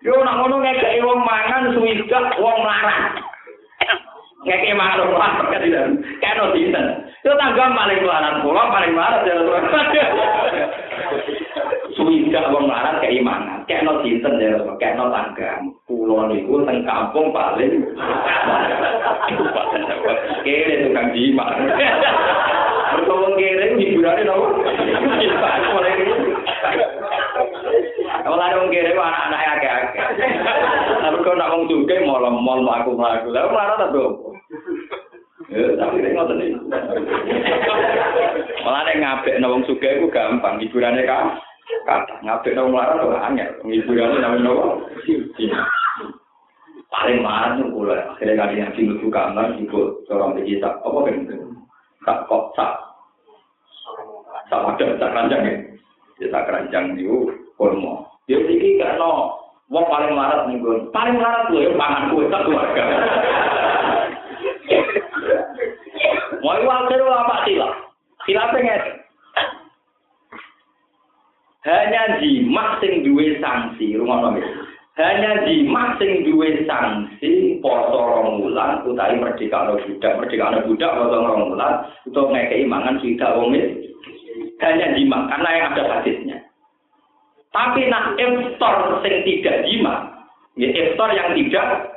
[0.04, 3.16] Yo nak ngono ngekei wong mangan suwidak wong larang.
[4.46, 5.90] Mangan wong larang kan tidak.
[6.22, 6.86] Kano dinten.
[7.26, 10.06] Itu tangga paling larang pulau paling larang ya.
[11.98, 13.66] Suwidak wong larang keimanan.
[13.66, 15.64] Keno dinten ya, keno tangga.
[15.90, 17.82] Pulau niku teng kampung paling.
[20.46, 21.46] Kere tukang jima.
[22.94, 24.48] Bertolong kere hiburannya nopo.
[28.26, 30.06] Kalau ada wong kere anak-anak akeh-akeh.
[31.02, 33.34] Tapi kok nak wong juga mall-mall aku mlaku.
[33.34, 34.06] Lah mlarat ta, Bro?
[34.06, 34.35] Ya,
[36.44, 36.56] iki.
[38.66, 41.38] Malah nek ngabek wong sugih iku gampang, hiburane kan.
[41.86, 43.50] Kata ngabek wong mlarat kok angel.
[43.70, 44.90] Hiburane nang nopo?
[46.96, 48.16] Paling marah tuh kula.
[48.16, 50.80] Akhirnya kali yang sing buka kamar ibu seorang digital.
[50.80, 51.16] Apa kan?
[52.08, 52.72] Kak kok sak.
[54.48, 55.56] Sak ada sak keranjang ya.
[56.24, 57.28] Ya sak keranjang itu
[57.60, 58.08] kurma.
[58.32, 59.12] Ya iki karena
[59.68, 60.88] wong paling larat nih gue.
[60.96, 62.84] Paling larat gue pangan kue tak keluarga.
[66.46, 67.70] Mau wakil apa sila?
[68.30, 68.82] Sila pengen.
[71.66, 74.46] Hanya jima sing duwe sanksi, rumah nomi.
[74.94, 80.94] Hanya jima sing duwe sanksi poso rong wulan utawi merdeka no budak, merdeka no budak
[80.94, 81.58] poso rong
[82.06, 83.58] untuk ngekei mangan sudah wong
[84.62, 86.38] Hanya jima karena yang ada hadisnya.
[87.50, 90.14] Tapi nak iftar sing tidak jima,
[90.54, 91.90] ya iftar yang tidak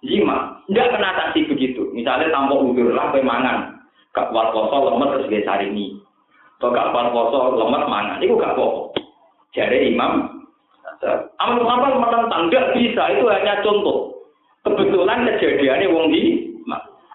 [0.00, 1.92] jima, tidak kena sanksi begitu.
[1.92, 3.81] Misalnya tanpa udur lah mangan,
[4.12, 5.86] gak kuat poso lemes terus gak cari ini.
[6.60, 8.66] Atau gak kuat poso lemes mangan, itu gak apa
[9.52, 10.40] Jadi Imam.
[11.42, 14.14] Amal Muhammad menentang, tidak bisa, itu hanya contoh.
[14.62, 16.22] Kebetulan kejadiannya wong di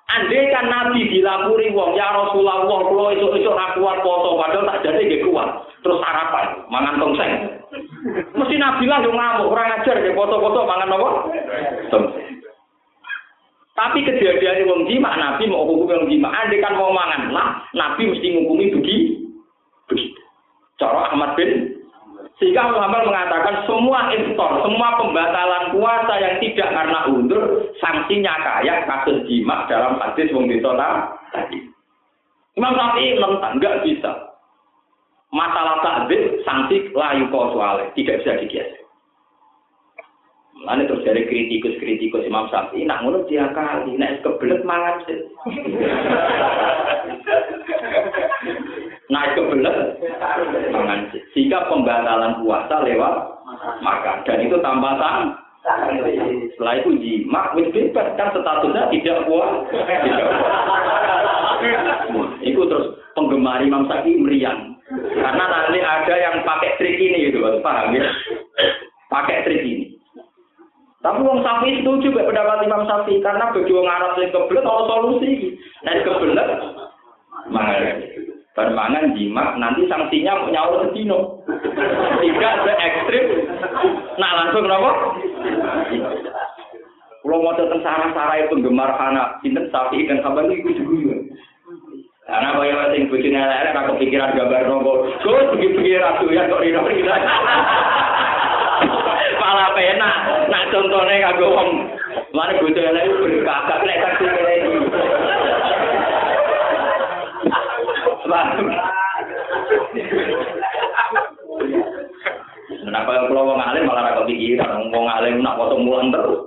[0.07, 5.03] Andai kan Nabi dilapuri wong ya Rasulullah kalau itu itu kuat foto padahal tak jadi
[5.03, 5.49] gak kuat.
[5.83, 7.31] Terus harapan mangan tongseng.
[8.35, 11.09] Mesti Nabi lah yang ngamuk kurang ajar gak foto-foto mangan apa?
[11.91, 12.27] Tongseng
[13.77, 18.09] tapi kejadian wong jima Nabi mau hukum wong jima andai kan mau mangan lah Nabi
[18.09, 19.29] mesti ngukumi begitu
[19.85, 20.21] begitu
[20.81, 21.77] cara Ahmad bin
[22.37, 29.25] sehingga Muhammad mengatakan semua instor, semua pembatalan puasa yang tidak karena undur, sanksinya kayak kasus
[29.25, 31.65] jima dalam hadis wong ditolak tadi.
[32.53, 34.37] Imam Syafi'i menentang, nggak bisa.
[35.33, 38.86] Masalah takdir, sanksi layu soalnya, tidak bisa digeser.
[40.65, 45.19] Mana terus dari kritikus-kritikus Imam Syafi'i, nak ngono dia kali, nak kebelet mangan sih.
[49.07, 49.77] naik ke belas
[50.75, 50.99] mangan
[51.31, 53.15] sehingga pembatalan puasa lewat
[53.79, 54.17] makan.
[54.27, 55.35] Dan itu tambah sang
[56.55, 59.51] setelah itu jima wis bebas kan statusnya tidak puas
[62.39, 64.75] itu terus penggemar Imam Syafi'i meriang.
[64.87, 68.07] Karena nanti ada yang pakai trik ini gitu paham ya?
[69.11, 69.86] Pakai trik ini
[70.97, 74.83] tapi Wong Safi itu juga pendapat Imam Safi karena bagi Wong Arab yang kebelet ada
[74.89, 75.53] solusi.
[75.85, 76.49] Nah kebelet
[77.53, 77.83] mangan.
[78.57, 81.45] Dan mangan jimat nanti sanksinya mau nyawa sedino.
[81.45, 83.25] Tidak se ekstrim.
[84.17, 84.91] Nah langsung kenapa?
[87.21, 91.21] Kalau mau tentang sarah-sarah penggemar anak, sinten sapi dan kabar itu juga.
[92.25, 95.05] Karena kaya sing bojone elek aku pikiran gambar nopo.
[95.21, 97.15] Gus begitu ratu ya kok rino kita.
[99.47, 100.15] malah penak
[100.51, 101.69] nak contohnya kanggo wong.
[102.35, 104.75] Mari bojo elek berkagak nek tak dikeleni
[112.67, 116.43] Kenapa yang pulau wong alim malah rakyat pikiran, wong alim nak potong mulan terus.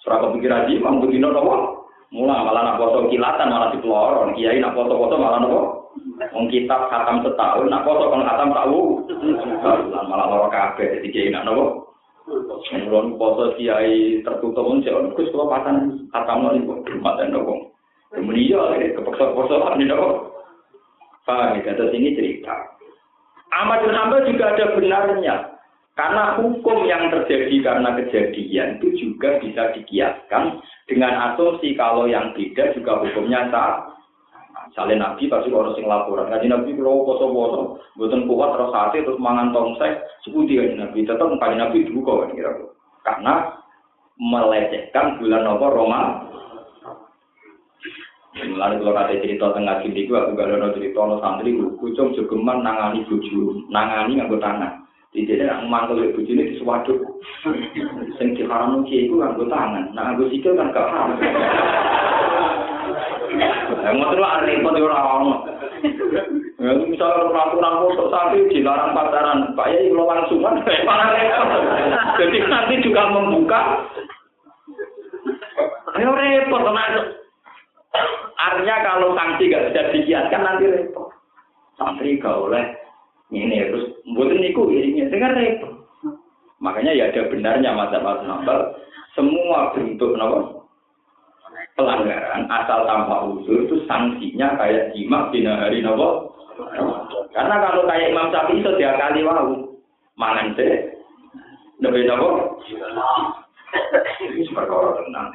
[0.00, 1.44] Serah kepikiran jiwa, dino tidak
[2.10, 4.34] Mulang malah nak foto kilatan malah dipelorong.
[4.34, 5.60] Kiai nak foto-foto malah nopo.
[6.34, 8.80] Wong kitab khatam setahun, nak foto kan khatam tahu.
[10.10, 11.94] Malah loro kabeh, jadi kiai nak nopo.
[12.74, 17.78] Mulon foto kiai tertutup pun sih, kus kalau patan khatam nopo, rumah dan nopo.
[18.10, 20.34] Kemudian ya, kepeksa-peksa ini nopo.
[21.22, 22.74] Paham ya, ini cerita.
[23.54, 25.36] Ahmad bin Hanbal juga ada benarnya.
[25.98, 32.74] Karena hukum yang terjadi karena kejadian itu juga bisa dikiaskan dengan asumsi kalau yang beda
[32.74, 33.94] juga hukumnya sama.
[34.70, 39.18] Misalnya Nabi pasti orang sing laporan, ngaji Nabi kalau poso-poso, buatan kuat terus hati terus
[39.18, 42.50] mangan tongsek, suku dia Nabi tetap ngaji Nabi dibuka kan kira
[43.02, 43.34] Karena
[44.20, 46.00] melecehkan bulan apa Roma.
[48.30, 53.02] Mulai kalau kata cerita tengah sini, aku gak ada cerita no santri, kucing jogeman nangani
[53.10, 54.86] buju, nangani nganggo tangan.
[55.10, 57.02] Tidak ada mantel ibu ini sewaduk.
[58.14, 61.18] Sing diharam kiai itu nganggo tangan, nah nganggo sikil kan gak haram.
[63.90, 65.50] Mau terus ada repot di orang
[66.60, 70.04] Ya, misalnya peraturan foto sapi dilarang pacaran, Pak Yai kalau
[70.84, 71.62] malah repot.
[72.20, 73.60] Jadi nanti juga membuka.
[75.96, 76.62] Ayo repot,
[78.36, 81.10] Artinya kalau sanksi gak bisa dikiaskan nanti repot.
[81.80, 82.79] Santri gak oleh
[83.30, 85.72] ini terus buatin niku ini dengan repot.
[86.60, 88.54] Makanya ya ada benarnya masa masa
[89.16, 90.60] semua bentuk nopo
[91.78, 96.36] pelanggaran asal tanpa usul itu sanksinya kayak jimat di hari nopo.
[97.32, 99.78] Karena kalau kayak Imam Syafi'i itu dia kali wau
[100.18, 100.92] mangan teh
[101.80, 102.60] lebih nopo.
[104.20, 105.30] Ini perkara tenang.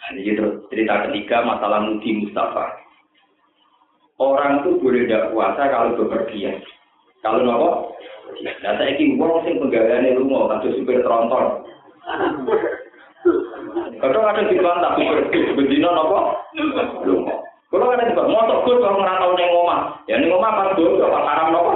[0.00, 2.80] Nah, ini terus cerita ketiga masalah mudi Mustafa.
[4.20, 6.60] Orang itu boleh tidak puasa kalau bepergian.
[7.24, 7.96] Kalau nopo,
[8.44, 11.64] nah saya ingin uang sing pegawainya lu mau supir tronton.
[14.00, 16.36] Kadang ada di bantah supir bendino nopo,
[17.08, 17.24] lu
[17.70, 21.22] Kalau ada juga motor gue kalau ngerantau neng omah, ya neng omah pas dulu pas
[21.22, 21.72] haram nopo,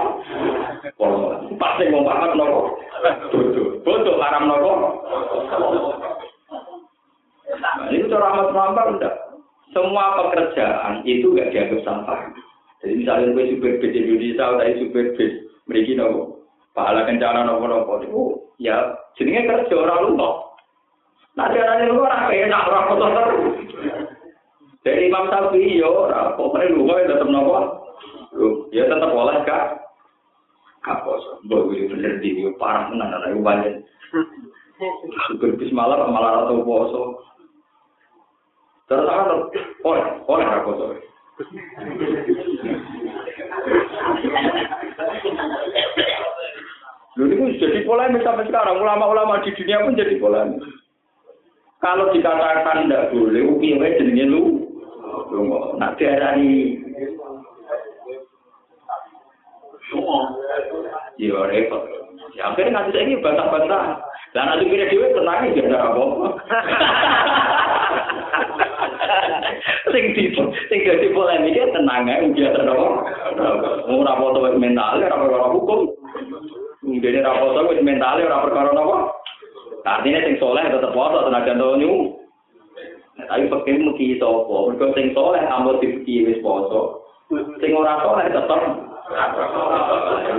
[1.55, 2.61] pas neng omah pas nopo,
[3.87, 4.73] bodoh haram nopo.
[7.55, 9.15] Nah, ini cara amat melampar enggak.
[9.75, 12.31] Semua pekerjaan itu gak dianggap sampah.
[12.85, 15.33] Jadi misalnya gue supir bis Indonesia atau supir bis
[15.67, 16.45] mereka nopo,
[16.77, 18.23] pahala kencana nopo nopo itu
[18.61, 20.31] ya jenenge kerja orang lupa.
[21.35, 23.55] Nah cara ini orang enak orang foto terus.
[24.85, 27.53] Dari Imam Syafi'i yo orang pokoknya lupa ya tetap nopo,
[28.71, 29.67] ya tetap boleh kak.
[30.85, 33.81] Kapos, gue bener di parah tenan anak banyak.
[35.33, 37.03] Supir bis malah malah atau poso.
[38.85, 39.49] Terus apa?
[39.89, 40.81] Oleh, oleh kapos.
[47.15, 48.83] Lalu ini jadi polemik sampai sekarang.
[48.83, 50.61] Ulama-ulama di dunia pun jadi polemik.
[51.81, 54.43] Kalau dikatakan tidak boleh, uki wae jenenge lu.
[55.81, 56.81] Nak diarani
[61.15, 61.83] Ya repot.
[62.35, 64.03] Ya akhirnya nanti saya ini bantah-bantah.
[64.35, 66.29] Dan nanti kira dewe tenang ya tidak apa-apa.
[69.93, 70.25] sing di
[70.69, 72.87] sing dadi polemik tenang ae biasa apa
[73.89, 75.81] ora foto mental ora perkara hukum.
[76.85, 78.97] Ngene ora foto wis mental ora perkara apa?
[79.85, 82.19] Artinya sing soleh tetep foto tenaga nyu
[83.15, 84.57] tapi pakai muki sapa?
[84.73, 87.07] Mergo sing soleh ambo dipiki wis poso.
[87.63, 88.61] Sing ora soleh tetep.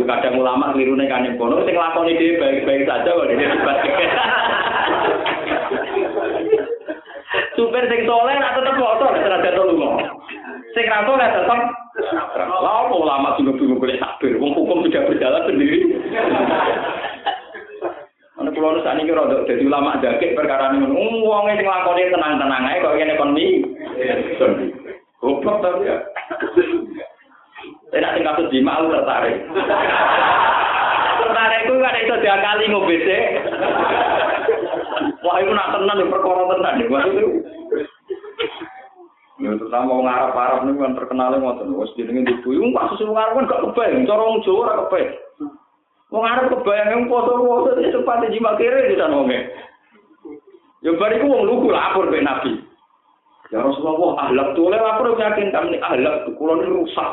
[0.09, 3.45] Kadang ulama kelirune kan kono sing lakoni dhewe baik-baik saja kok dhewe
[7.65, 9.89] Supir sing soleh nak tetep foto nek ora jatuh lunga.
[10.77, 11.59] Sing ra soleh tetep
[11.95, 15.79] Lah apa ulama sing bingung boleh takbir, wong hukum sudah berjalan sendiri.
[18.37, 20.93] Ana kula nu sakniki rada dadi ulama jakek perkara niku.
[21.25, 23.65] Wong sing lakone tenang-tenang ae kok ngene kon mi.
[25.17, 25.97] Goblok tapi ya.
[27.97, 29.41] Enak sing kasus di mau tertarik.
[31.25, 33.25] Tertarik ku kan iso diakali ngombe sik.
[35.25, 36.85] Wah, itu nak tenang ya perkara tenan ya.
[36.85, 37.25] Maksudnya
[39.35, 41.75] Ya terutama wong Arab-Arab niku kan terkenal ngoten.
[41.75, 45.15] Wis jenenge ibu iku kasus wong Arab kan gak kebayang, cara wong Jawa ora kebayang.
[46.07, 49.39] Wong Arab kebayang yang foto-foto itu sepati jima kere di sana wonge.
[50.87, 52.63] Ya bariku wong lugu lapor ke Nabi.
[53.51, 57.09] Ya Rasulullah, ahlak tuh oleh lapor yakin kami ahlak kula ini rusak.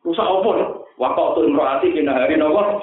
[0.00, 0.50] Rusak apa?
[0.96, 2.80] Waktu tuh imroati kena hari nawa.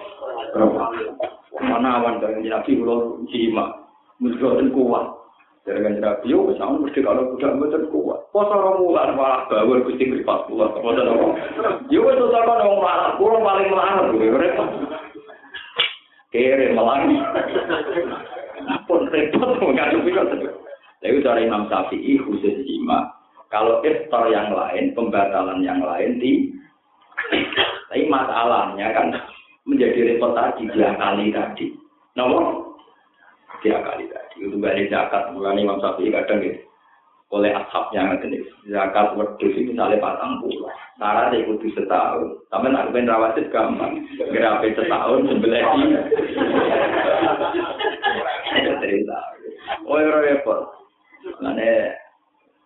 [1.57, 3.80] Mana awan dari Nabi kula jima.
[4.21, 5.05] Mesti kuat.
[5.61, 8.19] Dari kan Nabi, yo sama mesti kalau udah betul kuat.
[8.33, 10.73] Poso orang mulan malah bawa gusti privat kuat.
[10.77, 11.37] Poso orang,
[11.89, 14.69] yo itu sama orang malah, kurang paling malah, gue repot.
[16.33, 17.05] Kere malah,
[18.89, 20.33] pun repot mengadupi kan.
[21.01, 23.09] Tapi cara Imam Syafi'i khusus jima.
[23.49, 26.55] Kalau iftar yang lain, pembatalan yang lain di
[27.91, 29.11] tapi masalahnya kan
[29.67, 31.75] menjadi repot tadi dua kali tadi.
[32.15, 32.70] Nomor
[33.61, 34.35] diakali tadi.
[34.43, 36.61] Itu mbak ini zakat, mulai Imam Shafi'i kadang gitu.
[37.31, 38.43] Oleh ashabnya yang ini.
[38.67, 40.67] Zakat wadus itu misalnya patang pula.
[40.99, 42.43] Nara dia kudu setahun.
[42.51, 44.03] Tapi nak kemen rawasit gampang.
[44.19, 45.95] Gerape setahun, sebelah ini.
[48.83, 49.19] Cerita.
[49.87, 50.57] Oh, ya, ya, ya.
[51.39, 51.55] Nah,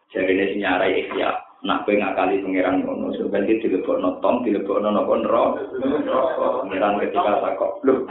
[0.09, 1.29] jadi ini sinyarai ikhya.
[1.61, 3.13] Nak kue ngakali pengiran ngono.
[3.13, 7.85] Sebelah ini dilebok notong, dilebok nono pun Pangeran Pengiran ketika sakok.
[7.85, 8.01] Loh,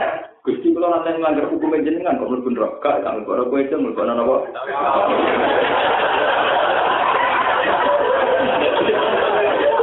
[0.45, 4.37] Gusti kula nanti melanggar hukum jenengan kok mlebu neraka, kang kok kowe itu mlebu napa?"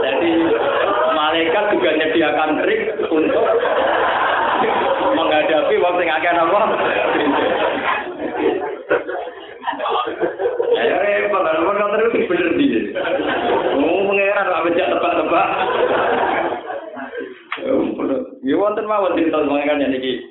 [0.06, 0.30] Jadi
[1.18, 3.46] malaikat juga menyediakan trik untuk
[5.18, 6.60] menghadapi waktu yang akan apa?
[18.42, 20.22] Ya wonten mawon cerita mengenai yang ini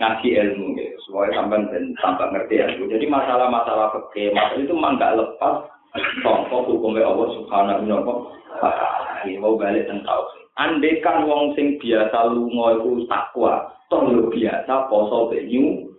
[0.00, 0.96] ngaji ilmu gitu.
[1.06, 2.90] Supaya sampai dan tambah ngerti ilmu.
[2.90, 5.56] Jadi masalah-masalah fikih, masalah itu memang nggak lepas
[6.26, 8.02] contoh hukumnya Allah Subhanahu wa
[8.58, 9.26] taala.
[9.40, 15.90] Mau balik tentang Andekan wong sing biasa lunga iku takwa, toh biasa poso benyu.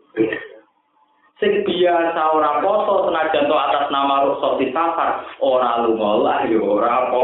[1.35, 7.11] sing biasa ora poso senajan to atas nama rukhsah di safar ora lunga ya ora
[7.11, 7.21] apa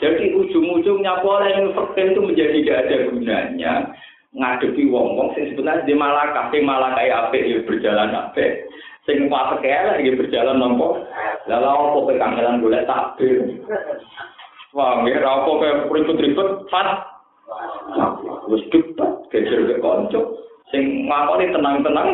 [0.00, 3.72] jadi ujung-ujungnya boleh yang itu menjadi tidak ada gunanya
[4.36, 8.68] ngadepi wong-wong sing sebenarnya di malakah sing malakah apik ya berjalan apik
[9.08, 11.00] sing apa kaya lagi berjalan nompo
[11.48, 13.40] lalu apa kekangelan boleh takbir
[14.76, 17.16] wah ya apa kayak ribut-ribut fat
[18.52, 22.08] wis cepat geger ke konco sing ngakoni tenang-tenang.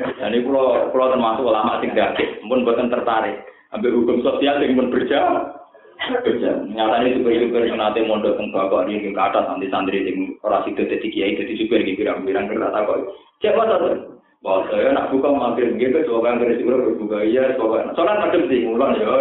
[0.00, 3.46] Ini kalau kalau termasuk ulama gak, pun bukan tertarik.
[3.70, 5.59] Ambil hukum sosial yang pun berjalan.
[6.08, 11.36] nyatane supir-supir senate mondok teng bapak iki ning kathah santri-santri sing ora sida dadi kiai
[11.36, 12.98] dadi supir iki pirang-pirang kira tak kok.
[13.44, 13.76] Cek apa to?
[14.40, 17.92] Bos saya nak buka mampir nggih ke sokan kere sing urip buka iya sokan.
[17.92, 19.12] Sokan macam sih ngulon ya.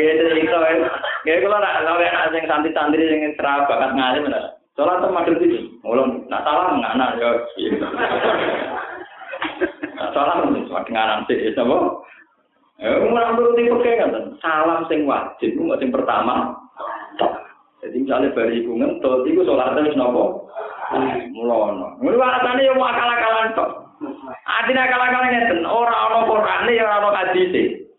[0.00, 0.78] Gede iki kan.
[1.28, 4.56] Nggih kula nak sampe sing santri-santri sing cerah bakat ngali menar.
[4.80, 6.24] Sokan to macam sih ngulon.
[6.32, 7.30] Nak salah enggak nak ya.
[10.12, 10.84] Salah, salah, dengan salah,
[11.24, 11.82] salah, salah,
[12.80, 16.56] Ya, mulai nuruti pakai kan, salam sing wajib, nggak sing pertama.
[17.82, 20.48] Jadi misalnya bari ibu ngentut, itu sholatnya wis nopo.
[21.34, 21.98] Mulono.
[21.98, 23.70] Ngono alasannya yang akal-akalan tok.
[24.44, 27.90] Artinya akal-akalan ngeten, ora ana Qur'ane ya ora ana hadise.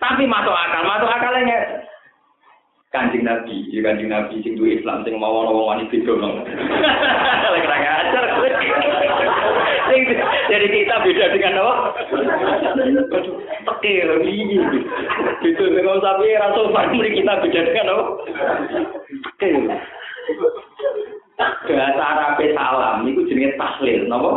[0.00, 1.80] Tapi masuk akal, masuk akalnya ngeten.
[2.90, 6.10] Kanjeng Nabi, ya kanjeng Nabi sing duwe Islam sing mau wani beda.
[7.54, 8.24] Lek ra ngajar.
[9.90, 11.74] Jadi kita beda dengan apa?
[13.60, 14.58] Tekir, iki.
[15.42, 18.04] Itu dengan sapi ra sopan kita beda dengan apa?
[19.42, 19.66] Tekir.
[21.40, 24.32] Bahasa Arab salam itu jenenge tahlil, napa?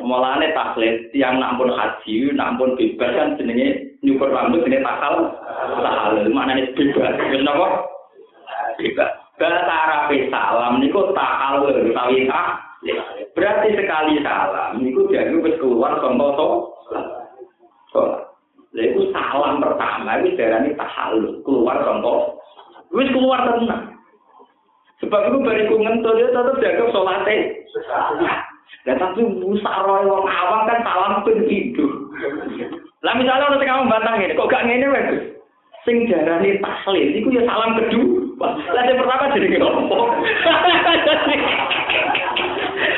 [0.00, 5.38] Mulane tahlil tiang nampun haji, nampun bebas kan jenenge nyukur rambut jenenge takal.
[5.84, 7.14] Tahlil maknane bebas.
[7.30, 7.66] Wis napa?
[8.80, 9.10] Bebas.
[9.38, 12.73] Bahasa Arab salam niku takal utawi ah.
[13.34, 16.48] Berarti sekali salam niku jadi wis keluar contoh to.
[18.74, 22.38] Lha salam pertama iki darani tahallul, keluar contoh.
[22.92, 23.96] Wis keluar tenang.
[25.02, 27.38] Sebab itu bariku ngentut dia tetap jaga sholatnya.
[28.84, 31.92] Dan tapi musyawarah wong awam kan salam pun hidup.
[33.00, 35.08] Lah misalnya orang kamu bantang ini, kok gak ngene wes?
[35.84, 38.48] Sing jarane tahlil iku ya salam kedua.
[38.72, 39.98] Lah yang pertama jadi ngopo?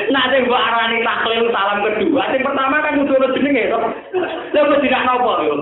[0.07, 3.79] Nah, sing mbok arani tahlil salam kedua, sing pertama kan kudu ono jenenge to.
[4.55, 5.55] Lah kok tidak nopo yo?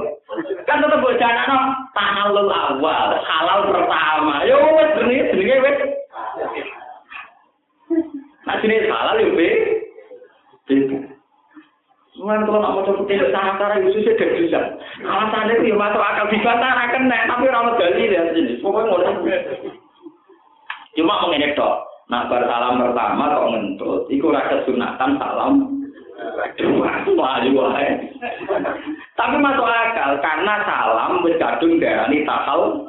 [0.70, 1.58] Kan tetep mbok janakno
[1.98, 4.46] tahallul awal, halal pertama.
[4.46, 5.78] Yo wis jenenge jenenge wis
[8.46, 9.48] Nah sini salah ya be.
[12.16, 14.60] Mungkin kalau nak mau coba tidak cara sih tidak bisa.
[15.04, 18.62] Alasannya ya masuk akal dibatarakan nek tapi rawat gali ya sini.
[18.62, 19.04] Pokoknya mau
[20.96, 21.95] Cuma mengenai dok.
[22.06, 24.02] Nah bersalam pertama kok ngentut.
[24.14, 25.54] Iku rasa sunatan salam.
[29.16, 32.88] Tapi masuk akal karena salam berkadung dari tahal.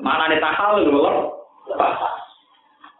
[0.00, 1.34] Mana nih tahal loh?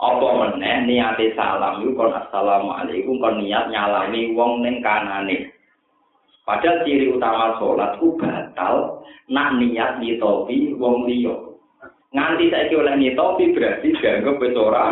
[0.05, 5.55] apa meneh niate salam iku kon assalamualaikum kon niat nyalami wong ning kanane
[6.44, 11.32] padahal ciri utama salat ku batal nak niat nyitopi wong liya
[12.12, 14.86] nganti saiki oleh nyitopi berarti dianggap wis ora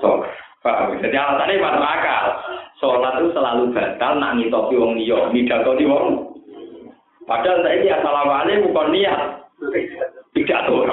[0.00, 0.30] salat
[0.62, 0.98] paham.
[0.98, 2.24] Jadi alasannya masuk akal.
[2.78, 6.06] Salat itu selalu batal nak nyitopi wong liya midakoni wong.
[7.28, 9.20] Padahal saiki assalamualaikum kon niat.
[10.32, 10.86] Tidak tahu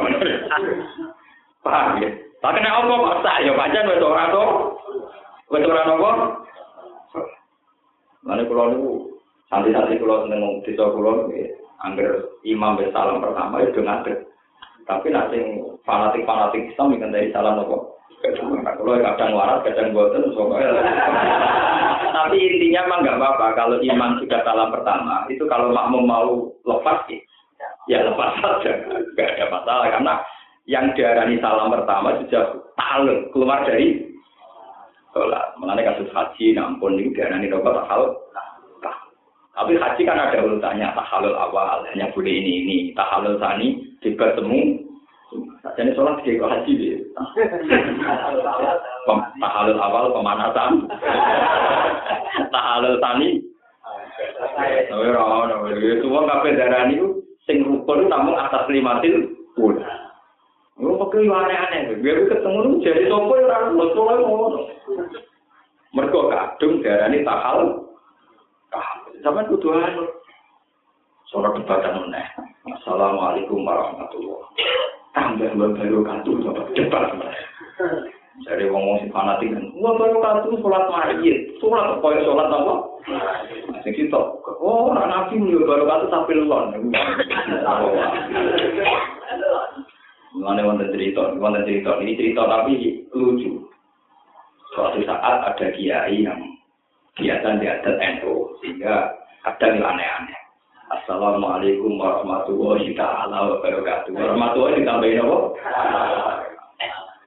[1.66, 2.10] paham ya?
[2.45, 4.45] Tapi nek apa kok sak ya pancen wis ora to.
[5.49, 6.10] Wis ora nopo?
[8.22, 9.18] Mane kula niku
[9.49, 11.26] santai-santai kula seneng desa kula
[11.82, 14.30] angger imam wis salam pertama itu ngadeg.
[14.86, 17.98] Tapi nek sing fanatik-fanatik Islam iki dari salam nopo?
[18.22, 20.34] Kalau kadang waras, kadang boten,
[22.16, 23.45] Tapi intinya mah nggak apa-apa.
[23.53, 27.06] Kalau imam sudah salam pertama, itu kalau makmum mau lepas,
[27.86, 28.72] ya lepas saja,
[29.14, 29.86] nggak ada masalah.
[29.94, 30.14] Karena
[30.66, 32.44] yang diarani salam pertama sudah
[32.74, 34.10] taluk keluar dari
[35.14, 35.53] sholat.
[35.62, 38.18] Mengenai kasus haji, nampun ini diarani tak halal.
[39.56, 43.88] Tapi haji kan ada urutannya, tak halal awal, hanya boleh ini ini, tak halal sani,
[44.03, 44.86] bertemu,
[45.76, 46.98] jadi sholat kayak kok haji dia.
[49.41, 50.88] Tahalul awal pemanasan.
[52.53, 53.41] Tahalul tani.
[54.88, 57.03] Tapi orang itu uang kafe darah ini
[57.44, 59.76] sing rukun namun atas lima til pun.
[60.76, 64.48] Lu pakai aneh-aneh, gue ketemu jadi sopo ya orang lo mau.
[65.95, 67.85] Mereka kadung darah ini tahal.
[69.21, 69.93] Sama tuduhan.
[71.31, 72.27] Sholat debatan meneh.
[72.65, 74.45] Assalamualaikum warahmatullahi
[75.15, 76.31] tambah baru kantu
[76.75, 77.15] cepat
[78.43, 82.75] dari wong wong si fanatik kan wah baru kantu sholat mayit sholat koyo sholat apa?
[83.87, 84.19] Sing kita
[84.59, 86.67] oh anak nabi nih baru kantu sampai lon
[90.35, 91.95] Mengenai wonten cerita, wonten cerita.
[91.95, 93.55] Ini cerita tapi lucu.
[94.75, 96.55] Suatu saat ada kiai yang
[97.15, 99.15] biasa di adat NU sehingga
[99.47, 100.39] ada yang aneh-aneh.
[100.91, 104.11] Assalamualaikum warahmatullahi taala wabarakatuh.
[104.13, 105.37] Warahmatullahi ditambahin apa?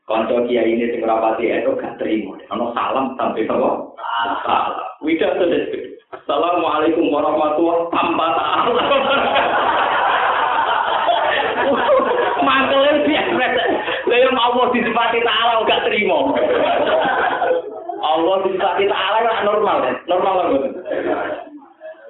[0.09, 2.37] Kanca kiai ini sing rapati itu gak terima.
[2.53, 3.71] Ono salam sampai apa?
[4.45, 4.89] Salam.
[5.01, 5.65] Wida tulis.
[6.13, 8.73] Assalamualaikum warahmatullahi tanpa taala.
[12.45, 13.47] Mangkelnya biasa.
[14.09, 16.19] Lalu Allah disifati ta'ala gak terima.
[17.99, 19.37] Allah disifati ta'ala kan?
[19.47, 19.77] Normal.
[20.07, 20.63] Normal kan?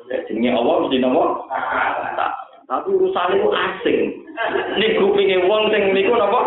[0.09, 1.25] jenenge Allah mesti nopo?
[2.69, 4.01] Tapi urusan itu asing.
[4.77, 6.41] Ini kupingnya wong sing niku nopo?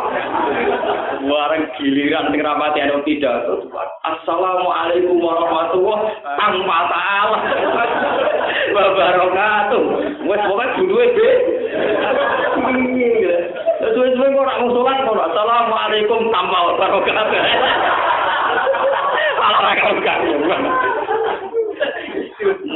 [1.26, 3.41] Bareng giliran sing rapati ada tidak.
[4.05, 7.38] Assalamualaikum warahmatullahi tanpa ta'ala.
[8.72, 9.84] Wabarakatuh.
[10.30, 11.30] Wes pokoknya dulu be.
[13.81, 18.20] Suwe-suwe kok ora musolat kok assalamualaikum tanpa wabarakatuh.
[19.41, 19.97] salah ra karo
[20.45, 20.63] kan.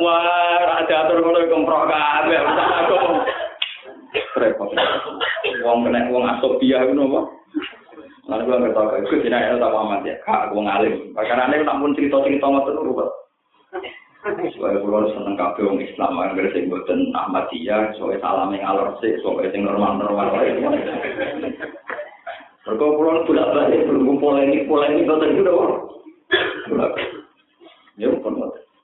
[0.02, 2.98] Wah, ra diatur ngono kemprok kabeh usah aku.
[4.42, 4.70] Repot.
[5.62, 7.22] Wong nek wong asok piyah ngono apa?
[8.26, 10.18] Lan kula ngertos kok iku dina ya ta paman ya.
[10.26, 11.14] Ka aku ngalih.
[11.14, 13.10] Pakarane nek mun cerita-cerita ngoten lho, Pak.
[14.58, 18.98] Soalnya kalau seneng kabeh wong Islam, kan gak sih buatin Ahmadiyah, soalnya salam yang alor
[18.98, 20.50] soalnya yang normal normal wae.
[20.50, 20.66] itu.
[22.66, 25.46] kula sudah balik, berkumpul ini, pulang ini, berkumpul ini,
[27.96, 28.34] ya pun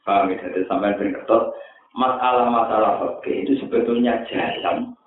[0.01, 0.65] Paham ya,
[0.97, 1.53] ben ketok.
[1.93, 4.97] Masalah-masalah fakih itu sebetulnya jalan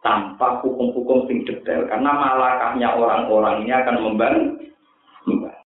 [0.00, 1.84] tanpa hukum-hukum sing detail.
[1.84, 4.72] Karena malakahnya orang-orang ini akan membantu